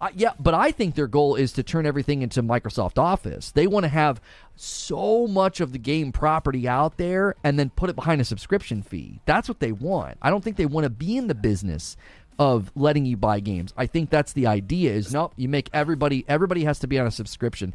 [0.00, 3.50] uh, yeah, but I think their goal is to turn everything into Microsoft Office.
[3.50, 4.20] They want to have
[4.56, 8.82] so much of the game property out there and then put it behind a subscription
[8.82, 9.20] fee.
[9.26, 10.16] That's what they want.
[10.22, 11.98] I don't think they want to be in the business
[12.38, 13.74] of letting you buy games.
[13.76, 17.06] I think that's the idea is nope, you make everybody everybody has to be on
[17.06, 17.74] a subscription.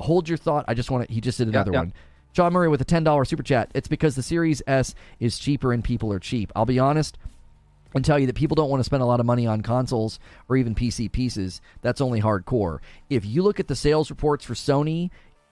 [0.00, 0.64] Hold your thought.
[0.68, 1.82] I just want to he just did another yeah, yeah.
[1.82, 1.92] one.
[2.32, 3.70] John Murray with a $10 super chat.
[3.74, 6.50] It's because the Series S is cheaper and people are cheap.
[6.56, 7.16] I'll be honest,
[7.94, 10.18] and tell you that people don't want to spend a lot of money on consoles
[10.48, 11.60] or even PC pieces.
[11.80, 12.80] That's only hardcore.
[13.08, 15.10] If you look at the sales reports for Sony,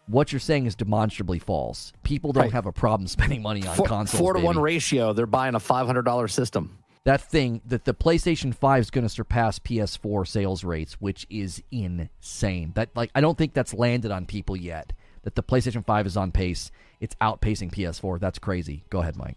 [0.08, 1.92] what you're saying is demonstrably false.
[2.02, 2.52] People don't right.
[2.52, 4.20] have a problem spending money on four, consoles.
[4.20, 4.46] Four to baby.
[4.46, 5.12] one ratio.
[5.12, 6.78] They're buying a five hundred dollar system.
[7.04, 11.60] That thing that the PlayStation Five is going to surpass PS4 sales rates, which is
[11.72, 12.72] insane.
[12.76, 14.92] That like I don't think that's landed on people yet.
[15.22, 16.70] That the PlayStation Five is on pace.
[17.00, 18.20] It's outpacing PS4.
[18.20, 18.84] That's crazy.
[18.90, 19.36] Go ahead, Mike.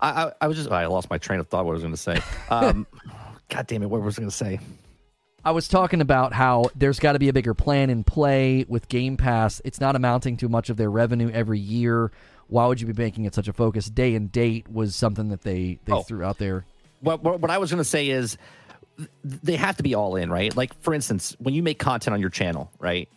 [0.00, 1.64] I, I, was just I lost my train of thought.
[1.64, 2.20] What I was going to say.
[2.50, 2.86] Um,
[3.48, 3.88] God damn it!
[3.90, 4.58] What was I going to say?
[5.44, 8.88] I was talking about how there's got to be a bigger plan in play with
[8.88, 9.60] Game Pass.
[9.64, 12.10] It's not amounting to much of their revenue every year.
[12.48, 13.86] Why would you be making it such a focus?
[13.86, 16.02] Day and date was something that they they Oh.
[16.02, 16.64] threw out there.
[17.02, 18.38] What, what I was going to say is
[19.24, 20.54] they have to be all in, right?
[20.56, 23.08] Like for instance, when you make content on your channel, right?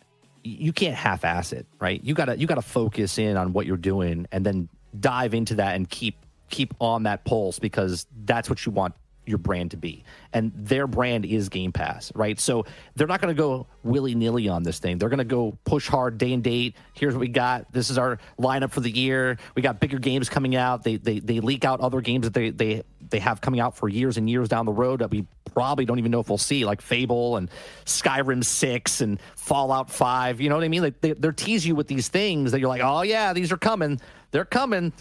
[0.42, 2.02] You can't half-ass it, right?
[2.04, 4.68] You gotta you gotta focus in on what you're doing and then
[4.98, 6.16] dive into that and keep
[6.50, 8.94] keep on that pulse because that's what you want
[9.26, 10.04] your brand to be.
[10.32, 12.38] And their brand is Game Pass, right?
[12.38, 14.98] So they're not going to go willy nilly on this thing.
[14.98, 16.76] They're going to go push hard day and date.
[16.94, 17.72] Here's what we got.
[17.72, 19.38] This is our lineup for the year.
[19.54, 20.82] We got bigger games coming out.
[20.82, 23.88] They they, they leak out other games that they, they they have coming out for
[23.88, 25.26] years and years down the road that we
[25.56, 27.48] probably don't even know if we'll see, like Fable and
[27.86, 30.40] Skyrim 6 and Fallout 5.
[30.40, 30.82] You know what I mean?
[30.82, 33.56] Like they, they're tease you with these things that you're like, oh, yeah, these are
[33.56, 34.00] coming.
[34.32, 34.92] They're coming.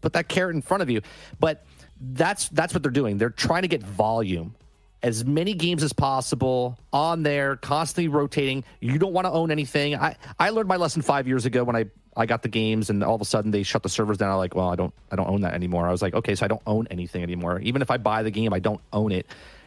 [0.00, 1.00] Put that carrot in front of you.
[1.40, 1.64] But
[2.02, 3.18] that's that's what they're doing.
[3.18, 4.54] They're trying to get volume.
[5.02, 8.62] As many games as possible on there, constantly rotating.
[8.80, 9.96] You don't want to own anything.
[9.96, 13.02] I, I learned my lesson five years ago when I, I got the games and
[13.02, 14.30] all of a sudden they shut the servers down.
[14.30, 15.88] I'm like, well, I don't I don't own that anymore.
[15.88, 17.58] I was like, okay, so I don't own anything anymore.
[17.60, 19.26] Even if I buy the game, I don't own it.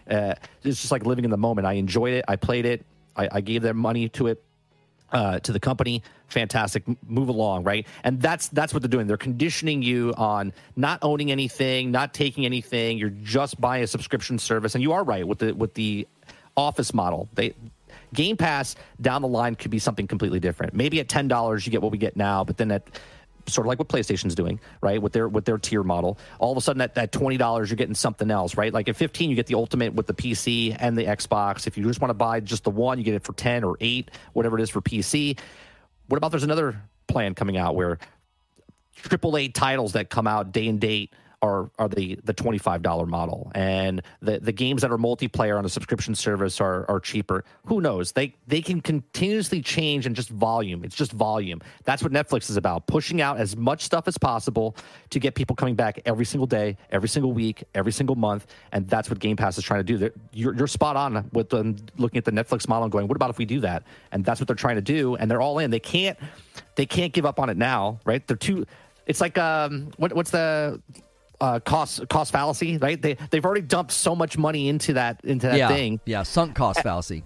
[0.10, 1.68] Uh, it's just like living in the moment.
[1.68, 2.26] I enjoyed it.
[2.28, 2.86] I played it.
[3.18, 4.42] I, I gave them money to it
[5.12, 6.04] uh, to the company.
[6.28, 7.86] Fantastic, move along, right?
[8.04, 9.08] And that's that's what they're doing.
[9.08, 12.98] They're conditioning you on not owning anything, not taking anything.
[12.98, 16.08] You're just buying a subscription service, and you are right with the with the
[16.58, 17.30] office model.
[17.36, 17.54] They
[18.14, 20.74] Game Pass down the line could be something completely different.
[20.74, 22.88] Maybe at ten dollars you get what we get now, but then at
[23.48, 25.02] sort of like what PlayStation's doing, right?
[25.02, 26.18] With their with their tier model.
[26.40, 28.74] All of a sudden at that twenty dollars you're getting something else, right?
[28.74, 31.68] Like at fifteen you get the ultimate with the PC and the Xbox.
[31.68, 33.78] If you just want to buy just the one, you get it for ten or
[33.80, 35.40] eight, whatever it is for PC.
[36.08, 38.00] What about there's another plan coming out where
[38.98, 41.14] AAA titles that come out day and date
[41.46, 45.58] are are the the twenty five dollar model, and the the games that are multiplayer
[45.58, 47.44] on a subscription service are are cheaper.
[47.66, 48.12] Who knows?
[48.12, 50.84] They they can continuously change and just volume.
[50.84, 51.62] It's just volume.
[51.84, 54.76] That's what Netflix is about, pushing out as much stuff as possible
[55.12, 58.88] to get people coming back every single day, every single week, every single month, and
[58.88, 60.12] that's what Game Pass is trying to do.
[60.34, 63.30] You're you're spot on with them looking at the Netflix model and going, what about
[63.30, 63.84] if we do that?
[64.12, 65.72] And that's what they're trying to do, and they're all in.
[65.72, 66.18] They can't
[66.76, 68.26] they can't give up on it now, right?
[68.26, 68.66] They're too.
[69.06, 70.82] It's like um, what what's the
[71.42, 73.02] uh, cost cost fallacy, right?
[73.02, 76.00] They they've already dumped so much money into that into that yeah, thing.
[76.06, 77.24] yeah, sunk cost fallacy.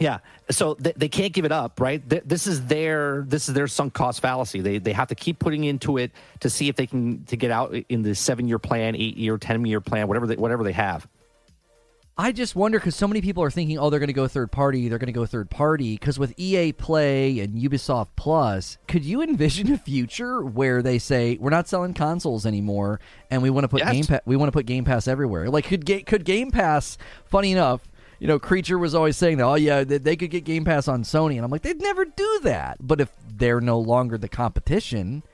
[0.00, 0.18] Yeah,
[0.50, 2.02] so they, they can't give it up, right?
[2.10, 4.60] Th- This is their this is their sunk cost fallacy.
[4.60, 6.10] They they have to keep putting into it
[6.40, 9.38] to see if they can to get out in the seven year plan, eight year,
[9.38, 11.06] ten year plan, whatever they, whatever they have.
[12.16, 14.52] I just wonder because so many people are thinking, oh, they're going to go third
[14.52, 14.88] party.
[14.88, 19.20] They're going to go third party because with EA Play and Ubisoft Plus, could you
[19.20, 23.00] envision a future where they say we're not selling consoles anymore
[23.32, 23.92] and we want to put Yes.
[23.92, 25.50] Game Pass, we want to put Game Pass everywhere?
[25.50, 26.98] Like, could Ga- could Game Pass?
[27.24, 27.80] Funny enough,
[28.20, 30.86] you know, Creature was always saying that, oh yeah, they, they could get Game Pass
[30.86, 32.76] on Sony, and I'm like, they'd never do that.
[32.80, 35.24] But if they're no longer the competition,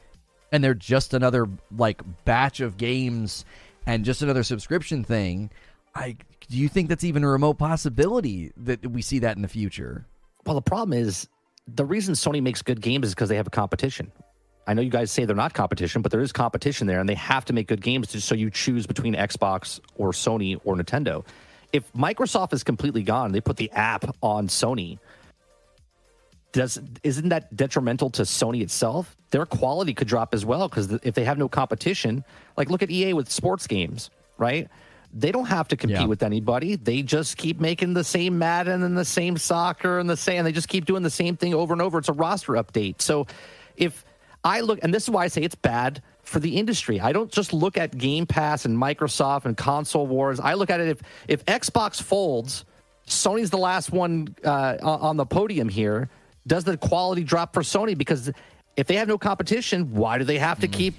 [0.50, 1.46] and they're just another
[1.76, 3.44] like batch of games
[3.86, 5.50] and just another subscription thing
[5.94, 6.16] i
[6.50, 10.04] do you think that's even a remote possibility that we see that in the future
[10.44, 11.28] Well, the problem is
[11.66, 14.10] the reason Sony makes good games is because they have a competition.
[14.66, 17.14] I know you guys say they're not competition, but there is competition there, and they
[17.14, 21.24] have to make good games to, so you choose between Xbox or Sony or Nintendo.
[21.72, 24.98] If Microsoft is completely gone, they put the app on Sony.
[26.52, 29.16] Does isn't that detrimental to Sony itself?
[29.30, 32.24] Their quality could drop as well because if they have no competition,
[32.56, 34.68] like look at EA with sports games, right?
[35.12, 36.06] They don't have to compete Yeah.
[36.06, 36.76] with anybody.
[36.76, 40.44] They just keep making the same Madden and the same soccer and the same.
[40.44, 41.98] They just keep doing the same thing over and over.
[41.98, 43.02] It's a roster update.
[43.02, 43.26] So
[43.76, 44.04] if
[44.44, 47.00] I look, and this is why I say it's bad for the industry.
[47.00, 50.38] I don't just look at Game Pass and Microsoft and console wars.
[50.38, 52.64] I look at it if if Xbox folds,
[53.08, 56.08] Sony's the last one uh, on on the podium here.
[56.46, 57.98] Does the quality drop for Sony?
[57.98, 58.30] Because
[58.76, 60.94] if they have no competition, why do they have to keep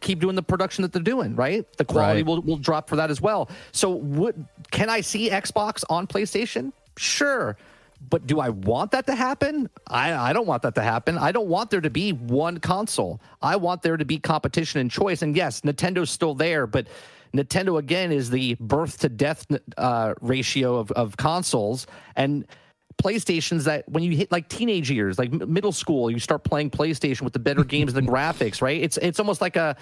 [0.00, 1.34] keep doing the production that they're doing?
[1.36, 2.26] Right, the quality Right.
[2.26, 3.48] will will drop for that as well.
[3.72, 4.34] So, what
[4.70, 6.72] can I see Xbox on PlayStation?
[6.96, 7.56] Sure.
[8.10, 9.70] But do I want that to happen?
[9.86, 11.16] I, I don't want that to happen.
[11.16, 13.18] I don't want there to be one console.
[13.40, 15.22] I want there to be competition and choice.
[15.22, 16.86] And yes, Nintendo's still there, but
[17.34, 19.46] Nintendo again is the birth to death
[19.78, 22.46] uh, ratio of, of consoles and
[23.02, 27.22] PlayStations that when you hit like teenage years, like middle school, you start playing PlayStation
[27.22, 28.80] with the better games and the graphics, right?
[28.82, 29.76] It's it's almost like a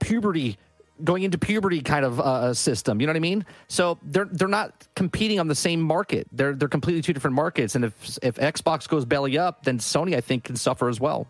[0.00, 0.58] puberty
[1.02, 3.00] going into puberty kind of uh, system.
[3.00, 3.46] You know what I mean?
[3.68, 6.28] So they're they're not competing on the same market.
[6.32, 7.74] They're they're completely two different markets.
[7.74, 11.26] And if if Xbox goes belly up, then Sony I think can suffer as well.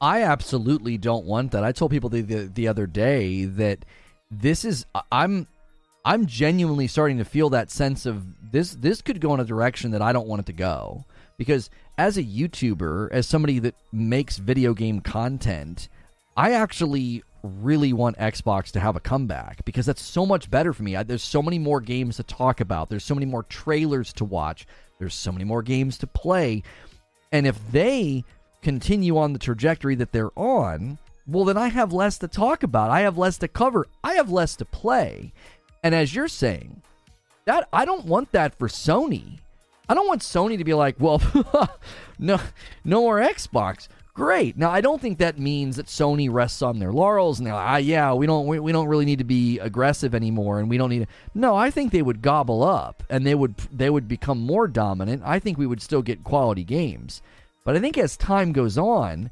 [0.00, 3.84] i absolutely don't want that i told people the, the, the other day that
[4.30, 5.46] this is i'm
[6.04, 9.90] I'm genuinely starting to feel that sense of this this could go in a direction
[9.92, 11.04] that I don't want it to go
[11.36, 15.88] because as a YouTuber, as somebody that makes video game content,
[16.36, 20.82] I actually really want Xbox to have a comeback because that's so much better for
[20.82, 20.96] me.
[20.96, 22.88] I, there's so many more games to talk about.
[22.88, 24.66] There's so many more trailers to watch.
[24.98, 26.62] There's so many more games to play.
[27.32, 28.24] And if they
[28.62, 32.90] continue on the trajectory that they're on, well, then I have less to talk about.
[32.90, 33.86] I have less to cover.
[34.02, 35.32] I have less to play.
[35.82, 36.82] And as you're saying,
[37.44, 39.38] that I don't want that for Sony.
[39.88, 41.20] I don't want Sony to be like, well,
[42.18, 42.38] no,
[42.84, 43.88] no more Xbox.
[44.12, 44.56] Great.
[44.56, 47.66] Now, I don't think that means that Sony rests on their laurels and they're like,
[47.66, 50.76] ah, yeah, we don't, we, we don't really need to be aggressive anymore, and we
[50.76, 51.06] don't need to.
[51.34, 55.22] No, I think they would gobble up and they would, they would become more dominant.
[55.24, 57.22] I think we would still get quality games,
[57.64, 59.30] but I think as time goes on,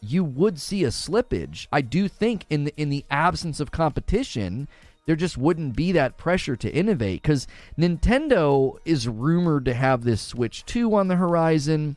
[0.00, 1.66] you would see a slippage.
[1.72, 4.68] I do think in the in the absence of competition,
[5.06, 7.46] there just wouldn't be that pressure to innovate because
[7.78, 11.96] Nintendo is rumored to have this Switch 2 on the horizon,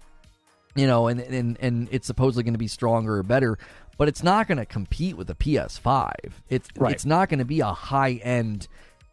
[0.76, 3.58] you know, and and and it's supposedly going to be stronger or better,
[3.98, 6.12] but it's not going to compete with the PS5.
[6.50, 6.94] It's Right.
[6.94, 8.68] it's not going to be a high end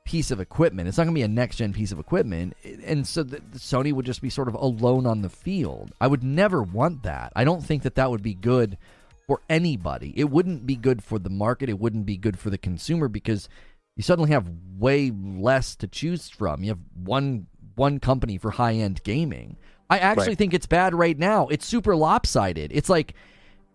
[0.05, 0.89] piece of equipment.
[0.89, 2.55] It's not going to be a next gen piece of equipment,
[2.85, 5.93] and so the, Sony would just be sort of alone on the field.
[6.01, 7.33] I would never want that.
[7.35, 8.79] I don't think that that would be good
[9.27, 10.13] for anybody.
[10.17, 11.69] It wouldn't be good for the market.
[11.69, 13.49] It wouldn't be good for the consumer because
[13.97, 14.49] you suddenly have
[14.79, 16.63] way less to choose from.
[16.63, 19.57] You have one one company for high end gaming.
[19.91, 20.39] I actually Right.
[20.39, 21.47] think it's bad right now.
[21.49, 22.71] It's super lopsided.
[22.75, 23.15] It's like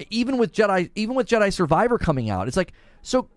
[0.09, 3.29] even with Jedi even with Jedi Survivor coming out, it's like so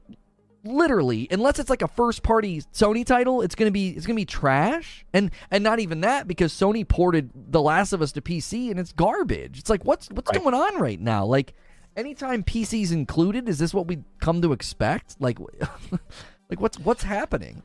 [0.67, 4.17] literally unless it's like a first party Sony title, it's going to be it's going
[4.17, 5.05] to be trash.
[5.13, 8.81] And and not even that because Sony ported The Last of Us to PC and
[8.81, 9.59] it's garbage.
[9.59, 10.43] It's like what's what's Right.
[10.43, 11.25] going on right now?
[11.27, 11.55] Like
[11.97, 15.17] anytime PC's included, is this what we come to expect?
[15.21, 15.39] Like
[16.55, 17.63] like what's what's happening?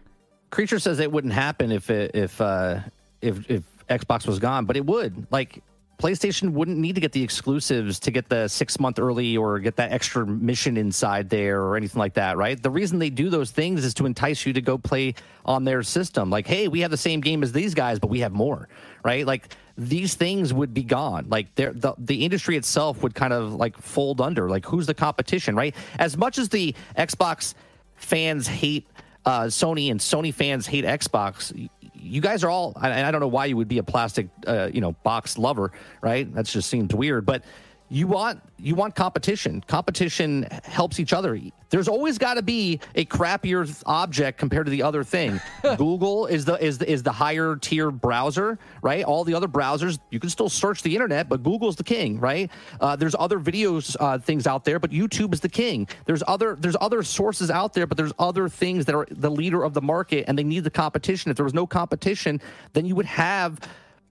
[0.49, 2.79] Creature says it wouldn't happen if it, if uh,
[3.21, 5.27] if if Xbox was gone, but it would.
[5.29, 5.61] Like
[5.99, 9.75] PlayStation wouldn't need to get the exclusives to get the six month early or get
[9.75, 12.61] that extra mission inside there or anything like that, right?
[12.61, 15.13] The reason they do those things is to entice you to go play
[15.45, 16.29] on their system.
[16.29, 18.69] Like, hey, we have the same game as these guys, but we have more,
[19.03, 19.27] right?
[19.27, 21.27] Like these things would be gone.
[21.29, 24.49] Like the the industry itself would kind of like fold under.
[24.49, 25.75] Like who's the competition, right?
[25.99, 27.53] As much as the Xbox
[27.99, 28.88] fans hate
[29.26, 31.69] uh, Sony and Sony fans hate Xbox.
[31.93, 34.69] You guys are all, and I don't know why you would be a plastic, uh,
[34.73, 35.71] you know, box lover,
[36.01, 36.34] right?
[36.34, 37.26] That just seems weird.
[37.26, 37.43] But
[37.89, 39.63] you want you want competition.
[39.67, 41.39] Competition helps each other.
[41.69, 45.39] There's always got to be a crappier object compared to the other thing.
[45.77, 49.03] Google is the is the, is the higher tier browser, right?
[49.03, 52.51] All the other browsers you can still search the internet, but Google's the king, right?
[52.79, 55.87] Uh, there's other videos uh, things out there, but YouTube is the king.
[56.05, 59.63] There's other there's other sources out there, but there's other things that are the leader
[59.63, 61.31] of the market, and they need the competition.
[61.31, 62.41] If there was no competition,
[62.73, 63.59] then you would have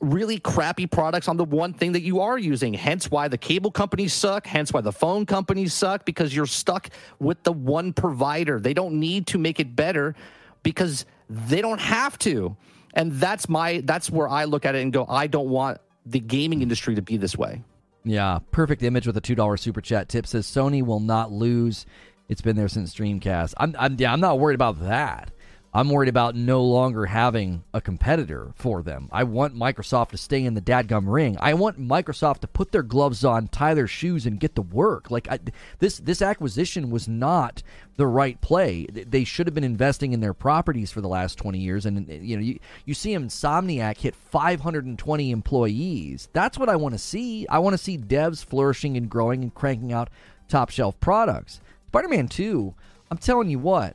[0.01, 2.75] really crappy products on the one thing that you are using.
[2.75, 4.47] Hence why the cable companies suck.
[4.47, 8.61] Hence why the phone companies suck because you're stuck with the one provider.
[8.61, 10.15] They don't need to make it better
[10.63, 12.57] because they don't have to.
[12.95, 16.21] And that's my that's where I look at it and go, I don't want the
[16.21, 17.63] gaming industry to be this way.
[18.05, 21.87] Yeah, perfect image with a two dollar super chat tip says Sony will not lose.
[22.29, 23.55] It's been there since Dreamcast.
[23.57, 25.31] I'm, I'm yeah, I'm not worried about that.
[25.79, 29.09] I'm worried about no longer having a competitor for them.
[29.13, 31.37] I want Microsoft to stay in the dadgum ring.
[31.39, 35.13] I want Microsoft to put their gloves on, tie their shoes, and get to work.
[35.13, 35.39] Like I,
[35.79, 37.63] this, this acquisition was not
[37.95, 38.87] the right play.
[38.87, 41.87] They should have been investing in their properties for the last 20 years.
[41.87, 46.29] And you know, you, you see Insomniac hit 520 employees.
[46.33, 47.47] That's what I want to see.
[47.47, 50.11] I want to see devs flourishing and growing and cranking out
[50.49, 51.61] top shelf products.
[51.87, 52.75] Spider-Man 2.
[53.13, 53.95] I'm telling you what.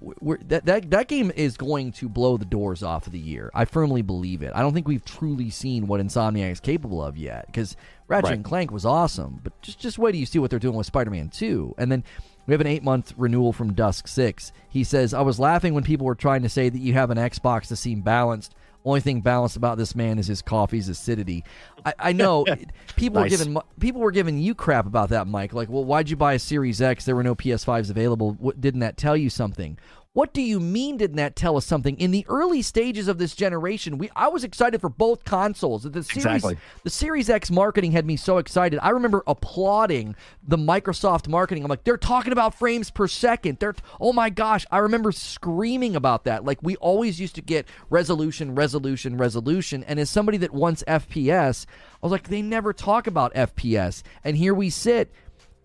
[0.00, 3.50] We're, that, that that game is going to blow the doors off of the year.
[3.54, 4.52] I firmly believe it.
[4.54, 7.46] I don't think we've truly seen what Insomniac is capable of yet.
[7.46, 7.76] Because
[8.08, 8.34] Ratchet Right.
[8.34, 10.86] and Clank was awesome, but just just wait till you see what they're doing with
[10.86, 11.74] Spider-Man 2.
[11.78, 12.04] And then
[12.46, 14.52] we have an eight month renewal from Dusk Six.
[14.68, 17.18] He says, "I was laughing when people were trying to say that you have an
[17.18, 18.54] Xbox to seem balanced."
[18.84, 21.44] Only thing balanced about this man is his coffee's acidity.
[21.86, 22.44] I, I know
[22.96, 25.54] people were giving people were giving you crap about that, Mike.
[25.54, 27.04] Like, well, why'd you buy a Series X?
[27.04, 28.32] There were no PS5s available.
[28.32, 29.78] What, didn't that tell you something?
[30.14, 30.96] What do you mean?
[30.96, 31.98] Didn't that tell us something?
[31.98, 35.82] In the early stages of this generation, we I was excited for both consoles.
[35.82, 36.56] The series, Exactly.
[36.84, 38.78] the Series X marketing had me so excited.
[38.80, 40.14] I remember applauding
[40.46, 41.64] the Microsoft marketing.
[41.64, 43.58] I'm like, they're talking about frames per second.
[43.58, 44.64] They're oh my gosh.
[44.70, 46.44] I remember screaming about that.
[46.44, 49.82] Like we always used to get resolution, resolution, resolution.
[49.82, 54.04] And as somebody that wants FPS, I was like, they never talk about FPS.
[54.22, 55.12] And here we sit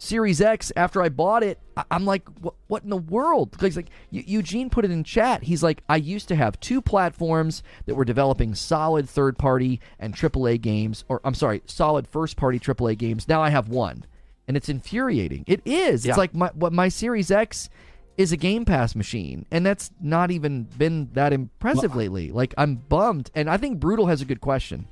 [0.02, 1.60] Series X, after I bought it,
[1.92, 3.52] I'm like, what, what in the world?
[3.52, 5.44] Because like Eu- Eugene put it in chat.
[5.44, 10.16] He's like, I used to have two platforms that were developing solid third party and
[10.16, 13.28] AAA games, or I'm sorry, solid first party AAA games.
[13.28, 14.06] Now I have one,
[14.48, 15.44] and it's infuriating.
[15.48, 16.06] It is.
[16.06, 16.12] Yeah.
[16.12, 17.70] It's like my what my Series X
[18.18, 22.32] is a Game Pass machine, and that's not even been that impressive lately.
[22.32, 24.88] Like I'm bummed, and I think Brutal has a good question.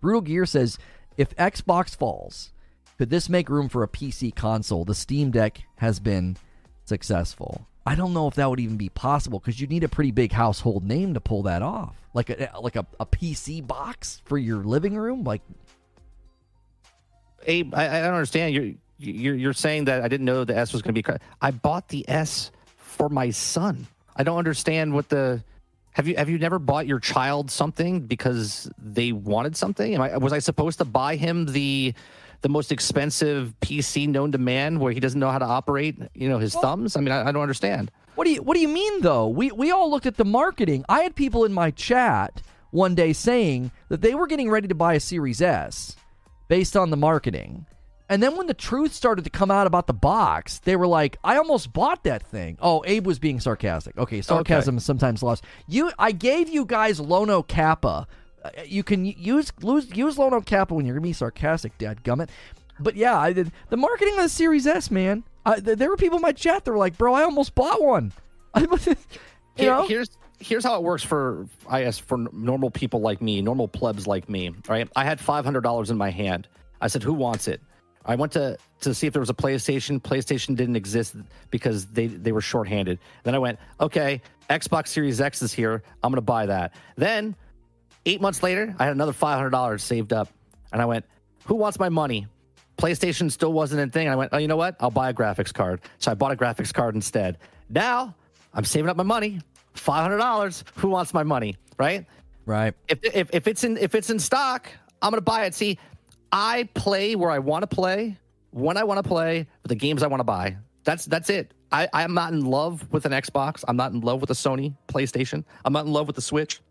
[0.00, 0.78] Brutal Gear says,
[1.16, 2.52] if Xbox falls,
[2.98, 4.84] could this make room for a PC console?
[4.84, 6.36] The Steam Deck has been
[6.84, 7.66] successful.
[7.86, 10.32] I don't know if that would even be possible because you need a pretty big
[10.32, 11.96] household name to pull that off.
[12.12, 15.24] Like a eh, like a, a PC box for your living room.
[15.24, 15.42] Like
[17.46, 18.54] Abe, I, I don't understand.
[18.54, 21.18] You're you're you're saying that I didn't know the S was going to be.
[21.40, 23.86] I bought the S for my son.
[24.16, 25.42] I don't understand what the.
[25.92, 29.94] Have you have you never bought your child something because they wanted something?
[29.94, 31.94] Am I, was I supposed to buy him the
[32.40, 35.98] the most expensive PC known to man where he doesn't know how to operate?
[36.14, 36.96] You know his thumbs.
[36.96, 37.90] I mean, I, I don't understand.
[38.14, 39.28] What do you What do you mean though?
[39.28, 40.84] We we all looked at the marketing.
[40.88, 44.74] I had people in my chat one day saying that they were getting ready to
[44.74, 45.96] buy a Series S
[46.48, 47.66] based on the marketing.
[48.10, 51.18] And then when the truth started to come out about the box, they were like,
[51.22, 53.98] "I almost bought that thing." Oh, Abe was being sarcastic.
[53.98, 55.44] Okay, sarcasm is sometimes lost.
[55.66, 58.06] You, I gave you guys Lono Kappa.
[58.56, 62.28] Uh, You can use lose, use Lono Kappa when you're gonna be sarcastic, Dad Gummit.
[62.80, 65.24] But yeah, I did the marketing on the Series S, man.
[65.44, 67.82] I, th- there were people in my chat that were like, "Bro, I almost bought
[67.82, 68.12] one."
[68.56, 68.66] you
[69.58, 69.86] know?
[69.86, 70.10] here's
[70.40, 74.28] here's how it works for I guess for normal people like me, normal plebs like
[74.28, 74.52] me.
[74.68, 76.48] Right, I had five hundred dollars in my hand.
[76.80, 77.60] I said, "Who wants it?"
[78.04, 80.00] I went to to see if there was a PlayStation.
[80.00, 81.16] PlayStation didn't exist
[81.50, 82.98] because they they were shorthanded.
[83.24, 85.82] Then I went, "Okay, Xbox Series X is here.
[86.02, 87.34] I'm gonna buy that." Then
[88.08, 90.28] eight months later, I had another five hundred dollars saved up,
[90.72, 91.04] and I went,
[91.46, 92.26] "Who wants my money?"
[92.78, 94.06] PlayStation still wasn't a thing.
[94.06, 94.76] And I went, "Oh, you know what?
[94.80, 97.38] I'll buy a graphics card." So I bought a graphics card instead.
[97.68, 98.14] Now
[98.54, 99.40] I'm saving up my money,
[99.74, 100.64] five hundred dollars.
[100.76, 101.56] Who wants my money?
[101.78, 102.06] Right?
[102.46, 102.74] right.
[102.88, 104.68] If, if if it's in if it's in stock,
[105.02, 105.54] I'm gonna buy it.
[105.54, 105.78] See,
[106.32, 108.16] I play where I want to play,
[108.50, 110.56] when I want to play, with the games I want to buy.
[110.84, 111.52] That's that's it.
[111.70, 113.62] I, I'm not in love with an Xbox.
[113.68, 115.44] I'm not in love with a Sony PlayStation.
[115.64, 116.62] I'm not in love with the Switch.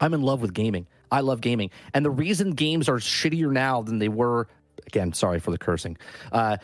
[0.00, 0.86] I'm in love with gaming.
[1.10, 1.70] I love gaming.
[1.92, 4.48] And the reason games are shittier now than they were,
[4.86, 5.96] again, sorry for the cursing,
[6.32, 6.56] uh,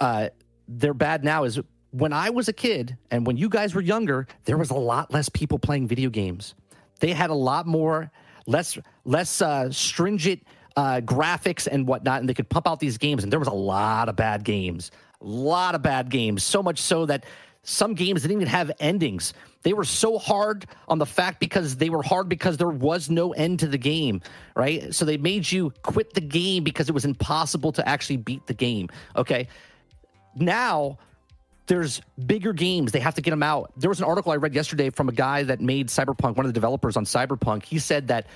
[0.00, 0.28] uh,
[0.68, 1.60] they're bad now is
[1.90, 5.12] when I was a kid and when you guys were younger, there was a lot
[5.12, 6.54] less people playing video games.
[7.00, 8.10] They had a lot more,
[8.46, 10.44] less, less uh, stringent
[10.76, 13.22] uh, graphics and whatnot, and they could pump out these games.
[13.24, 14.90] And there was a lot of bad games,
[15.20, 16.44] a lot of bad games.
[16.44, 17.24] So much so that
[17.62, 19.34] some games didn't even have endings.
[19.62, 23.32] They were so hard on the fact because they were hard because there was no
[23.32, 24.22] end to the game,
[24.54, 24.94] right?
[24.94, 28.54] So they made you quit the game because it was impossible to actually beat the
[28.54, 28.88] game.
[29.16, 29.48] Okay.
[30.36, 30.98] Now
[31.66, 32.92] there's bigger games.
[32.92, 33.72] They have to get them out.
[33.76, 36.46] There was an article I read yesterday from a guy that made Cyberpunk, one of
[36.46, 37.64] the developers on Cyberpunk.
[37.64, 38.26] He said that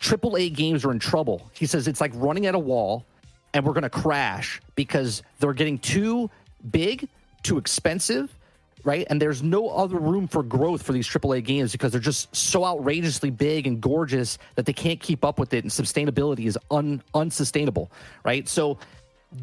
[0.00, 1.50] AAA games are in trouble.
[1.52, 3.04] He says it's like running at a wall
[3.52, 6.30] and we're going to crash because they're getting too
[6.70, 7.08] big,
[7.42, 8.36] too expensive,
[8.84, 9.06] right?
[9.10, 12.64] And there's no other room for growth for these AAA games because they're just so
[12.64, 17.02] outrageously big and gorgeous that they can't keep up with it, and sustainability is un,
[17.14, 17.90] unsustainable,
[18.24, 18.46] right?
[18.48, 18.78] So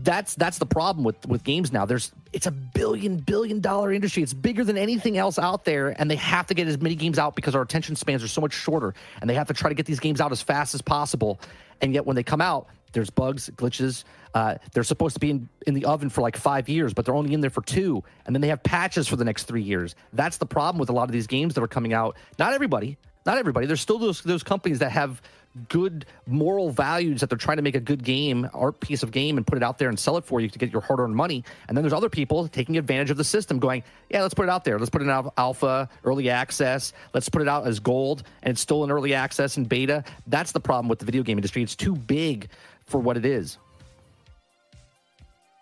[0.03, 1.85] that's that's the problem with with games now.
[1.85, 4.23] There's it's a billion billion dollar industry.
[4.23, 7.19] It's bigger than anything else out there, and they have to get as many games
[7.19, 9.75] out because our attention spans are so much shorter, and they have to try to
[9.75, 11.39] get these games out as fast as possible.
[11.81, 14.03] And yet, when they come out, there's bugs, glitches.
[14.33, 17.15] Uh, they're supposed to be in, in the oven for like five years, but they're
[17.15, 19.95] only in there for two, and then they have patches for the next three years.
[20.13, 22.17] That's the problem with a lot of these games that are coming out.
[22.39, 23.67] Not everybody, not everybody.
[23.67, 25.21] There's still those those companies that have
[25.69, 29.37] good moral values that they're trying to make a good game, art piece of game,
[29.37, 31.15] and put it out there and sell it for you to get your hard earned
[31.15, 31.43] money.
[31.67, 34.49] And then there's other people taking advantage of the system, going, yeah, let's put it
[34.49, 34.79] out there.
[34.79, 36.93] Let's put it al- alpha, early access.
[37.13, 40.03] Let's put it out as gold, and it's still in early access and beta.
[40.27, 41.61] That's the problem with the video game industry.
[41.63, 42.49] It's too big
[42.91, 43.57] for what it is.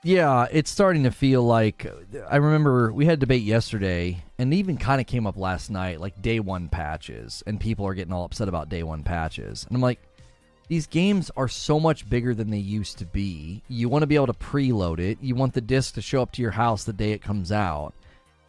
[0.03, 1.85] Yeah, it's starting to feel like
[2.30, 5.99] I remember we had a debate yesterday, and even kind of came up last night,
[5.99, 9.76] like day one patches, and people are getting all upset about day one patches, and
[9.76, 9.99] I'm like,
[10.69, 13.64] these games are so much bigger than they used to be.
[13.68, 15.18] You want to be able to preload it.
[15.19, 17.93] You want the disc to show up to your house the day it comes out,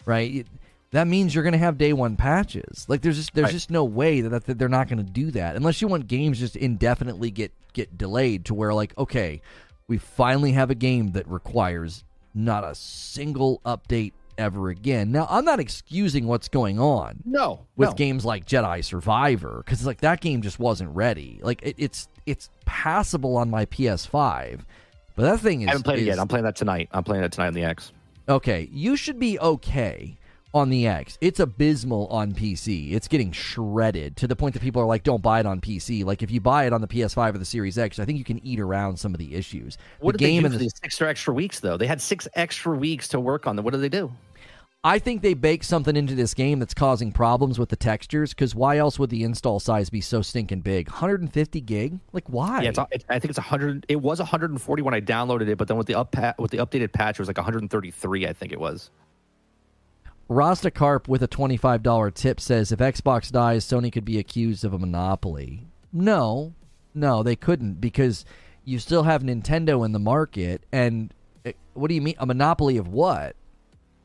[0.05, 0.47] right?
[0.93, 2.85] That means you're going to have day one patches.
[2.89, 3.53] Like there's just there's Right.
[3.53, 6.39] just no way that, that they're not going to do that unless you want games
[6.39, 9.41] just indefinitely get get delayed to where like okay,
[9.87, 12.03] we finally have a game that requires
[12.35, 15.13] not a single update ever again.
[15.13, 17.95] Now I'm not excusing what's going on No, with no.
[17.95, 21.39] games like Jedi Survivor because like that game just wasn't ready.
[21.43, 24.61] Like it, it's it's passable on my PS5,
[25.15, 25.69] But that thing is.
[25.69, 26.19] I haven't played is, it yet.
[26.19, 26.89] I'm playing that tonight.
[26.93, 27.93] I'm playing that tonight on the X.
[28.29, 30.17] Okay, you should be okay
[30.53, 31.19] on the X.
[31.21, 32.93] It's abysmal on PC.
[32.93, 36.05] It's getting shredded to the point that people are like, "Don't buy it on PC."
[36.05, 38.25] Like if you buy it on the PS5 or the Series X, I think you
[38.25, 39.79] can eat around some of the issues.
[40.01, 41.77] What the did game they do and the, these six extra weeks though?
[41.77, 43.65] They had six extra weeks to work on them.
[43.65, 44.13] What did they do?
[44.83, 48.31] I think they baked something into this game that's causing problems with the textures.
[48.31, 50.89] Because why else would the install size be so stinking big?
[50.89, 51.99] 150 gig?
[52.13, 52.63] Like why?
[52.63, 53.85] Yeah, it's, it, I think it's 100.
[53.89, 56.93] It was 140 when I downloaded it, but then with the up with the updated
[56.93, 58.27] patch, it was like 133.
[58.27, 58.91] I think it was.
[60.31, 64.73] Rasta Carp with a $25 tip says if Xbox dies, Sony could be accused of
[64.73, 65.67] a monopoly.
[65.93, 66.55] No,
[66.95, 68.25] no, they couldn't because
[68.65, 70.63] you still have Nintendo in the market.
[70.71, 71.13] And
[71.45, 72.15] eh, what do you mean?
[72.21, 73.35] A monopoly of what?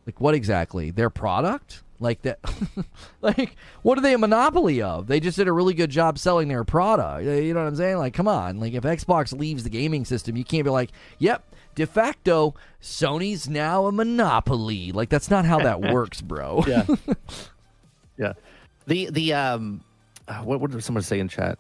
[0.07, 0.89] Like what exactly?
[0.89, 1.83] Their product?
[1.99, 2.39] Like that?
[3.21, 5.05] like what are they a monopoly of?
[5.05, 7.23] They just did a really good job selling their product.
[7.23, 7.97] You know what I'm saying?
[7.97, 8.59] Like come on.
[8.59, 10.89] Like if Xbox leaves the gaming system, you can't be like,
[11.19, 16.63] "Yep, de facto, Sony's now a monopoly." Like that's not how that works, bro.
[16.67, 16.85] Yeah,
[18.17, 18.33] yeah.
[18.87, 19.83] The the um,
[20.27, 21.59] uh, what what did someone say in chat?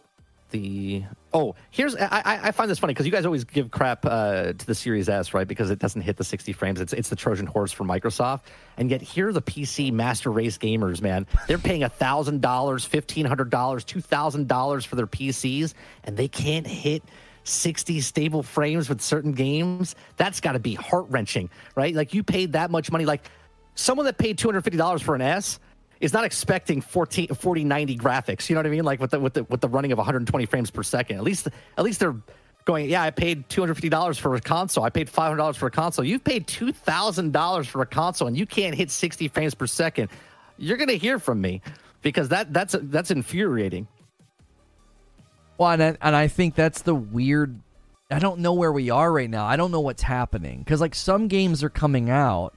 [0.51, 4.53] The oh, here's I I find this funny because you guys always give crap uh,
[4.53, 5.47] to the Series S, right?
[5.47, 6.79] Because it doesn't hit the 60 frames.
[6.79, 8.41] It's it's the Trojan horse for Microsoft,
[8.77, 11.25] and yet here are the PC master race gamers, man.
[11.47, 15.73] They're paying a thousand dollars, fifteen hundred dollars, two thousand dollars for their PCs,
[16.03, 17.03] and they can't hit
[17.45, 19.95] 60 stable frames with certain games.
[20.17, 21.95] That's got to be heart wrenching, right?
[21.95, 23.29] Like you paid that much money, like
[23.75, 25.59] someone that paid $250 for an S
[26.01, 28.49] is not expecting 14, 40, 90 graphics.
[28.49, 28.83] You know what I mean?
[28.83, 31.47] Like with the, with the, with the running of 120 frames per second, at least,
[31.77, 32.15] at least they're
[32.65, 34.83] going, yeah, I paid $250 for a console.
[34.83, 36.03] I paid $500 for a console.
[36.03, 40.09] You've paid $2,000 for a console and you can't hit 60 frames per second.
[40.57, 41.61] You're going to hear from me
[42.01, 43.87] because that that's, that's infuriating.
[45.57, 47.59] Well, and I, and I think that's the weird.
[48.11, 49.45] I don't know where we are right now.
[49.45, 52.53] I don't know what's happening because like some games are coming out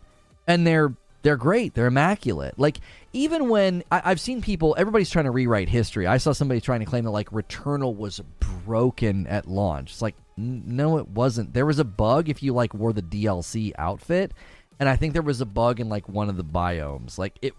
[0.47, 1.75] and they're they're great.
[1.75, 2.59] They're immaculate.
[2.59, 2.79] Like
[3.13, 6.07] even when I, have seen people, everybody's trying to rewrite history.
[6.07, 8.21] I saw somebody trying to claim that like Returnal was
[8.65, 9.93] broken at launch.
[9.93, 11.53] It's like no, it wasn't.
[11.53, 14.33] There was a bug if you like wore the DLC outfit,
[14.79, 17.19] and I think there was a bug in like one of the biomes.
[17.19, 17.55] Like it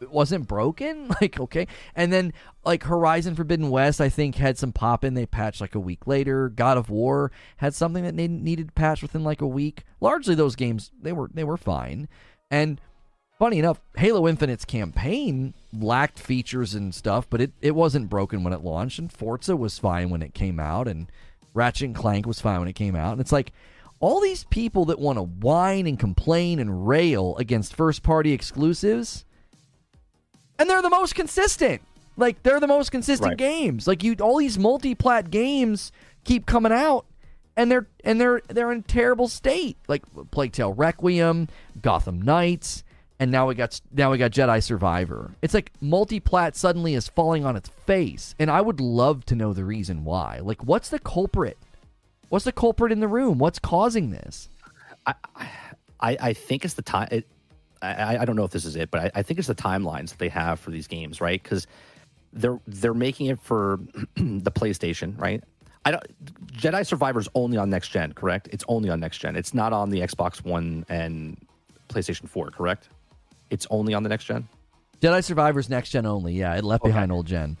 [0.00, 1.10] it wasn't broken?
[1.20, 1.66] Like okay.
[1.94, 2.32] And then
[2.64, 5.14] like horizon forbidden west i think had some pop in.
[5.14, 6.48] They patched like a week later.
[6.48, 9.84] God of war had something that they needed to patch within like a week.
[10.00, 12.08] Largely those games they were they were fine.
[12.50, 12.80] And
[13.38, 18.54] funny enough halo infinite's campaign lacked features and stuff but it, it wasn't broken when
[18.54, 21.12] it launched and forza was fine when it came out and
[21.56, 23.12] ratchet and clank was fine when it came out.
[23.12, 23.52] And it's like
[23.98, 29.24] all these people that want to whine and complain and rail against first party exclusives
[30.58, 31.82] and they're the most consistent.
[32.16, 33.38] Like they're the most consistent Right.
[33.38, 33.86] games.
[33.86, 35.92] Like you, all these multi-plat games
[36.24, 37.04] keep coming out,
[37.56, 39.76] and they're and they're they're in terrible state.
[39.88, 41.48] Like Plague Tale Requiem,
[41.82, 42.84] Gotham Knights,
[43.20, 45.32] and now we got now we got Jedi Survivor.
[45.42, 49.52] It's like multi-plat suddenly is falling on its face, and I would love to know
[49.52, 50.40] the reason why.
[50.42, 51.58] Like, what's the culprit?
[52.30, 53.38] What's the culprit in the room?
[53.38, 54.48] What's causing this?
[56.00, 57.08] I, I think it's the time.
[57.10, 57.26] It,
[57.82, 60.10] I, I don't know if this is it, but I, I think it's the timelines
[60.10, 61.42] that they have for these games, right?
[61.42, 61.66] Because
[62.32, 63.80] they're they're making it for
[64.16, 65.42] the PlayStation, right?
[65.84, 66.52] I don't.
[66.52, 68.48] Jedi Survivor's only on next gen, correct?
[68.52, 69.36] It's only on next gen.
[69.36, 71.36] It's not on the Xbox One and
[71.88, 72.88] PlayStation Four, correct?
[73.50, 74.48] It's only on the next gen.
[75.00, 76.34] Jedi Survivor's next gen only.
[76.34, 77.56] Yeah, it left behind old gen.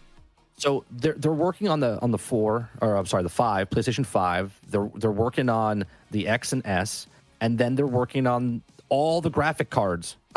[0.58, 4.06] So they're they're working on the on the four or I'm sorry the five PlayStation
[4.06, 4.58] five.
[4.68, 7.06] They're they're working on the X and S,
[7.40, 10.16] and then they're working on all the graphic cards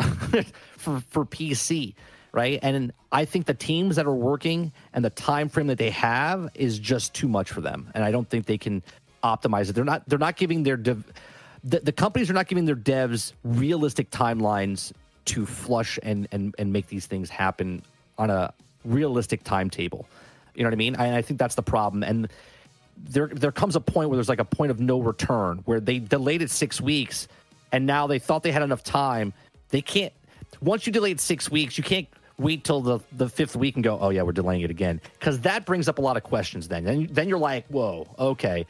[0.76, 1.94] for for PC,
[2.32, 2.58] right?
[2.62, 6.50] And I think the teams that are working and the time frame that they have
[6.54, 8.82] is just too much for them, and I don't think they can
[9.22, 9.74] optimize it.
[9.74, 11.04] They're not they're not giving their dev,
[11.64, 14.92] the, the companies are not giving their devs realistic timelines
[15.26, 17.82] to flush and and and make these things happen
[18.18, 18.52] on a
[18.84, 20.06] realistic timetable.
[20.54, 20.96] You know what I mean?
[20.96, 22.02] I, I think that's the problem.
[22.02, 22.28] And
[22.96, 25.98] there there comes a point where there's like a point of no return where they
[25.98, 27.28] delayed it six weeks
[27.72, 29.32] and now they thought they had enough time.
[29.68, 30.12] They can't
[30.60, 33.84] once you delay it six weeks, you can't wait till the, the fifth week and
[33.84, 35.00] go, oh yeah, we're delaying it again.
[35.18, 36.86] Because that brings up a lot of questions then.
[36.86, 38.66] And then you're like, whoa, okay.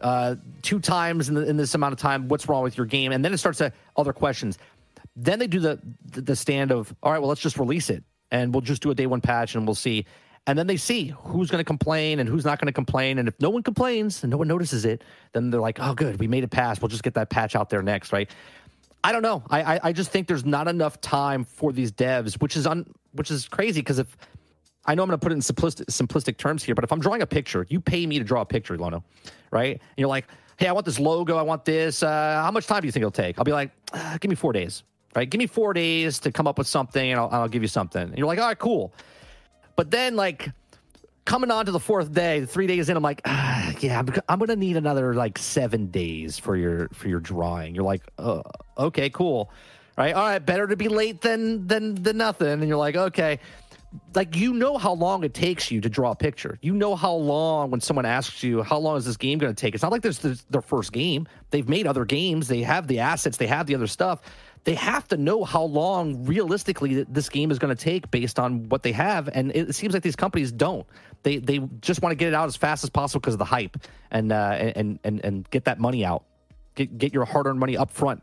[0.00, 3.12] Uh, two times in, the, in this amount of time, what's wrong with your game?
[3.12, 4.58] And then it starts to other questions.
[5.16, 5.78] Then they do the
[6.10, 8.02] the stand of, all right, well, let's just release it
[8.32, 10.06] and we'll just do a day one patch and we'll see.
[10.46, 13.18] And then they see who's going to complain and who's not going to complain.
[13.18, 15.02] And if no one complains and no one notices it,
[15.32, 16.80] then they're like, oh, good, we made it pass.
[16.82, 18.30] We'll just get that patch out there next, right?
[19.02, 19.42] I don't know.
[19.48, 22.86] I, I, I just think there's not enough time for these devs, which is un,
[23.12, 24.16] which is crazy because if
[24.86, 27.00] I know I'm going to put it in simplistic, simplistic terms here, but if I'm
[27.00, 29.02] drawing a picture, you pay me to draw a picture, Lono,
[29.50, 29.72] right?
[29.72, 30.26] And you're like,
[30.58, 32.02] hey, I want this logo, I want this.
[32.02, 33.38] Uh, how much time do you think it'll take?
[33.38, 34.82] I'll be like, uh, give me four days,
[35.16, 35.28] right?
[35.28, 38.02] Give me four days to come up with something, and I'll, I'll give you something.
[38.02, 38.92] And you're like, all right, cool.
[39.76, 40.50] But then like
[41.24, 44.56] coming on to the fourth day, three days in, I'm like, ah, yeah, I'm, gonna
[44.56, 47.74] need another like seven days for your for your drawing.
[47.74, 48.42] You're like, uh,
[48.78, 49.50] okay, cool,
[49.96, 50.14] right?
[50.14, 52.48] All right, better to be late than than than nothing.
[52.48, 53.40] And you're like, okay,
[54.14, 56.58] like you know how long it takes you to draw a picture.
[56.62, 59.60] You know how long when someone asks you how long is this game going to
[59.60, 59.74] take.
[59.74, 61.26] It's not like this is their first game.
[61.50, 62.48] They've made other games.
[62.48, 63.36] They have the assets.
[63.36, 64.22] They have the other stuff.
[64.64, 68.68] They have to know how long realistically this game is going to take based on
[68.70, 69.28] what they have.
[69.28, 70.86] And it seems like these companies don't.
[71.22, 73.44] They they just want to get it out as fast as possible because of the
[73.44, 73.76] hype
[74.10, 76.24] and uh, and and and get that money out.
[76.74, 78.22] Get get your hard earned money up front.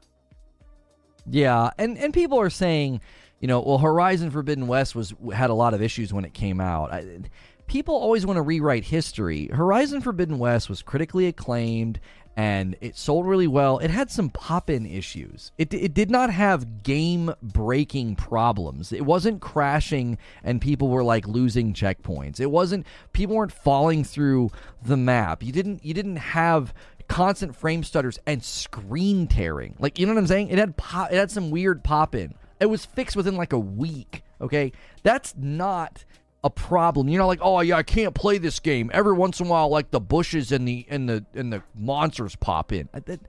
[1.29, 3.01] Yeah, and and people are saying
[3.41, 6.61] you know, well, Horizon Forbidden West was had a lot of issues when it came
[6.61, 6.93] out.
[6.93, 7.21] I,
[7.65, 9.47] people always want to rewrite history.
[9.47, 11.99] Horizon Forbidden West was critically acclaimed
[12.35, 13.77] and it sold really well.
[13.79, 15.51] It had some pop-in issues.
[15.57, 18.91] It it did not have game-breaking problems.
[18.91, 22.39] It wasn't crashing and people were like losing checkpoints.
[22.39, 24.51] It wasn't people weren't falling through
[24.81, 25.43] the map.
[25.43, 26.73] You didn't you didn't have
[27.07, 29.75] constant frame stutters and screen tearing.
[29.79, 30.49] Like you know what I'm saying?
[30.49, 32.33] It had pop, it had some weird pop-in.
[32.59, 34.23] It was fixed within like a week.
[34.39, 34.71] Okay,
[35.03, 36.05] that's not
[36.43, 37.07] a problem.
[37.07, 38.89] You're not like, oh yeah, I can't play this game.
[38.93, 42.35] Every once in a while, like the bushes and the and the and the monsters
[42.35, 42.89] pop in.
[42.93, 43.19] That,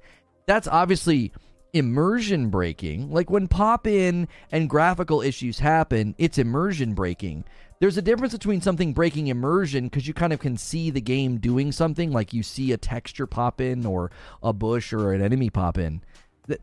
[0.47, 1.33] that's obviously
[1.73, 3.11] immersion breaking.
[3.11, 7.45] Like when pop in and graphical issues happen, it's immersion breaking.
[7.81, 11.39] There's a difference between something breaking immersion because you kind of can see the game
[11.39, 15.51] doing something, like you see a texture pop in or a bush or an enemy
[15.51, 16.01] pop in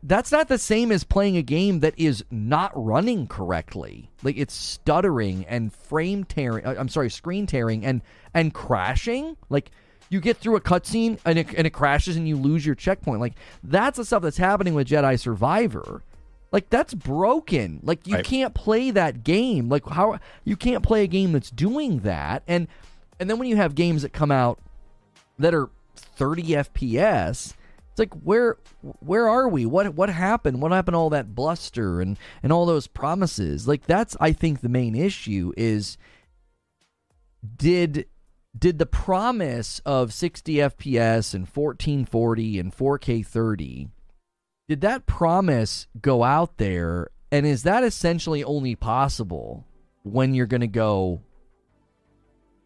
[0.02, 4.10] that's not the same as playing a game that is not running correctly.
[4.22, 6.66] Like it's stuttering and frame tearing.
[6.66, 8.02] Uh, I'm sorry, screen tearing and
[8.34, 9.36] and crashing.
[9.48, 9.70] Like
[10.10, 13.20] you get through a cutscene and it, and it crashes and you lose your checkpoint.
[13.20, 16.02] Like that's the stuff that's happening with Jedi Survivor.
[16.52, 17.80] Like that's broken.
[17.82, 18.24] Like you right.
[18.24, 19.70] can't play that game.
[19.70, 22.42] Like how you can't play a game that's doing that.
[22.46, 22.68] And
[23.18, 24.58] and then when you have games that come out
[25.38, 27.54] that are 30 FPS
[28.00, 28.56] like where
[29.00, 29.66] where are we?
[29.66, 30.60] What what happened?
[30.60, 33.68] What happened to all that bluster and and all those promises?
[33.68, 35.96] Like that's I think the main issue is
[37.56, 38.06] did
[38.58, 43.88] did the promise of 60 FPS and 1440 and 4K 30
[44.68, 49.64] did that promise go out there and is that essentially only possible
[50.02, 51.22] when you're going to go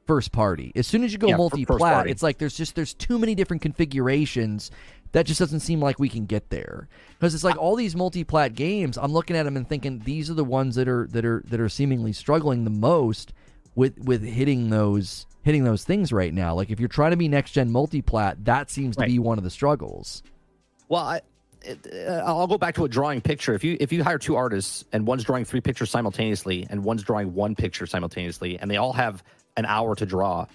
[0.07, 0.73] first party.
[0.75, 3.63] As soon as you go yeah, multi-plat, it's like there's just there's too many different
[3.63, 4.71] configurations
[5.15, 8.55] that just doesn't seem like we can get there because it's like all these multi-plat
[8.55, 8.99] games.
[8.99, 11.61] I'm looking at them and thinking these are the ones that are that are that
[11.61, 13.33] are seemingly struggling the most
[13.77, 16.55] with with hitting those hitting those things right now.
[16.55, 19.45] Like if you're trying to be next gen multi-plat, that seems to be one of
[19.45, 20.25] the struggles.
[20.89, 21.21] Well, I,
[21.69, 23.55] uh, I'll go back to a drawing picture.
[23.55, 27.05] If you if you hire two artists and one's drawing three pictures simultaneously and one's
[27.05, 29.23] drawing one picture simultaneously, and they all have
[29.57, 30.47] an hour to draw,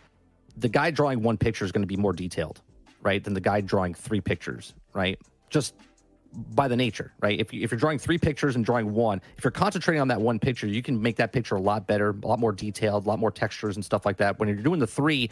[0.57, 2.61] the guy drawing one picture is going to be more detailed
[3.01, 5.19] right, than the guy drawing three pictures, right?
[5.49, 5.73] Just
[6.33, 7.39] by the nature, right?
[7.39, 10.21] If, you, if you're drawing three pictures and drawing one, if you're concentrating on that
[10.21, 13.09] one picture, you can make that picture a lot better, a lot more detailed, a
[13.09, 14.39] lot more textures and stuff like that.
[14.39, 15.29] When you're doing the three,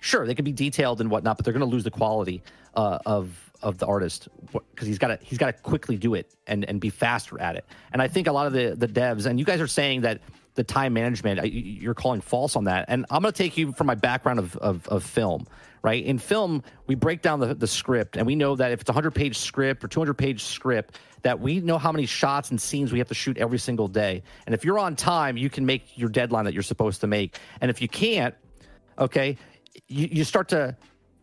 [0.00, 2.42] sure, they can be detailed and whatnot, but they're going to lose the quality
[2.74, 6.34] uh, of of the artist because he's got to he's got to quickly do it
[6.46, 7.64] and and be faster at it.
[7.92, 10.20] And I think a lot of the the devs and you guys are saying that
[10.54, 12.86] the time management you're calling false on that.
[12.88, 15.46] And I'm going to take you from my background of, of, of film,
[15.84, 16.02] right?
[16.02, 18.92] In film, we break down the, the script, and we know that if it's a
[18.92, 22.90] 100 page script or 200 page script, that we know how many shots and scenes
[22.90, 24.22] we have to shoot every single day.
[24.46, 27.38] And if you're on time, you can make your deadline that you're supposed to make.
[27.60, 28.34] And if you can't,
[28.98, 29.36] okay,
[29.86, 30.76] you, you start to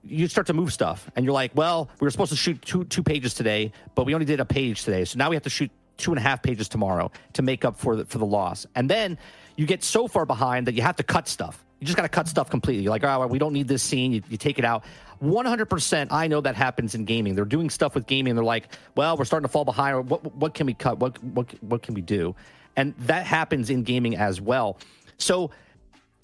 [0.04, 2.84] you start to move stuff and you're like well we were supposed to shoot two
[2.86, 5.50] two pages today but we only did a page today so now we have to
[5.50, 8.66] shoot two and a half pages tomorrow to make up for the for the loss
[8.74, 9.16] and then
[9.58, 12.10] you get so far behind that you have to cut stuff you just got to
[12.10, 12.84] cut stuff completely.
[12.84, 14.12] You're like, oh, we don't need this scene.
[14.12, 14.84] You, you take it out.
[15.22, 16.08] 100%.
[16.12, 17.34] I know that happens in gaming.
[17.34, 18.36] They're doing stuff with gaming.
[18.36, 20.08] They're like, well, we're starting to fall behind.
[20.08, 21.00] What, what can we cut?
[21.00, 22.36] What, what, what can we do?
[22.76, 24.78] And that happens in gaming as well.
[25.18, 25.50] So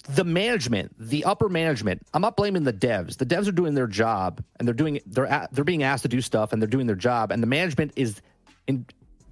[0.09, 3.17] the management, the upper management, I'm not blaming the devs.
[3.17, 6.21] The devs are doing their job and they're doing, they're, they're being asked to do
[6.21, 7.31] stuff and they're doing their job.
[7.31, 8.21] And the management is
[8.67, 8.85] in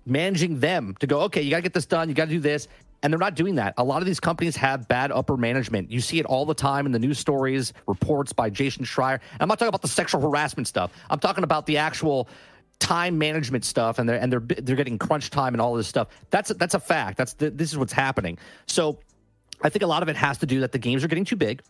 [0.05, 2.09] managing them to go, okay, you got to get this done.
[2.09, 2.67] You got to do this.
[3.05, 3.75] And they're not doing that.
[3.77, 5.91] A lot of these companies have bad upper management.
[5.91, 9.19] You see it all the time in the news stories, reports by Jason Schreier.
[9.33, 10.91] And I'm not talking about the sexual harassment stuff.
[11.11, 12.27] I'm talking about the actual
[12.79, 16.07] time management stuff, and they're and they're they're getting crunch time and all this stuff.
[16.31, 17.15] That's that's a fact.
[17.19, 18.39] That's the, this is what's happening.
[18.65, 18.97] So
[19.61, 21.35] I think a lot of it has to do that the games are getting too
[21.35, 21.61] big.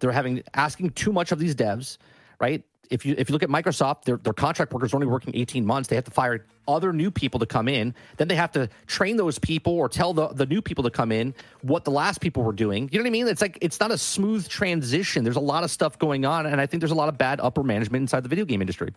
[0.00, 1.96] They're having asking too much of these devs,
[2.38, 2.62] right?
[2.90, 5.64] If you if you look at Microsoft, their their contract workers are only working 18
[5.64, 5.88] months.
[5.88, 7.94] They have to fire other new people to come in.
[8.16, 11.12] Then they have to train those people or tell the, the new people to come
[11.12, 12.88] in what the last people were doing.
[12.92, 13.28] You know what I mean?
[13.28, 15.24] It's like it's not a smooth transition.
[15.24, 17.40] There's a lot of stuff going on, and I think there's a lot of bad
[17.40, 18.92] upper management inside the video game industry.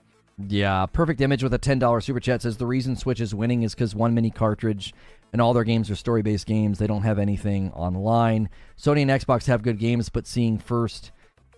[0.48, 3.64] Yeah, perfect image with a ten dollars super chat says the reason Switch is winning
[3.64, 4.94] is because one mini cartridge
[5.34, 6.80] and all their games are story based games.
[6.80, 8.50] They don't have anything online.
[8.78, 11.12] Sony and Xbox have good games, but seeing first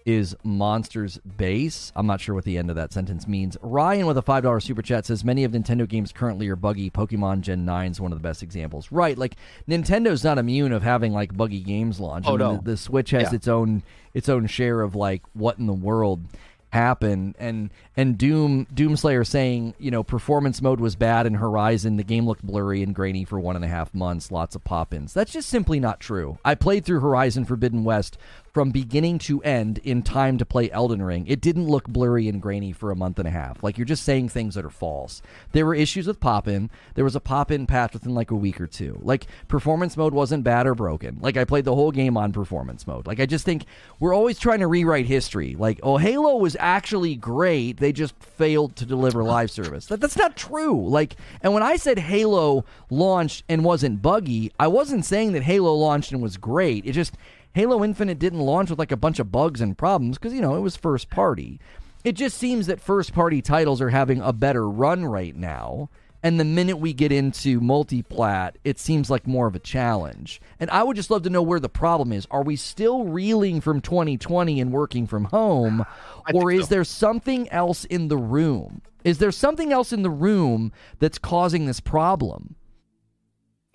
[0.06, 1.92] is Monsters Base.
[1.96, 3.58] I'm not sure what the end of that sentence means.
[3.62, 6.90] Ryan with a $5 super chat says many of Nintendo games currently are buggy.
[6.90, 8.92] Pokemon Gen 9 is one of the best examples.
[8.92, 9.36] Right, like
[9.68, 12.26] Nintendo's not immune of having like buggy games launch.
[12.28, 12.56] Oh, I mean, no.
[12.58, 13.36] the, the Switch has Yeah.
[13.36, 13.84] its own
[14.14, 16.26] its own share of like what in the world
[16.72, 22.04] happened and and doom doomslayer saying you know performance mode was bad in horizon the
[22.04, 25.34] game looked blurry and grainy for one and a half months lots of pop-ins that's
[25.34, 28.18] just simply not true i played through horizon forbidden west
[28.52, 32.42] from beginning to end in time to play elden ring it didn't look blurry and
[32.42, 33.64] grainy for a month and a half.
[33.64, 35.22] Like you're just saying things that are false.
[35.54, 38.68] There were issues with pop-in there was a pop-in patch within like a week or
[38.68, 39.00] two.
[39.02, 41.18] Like performance mode wasn't bad or broken.
[41.22, 43.08] Like i played the whole game on performance mode.
[43.08, 43.66] Like i just think
[44.00, 45.56] we're always trying to rewrite history.
[45.58, 47.78] Like oh halo was actually great.
[47.78, 49.86] They just failed to deliver live service.
[49.86, 50.88] That, that's not true.
[50.88, 55.74] Like and when i said halo launched and wasn't buggy i wasn't saying that halo
[55.74, 56.86] launched and was great.
[56.86, 57.16] It just
[57.54, 60.56] halo infinite didn't launch with like a bunch of bugs and problems because you know
[60.56, 61.60] it was first party
[62.04, 65.90] it just seems that first party titles are having a better run right now.
[66.24, 70.40] And the minute we get into multiplat, it seems like more of a challenge.
[70.60, 72.28] And I would just love to know where the problem is.
[72.30, 75.86] Are we still reeling from 2020 and working from home?
[76.36, 78.84] Or is there something else in the room?
[79.04, 82.56] Is there something else in the room that's causing this problem?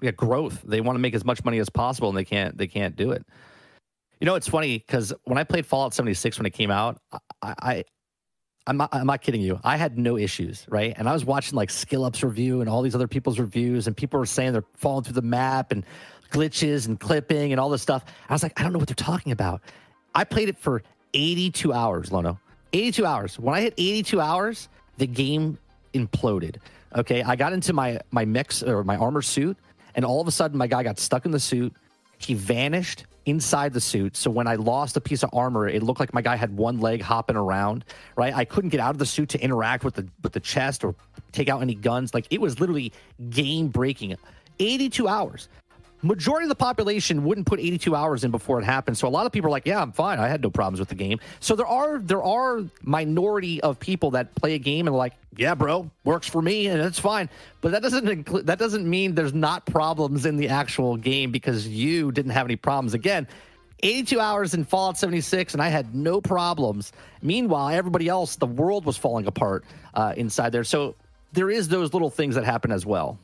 [0.00, 0.62] yeah, growth.
[0.62, 2.56] They want to make as much money as possible, and they can't.
[2.56, 3.24] They can't do it.
[4.20, 7.00] You know, it's funny because when I played Fallout 76 when it came out,
[7.42, 7.84] I, I
[8.66, 9.60] I'm not, I'm not kidding you.
[9.62, 10.92] I had no issues, right?
[10.96, 13.96] And I was watching like Skill Up's review and all these other people's reviews, and
[13.96, 15.84] people were saying they're falling through the map and
[16.32, 18.04] glitches and clipping and all this stuff.
[18.28, 19.60] I was like, I don't know what they're talking about.
[20.14, 20.82] I played it for
[21.14, 22.40] 82 hours, Lono.
[22.72, 23.38] 82 hours.
[23.38, 25.58] When I hit 82 hours, the game
[25.94, 26.56] imploded.
[26.94, 29.56] Okay, I got into my my mix or my armor suit,
[29.94, 31.72] and all of a sudden my guy got stuck in the suit.
[32.18, 34.16] He vanished inside the suit.
[34.16, 36.78] So when I lost a piece of armor, it looked like my guy had one
[36.80, 37.84] leg hopping around.
[38.16, 40.84] Right, I couldn't get out of the suit to interact with the with the chest
[40.84, 40.94] or
[41.32, 42.14] take out any guns.
[42.14, 42.92] Like it was literally
[43.28, 44.16] game breaking.
[44.58, 45.48] 82 hours
[46.02, 49.26] majority of the population wouldn't put 82 hours in before it happened so a lot
[49.26, 51.56] of people are like yeah i'm fine i had no problems with the game so
[51.56, 55.90] there are there are minority of people that play a game and like yeah bro
[56.04, 57.28] works for me and it's fine
[57.60, 61.66] but that doesn't include that doesn't mean there's not problems in the actual game because
[61.66, 63.26] you didn't have any problems again
[63.82, 66.92] 82 hours in Fallout 76, and I had no problems.
[67.20, 70.64] Meanwhile, everybody else, the world was falling apart uh, inside there.
[70.64, 70.94] So
[71.32, 73.18] there is those little things that happen as well.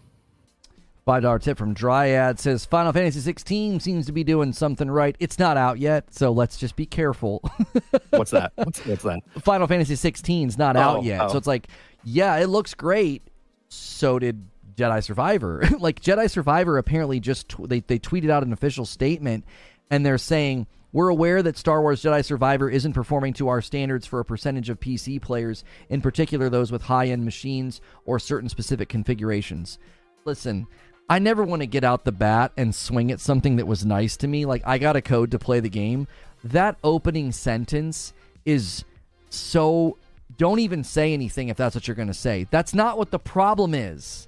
[1.05, 5.16] Five dollar tip from Dryad says Final Fantasy 16 seems to be doing something right.
[5.19, 7.41] It's not out yet, so let's just be careful.
[8.11, 8.53] What's that?
[8.55, 9.20] What's, what's that?
[9.41, 11.29] Final Fantasy 16's not Oh, out yet, oh.
[11.29, 11.66] so it's like,
[12.05, 13.23] yeah, it looks great.
[13.69, 14.47] So did
[14.77, 15.65] Jedi Survivor.
[15.81, 19.45] like Jedi Survivor apparently just tw- they they tweeted out an official statement,
[19.91, 20.66] and they're saying.
[20.95, 24.69] We're aware that Star Wars Jedi Survivor isn't performing to our standards for a percentage
[24.69, 29.79] of PC players, in particular those with high end machines or certain specific configurations.
[30.27, 30.66] Listen,
[31.09, 34.16] I never want to get out the bat and swing at something that was nice
[34.19, 34.47] to me.
[34.47, 36.07] Like, I got a code to play the game.
[36.45, 38.12] That opening sentence
[38.45, 38.85] is
[39.31, 39.99] so.
[40.39, 42.47] Don't even say anything if that's what you're going to say.
[42.51, 44.27] That's not what the problem is.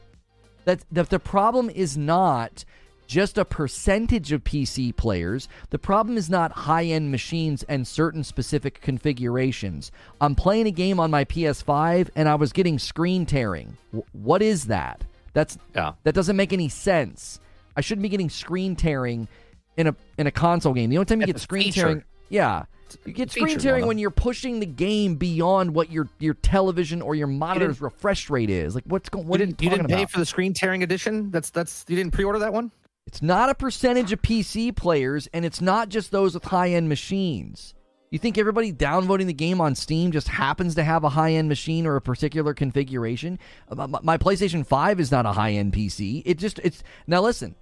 [0.66, 2.64] That, that the problem is not
[3.06, 5.48] just a percentage of PC players.
[5.70, 9.92] The problem is not high end machines and certain specific configurations.
[10.20, 13.76] I'm playing a game on my PS5 and I was getting screen tearing.
[13.92, 15.04] W- what is that?
[15.34, 15.92] That's Yeah.
[16.04, 17.40] that doesn't make any sense.
[17.76, 19.28] I shouldn't be getting screen tearing
[19.76, 20.88] in a in a console game.
[20.90, 21.80] The only time you get screen feature.
[21.82, 22.64] tearing, yeah,
[23.04, 27.14] you get screen tearing when you're pushing the game beyond what your your television or
[27.16, 28.74] your monitor's refresh rate is.
[28.76, 29.26] Like what's going?
[29.26, 30.10] What you didn't, you talking didn't pay about?
[30.12, 31.30] for the screen tearing edition?
[31.30, 32.70] That's that's you didn't pre-order that one?
[33.06, 36.88] It's not a percentage of PC players, and it's not just those with high end
[36.88, 37.73] machines.
[38.14, 41.48] You think everybody downvoting the game on Steam just happens to have a high end
[41.48, 43.40] machine or a particular configuration?
[43.68, 46.22] Uh, My, PlayStation 5 is not a high end PC.
[46.24, 46.84] It just, it's.
[47.08, 47.56] Now listen,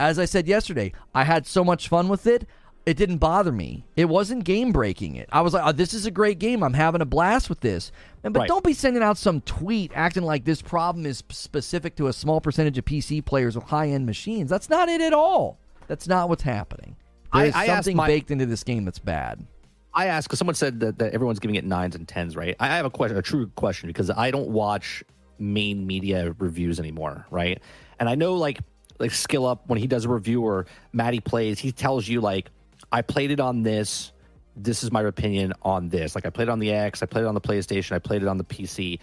[0.00, 2.48] as I said yesterday, I had so much fun with it.
[2.84, 3.86] It didn't bother me.
[3.94, 5.28] It wasn't game breaking it.
[5.30, 6.64] I was like, oh, this is a great game.
[6.64, 7.92] I'm having a blast with this.
[8.24, 8.48] And, but Right.
[8.48, 12.40] don't be sending out some tweet acting like this problem is specific to a small
[12.40, 14.50] percentage of PC players with high end machines.
[14.50, 15.60] That's not it at all.
[15.86, 16.96] That's not what's happening.
[17.32, 19.46] I- There's something my- baked into this game that's bad.
[19.94, 22.56] I asked because someone said that, that everyone's giving it nines and tens, right?
[22.58, 25.04] I have a question, a true question, because I don't watch
[25.38, 27.60] main media reviews anymore, right?
[27.98, 28.60] And I know like
[28.98, 32.50] like Skill Up when he does a review or Maddie plays, he tells you like
[32.90, 34.12] I played it on this.
[34.54, 36.14] This is my opinion on this.
[36.14, 38.22] Like I played it on the X, I played it on the PlayStation, I played
[38.22, 38.98] it on the PC.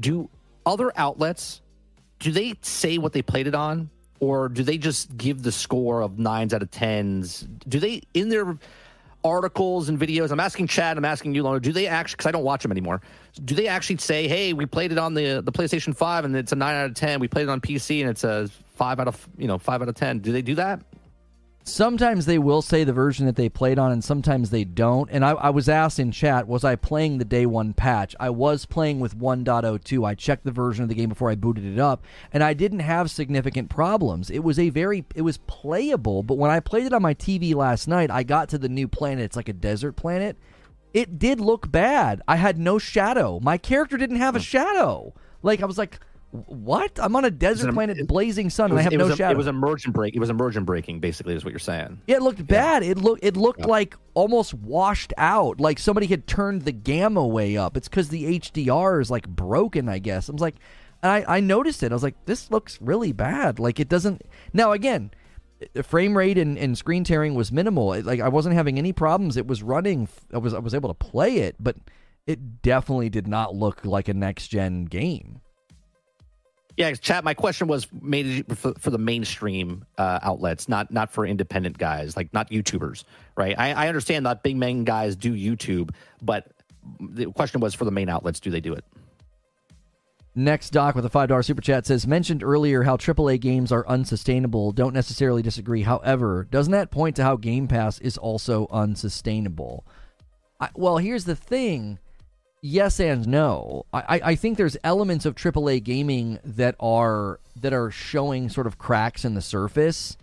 [0.00, 0.28] Do
[0.66, 1.60] other outlets
[2.24, 6.00] do they say what they played it on, or do they just give the score
[6.00, 7.46] of nines out of tens?
[7.68, 8.56] Do they in their
[9.24, 10.30] articles and videos?
[10.30, 10.96] I'm asking Chad.
[10.98, 11.58] I'm asking you, Lono.
[11.58, 12.16] Do they actually?
[12.16, 13.00] Because I don't watch them anymore.
[13.44, 16.52] Do they actually say, "Hey, we played it on the the PlayStation Five, and it's
[16.52, 17.20] a nine out of ten.
[17.20, 19.88] We played it on PC, and it's a five out of you know five out
[19.88, 20.18] of ten.
[20.18, 20.82] Do they do that?
[21.66, 25.10] Sometimes they will say the version that they played on, and sometimes they don't.
[25.10, 28.14] And I, I, was asked in chat, was I playing the day one patch?
[28.20, 30.06] I was playing with 1.02.
[30.06, 32.04] I checked the version of the game before I booted it up,
[32.34, 34.28] and I didn't have significant problems.
[34.28, 36.22] It was a very, it was playable.
[36.22, 38.86] But when I played it on my TV last night, I got to the new
[38.86, 39.24] planet.
[39.24, 40.36] It's like a desert planet.
[40.92, 42.20] It did look bad.
[42.28, 43.40] I had no shadow.
[43.40, 45.14] My character didn't have a shadow.
[45.42, 45.98] Like I was like
[46.34, 46.98] what?
[47.00, 49.34] I'm on a desert an, planet, blazing sun, was, and I have no a, shadow.
[49.34, 50.16] It was immersion break.
[50.16, 52.00] It was immersion breaking, basically, is what you're saying.
[52.08, 52.44] Yeah, it looked yeah.
[52.46, 52.82] bad.
[52.82, 53.66] It looked it looked yeah.
[53.66, 57.76] like almost washed out, like somebody had turned the gamma way up.
[57.76, 60.28] It's because the HDR is like broken, I guess.
[60.28, 60.56] I was like,
[61.04, 61.92] I I noticed it.
[61.92, 63.60] I was like, this looks really bad.
[63.60, 64.22] Like it doesn't.
[64.52, 65.12] Now again,
[65.72, 67.92] the frame rate and, and screen tearing was minimal.
[67.92, 69.36] It, like I wasn't having any problems.
[69.36, 70.08] It was running.
[70.32, 71.76] I was I was able to play it, but
[72.26, 75.40] it definitely did not look like a next gen game.
[76.76, 77.22] Yeah, chat.
[77.22, 82.32] My question was made for, the mainstream uh, outlets, not not for independent guys, like
[82.32, 83.04] not YouTubers,
[83.36, 83.54] right?
[83.56, 85.90] I, I understand that big main guys do YouTube,
[86.20, 86.48] but
[87.00, 88.84] the question was for the main outlets, do they do it?
[90.34, 93.86] Next doc with a five dollar super chat says mentioned earlier how AAA games are
[93.86, 94.72] unsustainable.
[94.72, 95.82] Don't necessarily disagree.
[95.82, 99.86] However, doesn't that point to how Game Pass is also unsustainable?
[100.58, 102.00] I, well, here's the thing
[102.64, 103.84] yes and no.
[103.92, 108.78] I, I think there's elements of AAA gaming that are that are showing sort of
[108.78, 110.16] cracks in the surface.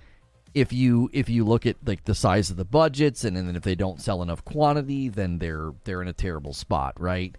[0.54, 3.56] If you if you look at like the size of the budgets and, and then
[3.56, 7.38] if they don't sell enough quantity, then they're they're in a terrible spot, right?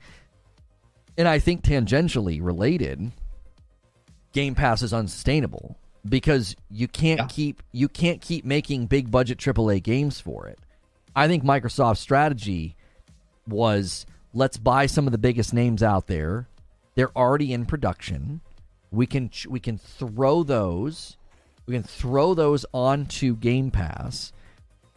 [1.18, 3.10] And I think tangentially related,
[4.32, 5.76] Game Pass is unsustainable
[6.08, 7.26] because you can't yeah.
[7.26, 10.60] keep you can't keep making big budget AAA games for it.
[11.14, 12.76] I think Microsoft's strategy
[13.48, 16.48] was let's buy some of the biggest names out there.
[16.94, 18.40] They're already in production.
[18.90, 21.16] We can we can throw those
[21.66, 24.32] we can throw those onto Game Pass.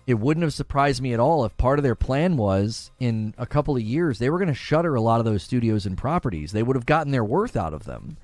[0.08, 3.46] It wouldn't have surprised me at all if part of their plan was in a
[3.46, 6.52] couple of years they were going to shutter a lot of those studios and properties.
[6.52, 8.18] They would have gotten their worth out of them.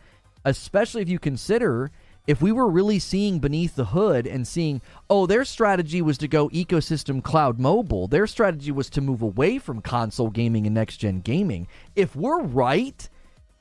[0.44, 1.92] Especially if you consider
[2.28, 6.28] if we were really seeing beneath the hood and seeing, oh, their strategy was to
[6.28, 10.98] go ecosystem cloud mobile, their strategy was to move away from console gaming and next
[10.98, 11.68] gen gaming.
[11.96, 13.10] If we're right,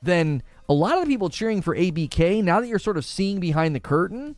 [0.01, 3.39] then a lot of the people cheering for ABK, now that you're sort of seeing
[3.39, 4.35] behind the curtain,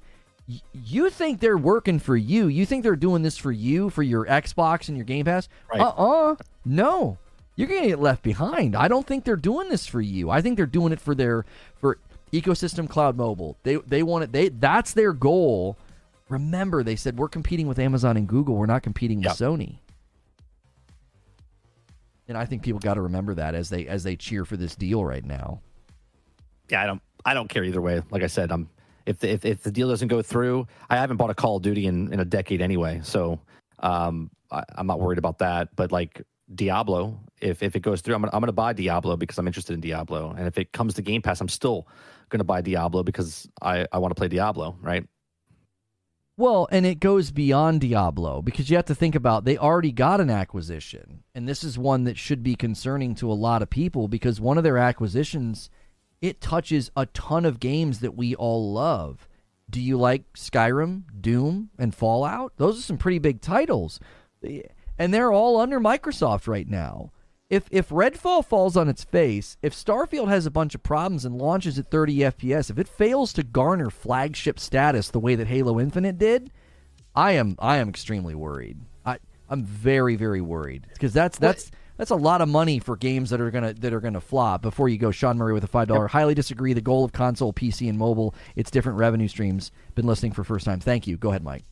[0.47, 2.47] y- you think they're working for you.
[2.47, 5.49] You think they're doing this for you, for your Xbox and your Game Pass.
[5.71, 5.81] Right.
[5.81, 6.31] Uh uh-uh.
[6.31, 6.35] uh
[6.65, 7.17] No.
[7.55, 8.75] You're going to get left behind.
[8.75, 10.31] I don't think they're doing this for you.
[10.31, 11.45] I think they're doing it for their
[11.75, 11.99] for
[12.33, 13.57] ecosystem cloud mobile.
[13.63, 14.31] They they want it.
[14.31, 15.77] They that's their goal.
[16.29, 18.55] Remember, they said we're competing with Amazon and Google.
[18.55, 19.77] We're not competing with Sony.
[22.27, 24.75] And I think people got to remember that as they as they cheer for this
[24.75, 25.61] deal right now.
[26.69, 28.01] Yeah, I don't I don't care either way.
[28.09, 28.69] Like I said, I'm
[29.05, 31.63] if the, if, if the deal doesn't go through, I haven't bought a Call of
[31.63, 33.39] Duty in, in a decade anyway, so
[33.79, 35.75] um, I, I'm not worried about that.
[35.75, 36.21] But like
[36.55, 39.73] Diablo, if if it goes through, I'm gonna, I'm gonna buy Diablo because I'm interested
[39.73, 41.87] in Diablo, and if it comes to Game Pass, I'm still
[42.33, 45.07] going to buy Diablo because I, I want to play Diablo, right?
[46.35, 50.19] Well, and it goes beyond Diablo because you have to think about they already got
[50.19, 51.23] an acquisition.
[51.35, 54.57] And this is one that should be concerning to a lot of people because one
[54.57, 55.69] of their acquisitions
[56.21, 59.27] it touches a ton of games that we all love.
[59.69, 62.53] Do you like Skyrim, Doom, and Fallout?
[62.55, 63.99] Those are some pretty big titles.
[64.97, 67.11] And they're all under Microsoft right now
[67.53, 71.37] if if Redfall falls on its face, if Starfield has a bunch of problems and
[71.37, 75.79] launches at 30 FPS, if it fails to garner flagship status the way that Halo
[75.79, 76.51] Infinite did,
[77.15, 78.79] I am I am extremely worried.
[79.05, 79.19] I
[79.49, 83.39] I'm very very worried because that's that's that's a lot of money for games that
[83.39, 84.63] are gonna that are gonna flop.
[84.63, 86.05] Before you go, Sean Murray with a five dollar.
[86.05, 86.11] Yep.
[86.11, 86.73] Highly disagree.
[86.73, 89.71] The goal of console, PC, and mobile, it's different revenue streams.
[89.93, 90.79] Been listening for first time.
[90.79, 91.17] Thank you.
[91.17, 91.65] Go ahead, Mike.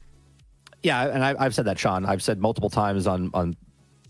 [0.83, 2.05] Yeah, and I, I've said that, Sean.
[2.05, 3.55] I've said multiple times on on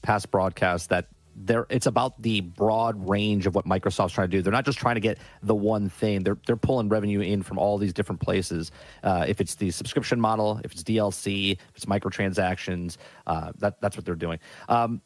[0.02, 4.41] past broadcasts that they're it's about the broad range of what Microsoft's trying to do.
[4.41, 6.23] They're not just trying to get the one thing.
[6.23, 8.71] They're they're pulling revenue in from all these different places.
[9.03, 12.97] Uh, if it's the subscription model, if it's DLC, if it's microtransactions,
[13.27, 14.39] uh, that that's what they're doing.
[14.69, 15.01] Um,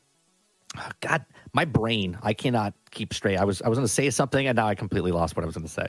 [0.99, 3.37] God, my brain, I cannot keep straight.
[3.37, 5.45] I was I was going to say something, and now I completely lost what I
[5.45, 5.87] was going to say.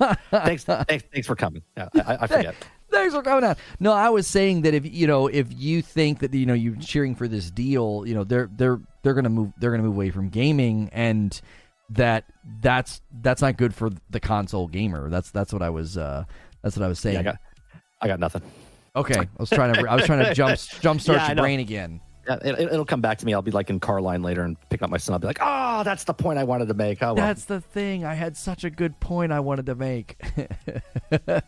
[0.30, 1.62] thanks, thanks, thanks for coming.
[1.76, 2.54] Yeah, I, I forget.
[2.90, 3.58] Thanks for coming out.
[3.80, 6.76] No, I was saying that if you know if you think that you know you're
[6.76, 10.10] cheering for this deal, you know they're they're they're gonna move they're gonna move away
[10.10, 11.40] from gaming, and
[11.88, 12.24] that
[12.60, 15.08] that's that's not good for the console gamer.
[15.08, 16.24] That's that's what I was uh
[16.62, 17.14] that's what I was saying.
[17.14, 17.36] Yeah, I got
[18.02, 18.42] I got nothing.
[18.94, 22.02] Okay, I was trying to I was trying to jump jumpstart yeah, your brain again.
[22.28, 23.32] It, will come back to me.
[23.32, 25.14] I'll be like in car line later and pick up my son.
[25.14, 27.14] I'll be like, "Oh, that's the point I wanted to make." Oh, well.
[27.14, 28.04] That's the thing.
[28.04, 30.20] I had such a good point I wanted to make.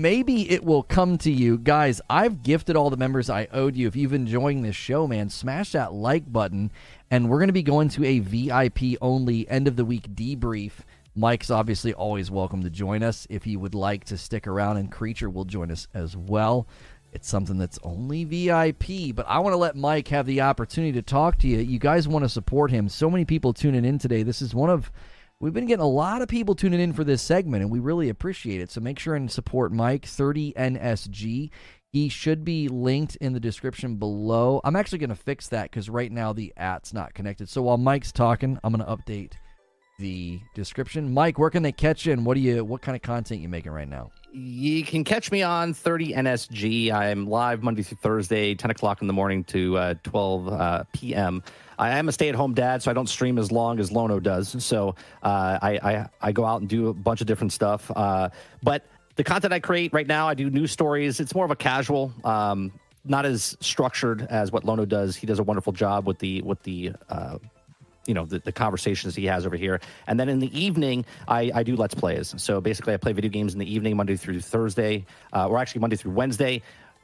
[0.00, 1.58] maybe it will come to you.
[1.58, 3.88] Guys, I've gifted all the members I owed you.
[3.88, 6.70] If you've enjoying this show, man, smash that like button.
[7.10, 10.72] And we're going to be going to a VIP only end of the week debrief.
[11.14, 14.92] Mike's obviously always welcome to join us if he would like to stick around, and
[14.92, 16.68] Creature will join us as well.
[17.12, 21.02] It's something that's only VIP, but I want to let Mike have the opportunity to
[21.02, 21.58] talk to you.
[21.58, 22.90] You guys want to support him.
[22.90, 24.22] So many people tuning in today.
[24.22, 24.90] This is one of
[25.38, 28.08] We've been getting a lot of people tuning in for this segment, and we really
[28.08, 28.70] appreciate it.
[28.70, 31.50] So make sure and support Mike, 30NSG.
[31.92, 34.62] He should be linked in the description below.
[34.64, 37.50] I'm actually going to fix that because right now the at's not connected.
[37.50, 39.32] So while Mike's talking, I'm going to update
[39.98, 41.12] the description.
[41.12, 43.50] Mike, where can they catch you, and what do you, what kind of content you
[43.50, 44.10] making right now?
[44.38, 46.92] You can catch me on 30 NSG.
[46.92, 51.42] I'm live Monday through Thursday, 10 o'clock in the morning to uh, 12 uh, p.m.
[51.78, 54.62] I am a stay-at-home dad, so I don't stream as long as Lono does.
[54.62, 57.90] So uh, I, I, I go out and do a bunch of different stuff.
[57.96, 58.28] Uh,
[58.62, 58.84] but
[59.14, 61.18] the content I create right now, I do news stories.
[61.18, 62.72] It's more of a casual, um,
[63.06, 65.16] not as structured as what Lono does.
[65.16, 67.38] He does a wonderful job with the with the uh,
[68.06, 71.50] you know the, the, conversations he has over here and then in the evening I,
[71.54, 74.40] I do let's plays so basically i play video games in the evening monday through
[74.40, 75.04] thursday
[75.34, 76.62] uh, or actually monday through wednesday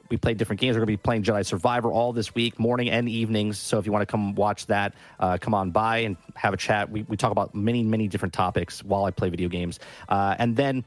[0.09, 0.75] we play different games.
[0.75, 3.57] We're going to be playing Jedi Survivor all this week, morning and evenings.
[3.57, 6.57] So if you want to come watch that, uh, come on by and have a
[6.57, 6.89] chat.
[6.89, 9.79] We, we talk about many, many different topics while I play video games.
[10.09, 10.85] Uh, and then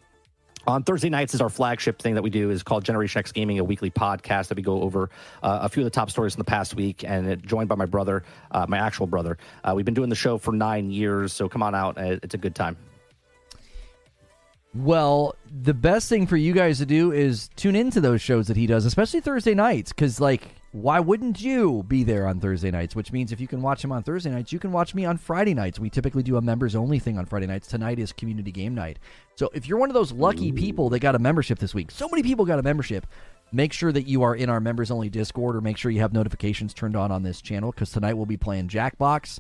[0.67, 3.59] on Thursday nights is our flagship thing that we do is called Generation X Gaming,
[3.59, 5.11] a weekly podcast that we go over
[5.43, 7.75] uh, a few of the top stories in the past week, and it, joined by
[7.75, 9.39] my brother, uh, my actual brother.
[9.65, 12.35] Uh, we've been doing the show for nine years, so come on out; uh, it's
[12.35, 12.77] a good time.
[14.75, 18.57] Well, the best thing for you guys to do is tune into those shows that
[18.57, 20.43] he does, especially Thursday nights, because like,
[20.77, 22.95] why wouldn't you be there on Thursday nights?
[22.95, 25.17] Which means if you can watch him on Thursday nights, you can watch me on
[25.17, 25.81] Friday nights.
[25.81, 27.67] We typically do a members only thing on Friday nights.
[27.67, 28.99] Tonight is community game night.
[29.37, 32.09] So if you're one of those lucky people that got a membership this week, so
[32.09, 33.07] many people got a membership.
[33.53, 36.13] Make sure that you are in our members only Discord, or make sure you have
[36.13, 39.39] notifications turned on on this channel because tonight we'll be playing Jackbox,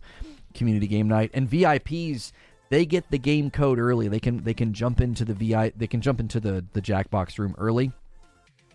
[0.54, 2.32] community game night, and VIPs
[2.68, 4.08] they get the game code early.
[4.08, 7.38] They can they can jump into the VI they can jump into the the Jackbox
[7.38, 7.92] room early,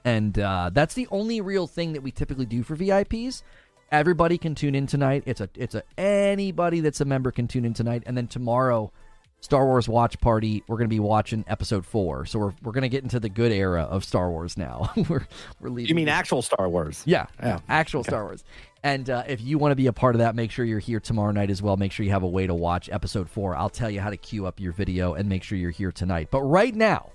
[0.03, 3.43] and uh, that's the only real thing that we typically do for VIPs.
[3.91, 5.23] Everybody can tune in tonight.
[5.25, 8.91] It's a it's a anybody that's a member can tune in tonight, and then tomorrow.
[9.43, 10.63] Star Wars Watch Party.
[10.67, 13.27] We're going to be watching Episode Four, so we're, we're going to get into the
[13.27, 14.91] good era of Star Wars now.
[15.09, 15.25] we're
[15.59, 15.89] we're leaving.
[15.89, 17.01] You mean actual Star Wars?
[17.07, 18.09] Yeah, yeah, actual okay.
[18.09, 18.43] Star Wars.
[18.83, 20.99] And uh, if you want to be a part of that, make sure you're here
[20.99, 21.77] tomorrow night as well.
[21.77, 23.55] Make sure you have a way to watch episode four.
[23.55, 26.29] I'll tell you how to queue up your video and make sure you're here tonight.
[26.31, 27.11] But right now,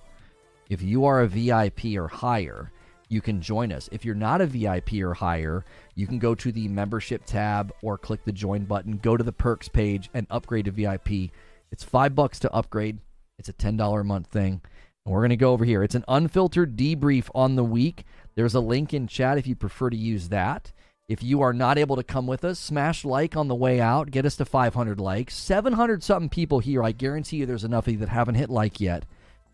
[0.69, 2.71] if you are a VIP or higher,
[3.09, 3.89] you can join us.
[3.93, 5.65] If you're not a VIP or higher,
[5.95, 9.33] you can go to the membership tab or click the join button, go to the
[9.33, 11.31] perks page, and upgrade to VIP.
[11.71, 12.99] It's five bucks to upgrade.
[13.39, 14.61] It's a $10 a month thing.
[15.05, 15.83] And we're going to go over here.
[15.83, 18.05] It's an unfiltered debrief on the week.
[18.35, 20.73] There's a link in chat if you prefer to use that.
[21.09, 24.11] If you are not able to come with us, smash like on the way out.
[24.11, 25.37] Get us to 500 likes.
[25.37, 26.83] 700 something people here.
[26.83, 29.05] I guarantee you there's enough of you that haven't hit like yet.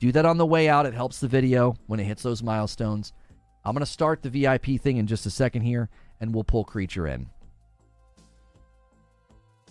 [0.01, 0.87] Do that on the way out.
[0.87, 3.13] It helps the video when it hits those milestones.
[3.65, 5.89] I'm going to start the VIP thing in just a second here,
[6.21, 7.29] and we'll pull Creature in.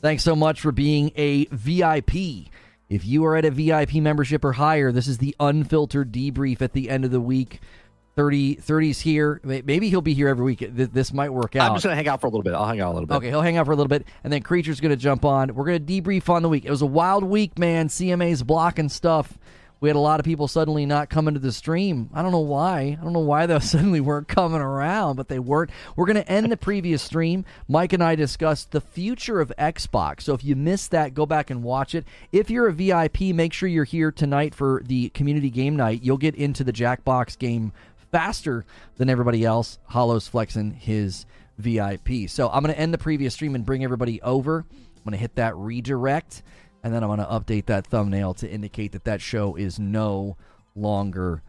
[0.01, 2.49] Thanks so much for being a VIP.
[2.89, 6.73] If you are at a VIP membership or higher, this is the unfiltered debrief at
[6.73, 7.61] the end of the week.
[8.15, 9.39] 30 30's here.
[9.43, 10.59] Maybe he'll be here every week.
[10.59, 12.53] This might work out i'm just gonna hang out for a little bit.
[12.53, 13.15] I'll hang out a little bit.
[13.15, 15.55] Okay he'll hang out for a little bit and then creature's gonna jump on.
[15.55, 16.65] We're gonna debrief on the week.
[16.65, 17.87] It was a wild week man.
[17.87, 19.37] CMA's blocking stuff
[19.81, 22.09] we had a lot of people suddenly not coming to the stream.
[22.13, 22.95] I don't know why.
[22.99, 25.71] I don't know why they suddenly weren't coming around, but they weren't.
[25.95, 27.45] We're going to end the previous stream.
[27.67, 30.21] Mike and I discussed the future of Xbox.
[30.21, 32.05] So if you missed that, go back and watch it.
[32.31, 36.03] If you're a VIP, make sure you're here tonight for the community game night.
[36.03, 37.73] You'll get into the Jackbox game
[38.11, 38.65] faster
[38.97, 39.79] than everybody else.
[39.85, 41.25] Hollow's flexing his
[41.57, 42.27] VIP.
[42.29, 44.65] So I'm going to end the previous stream and bring everybody over.
[44.69, 46.43] I'm going to hit that redirect,
[46.83, 50.37] and then I'm going to update that thumbnail to indicate that that show is no
[50.75, 51.43] longer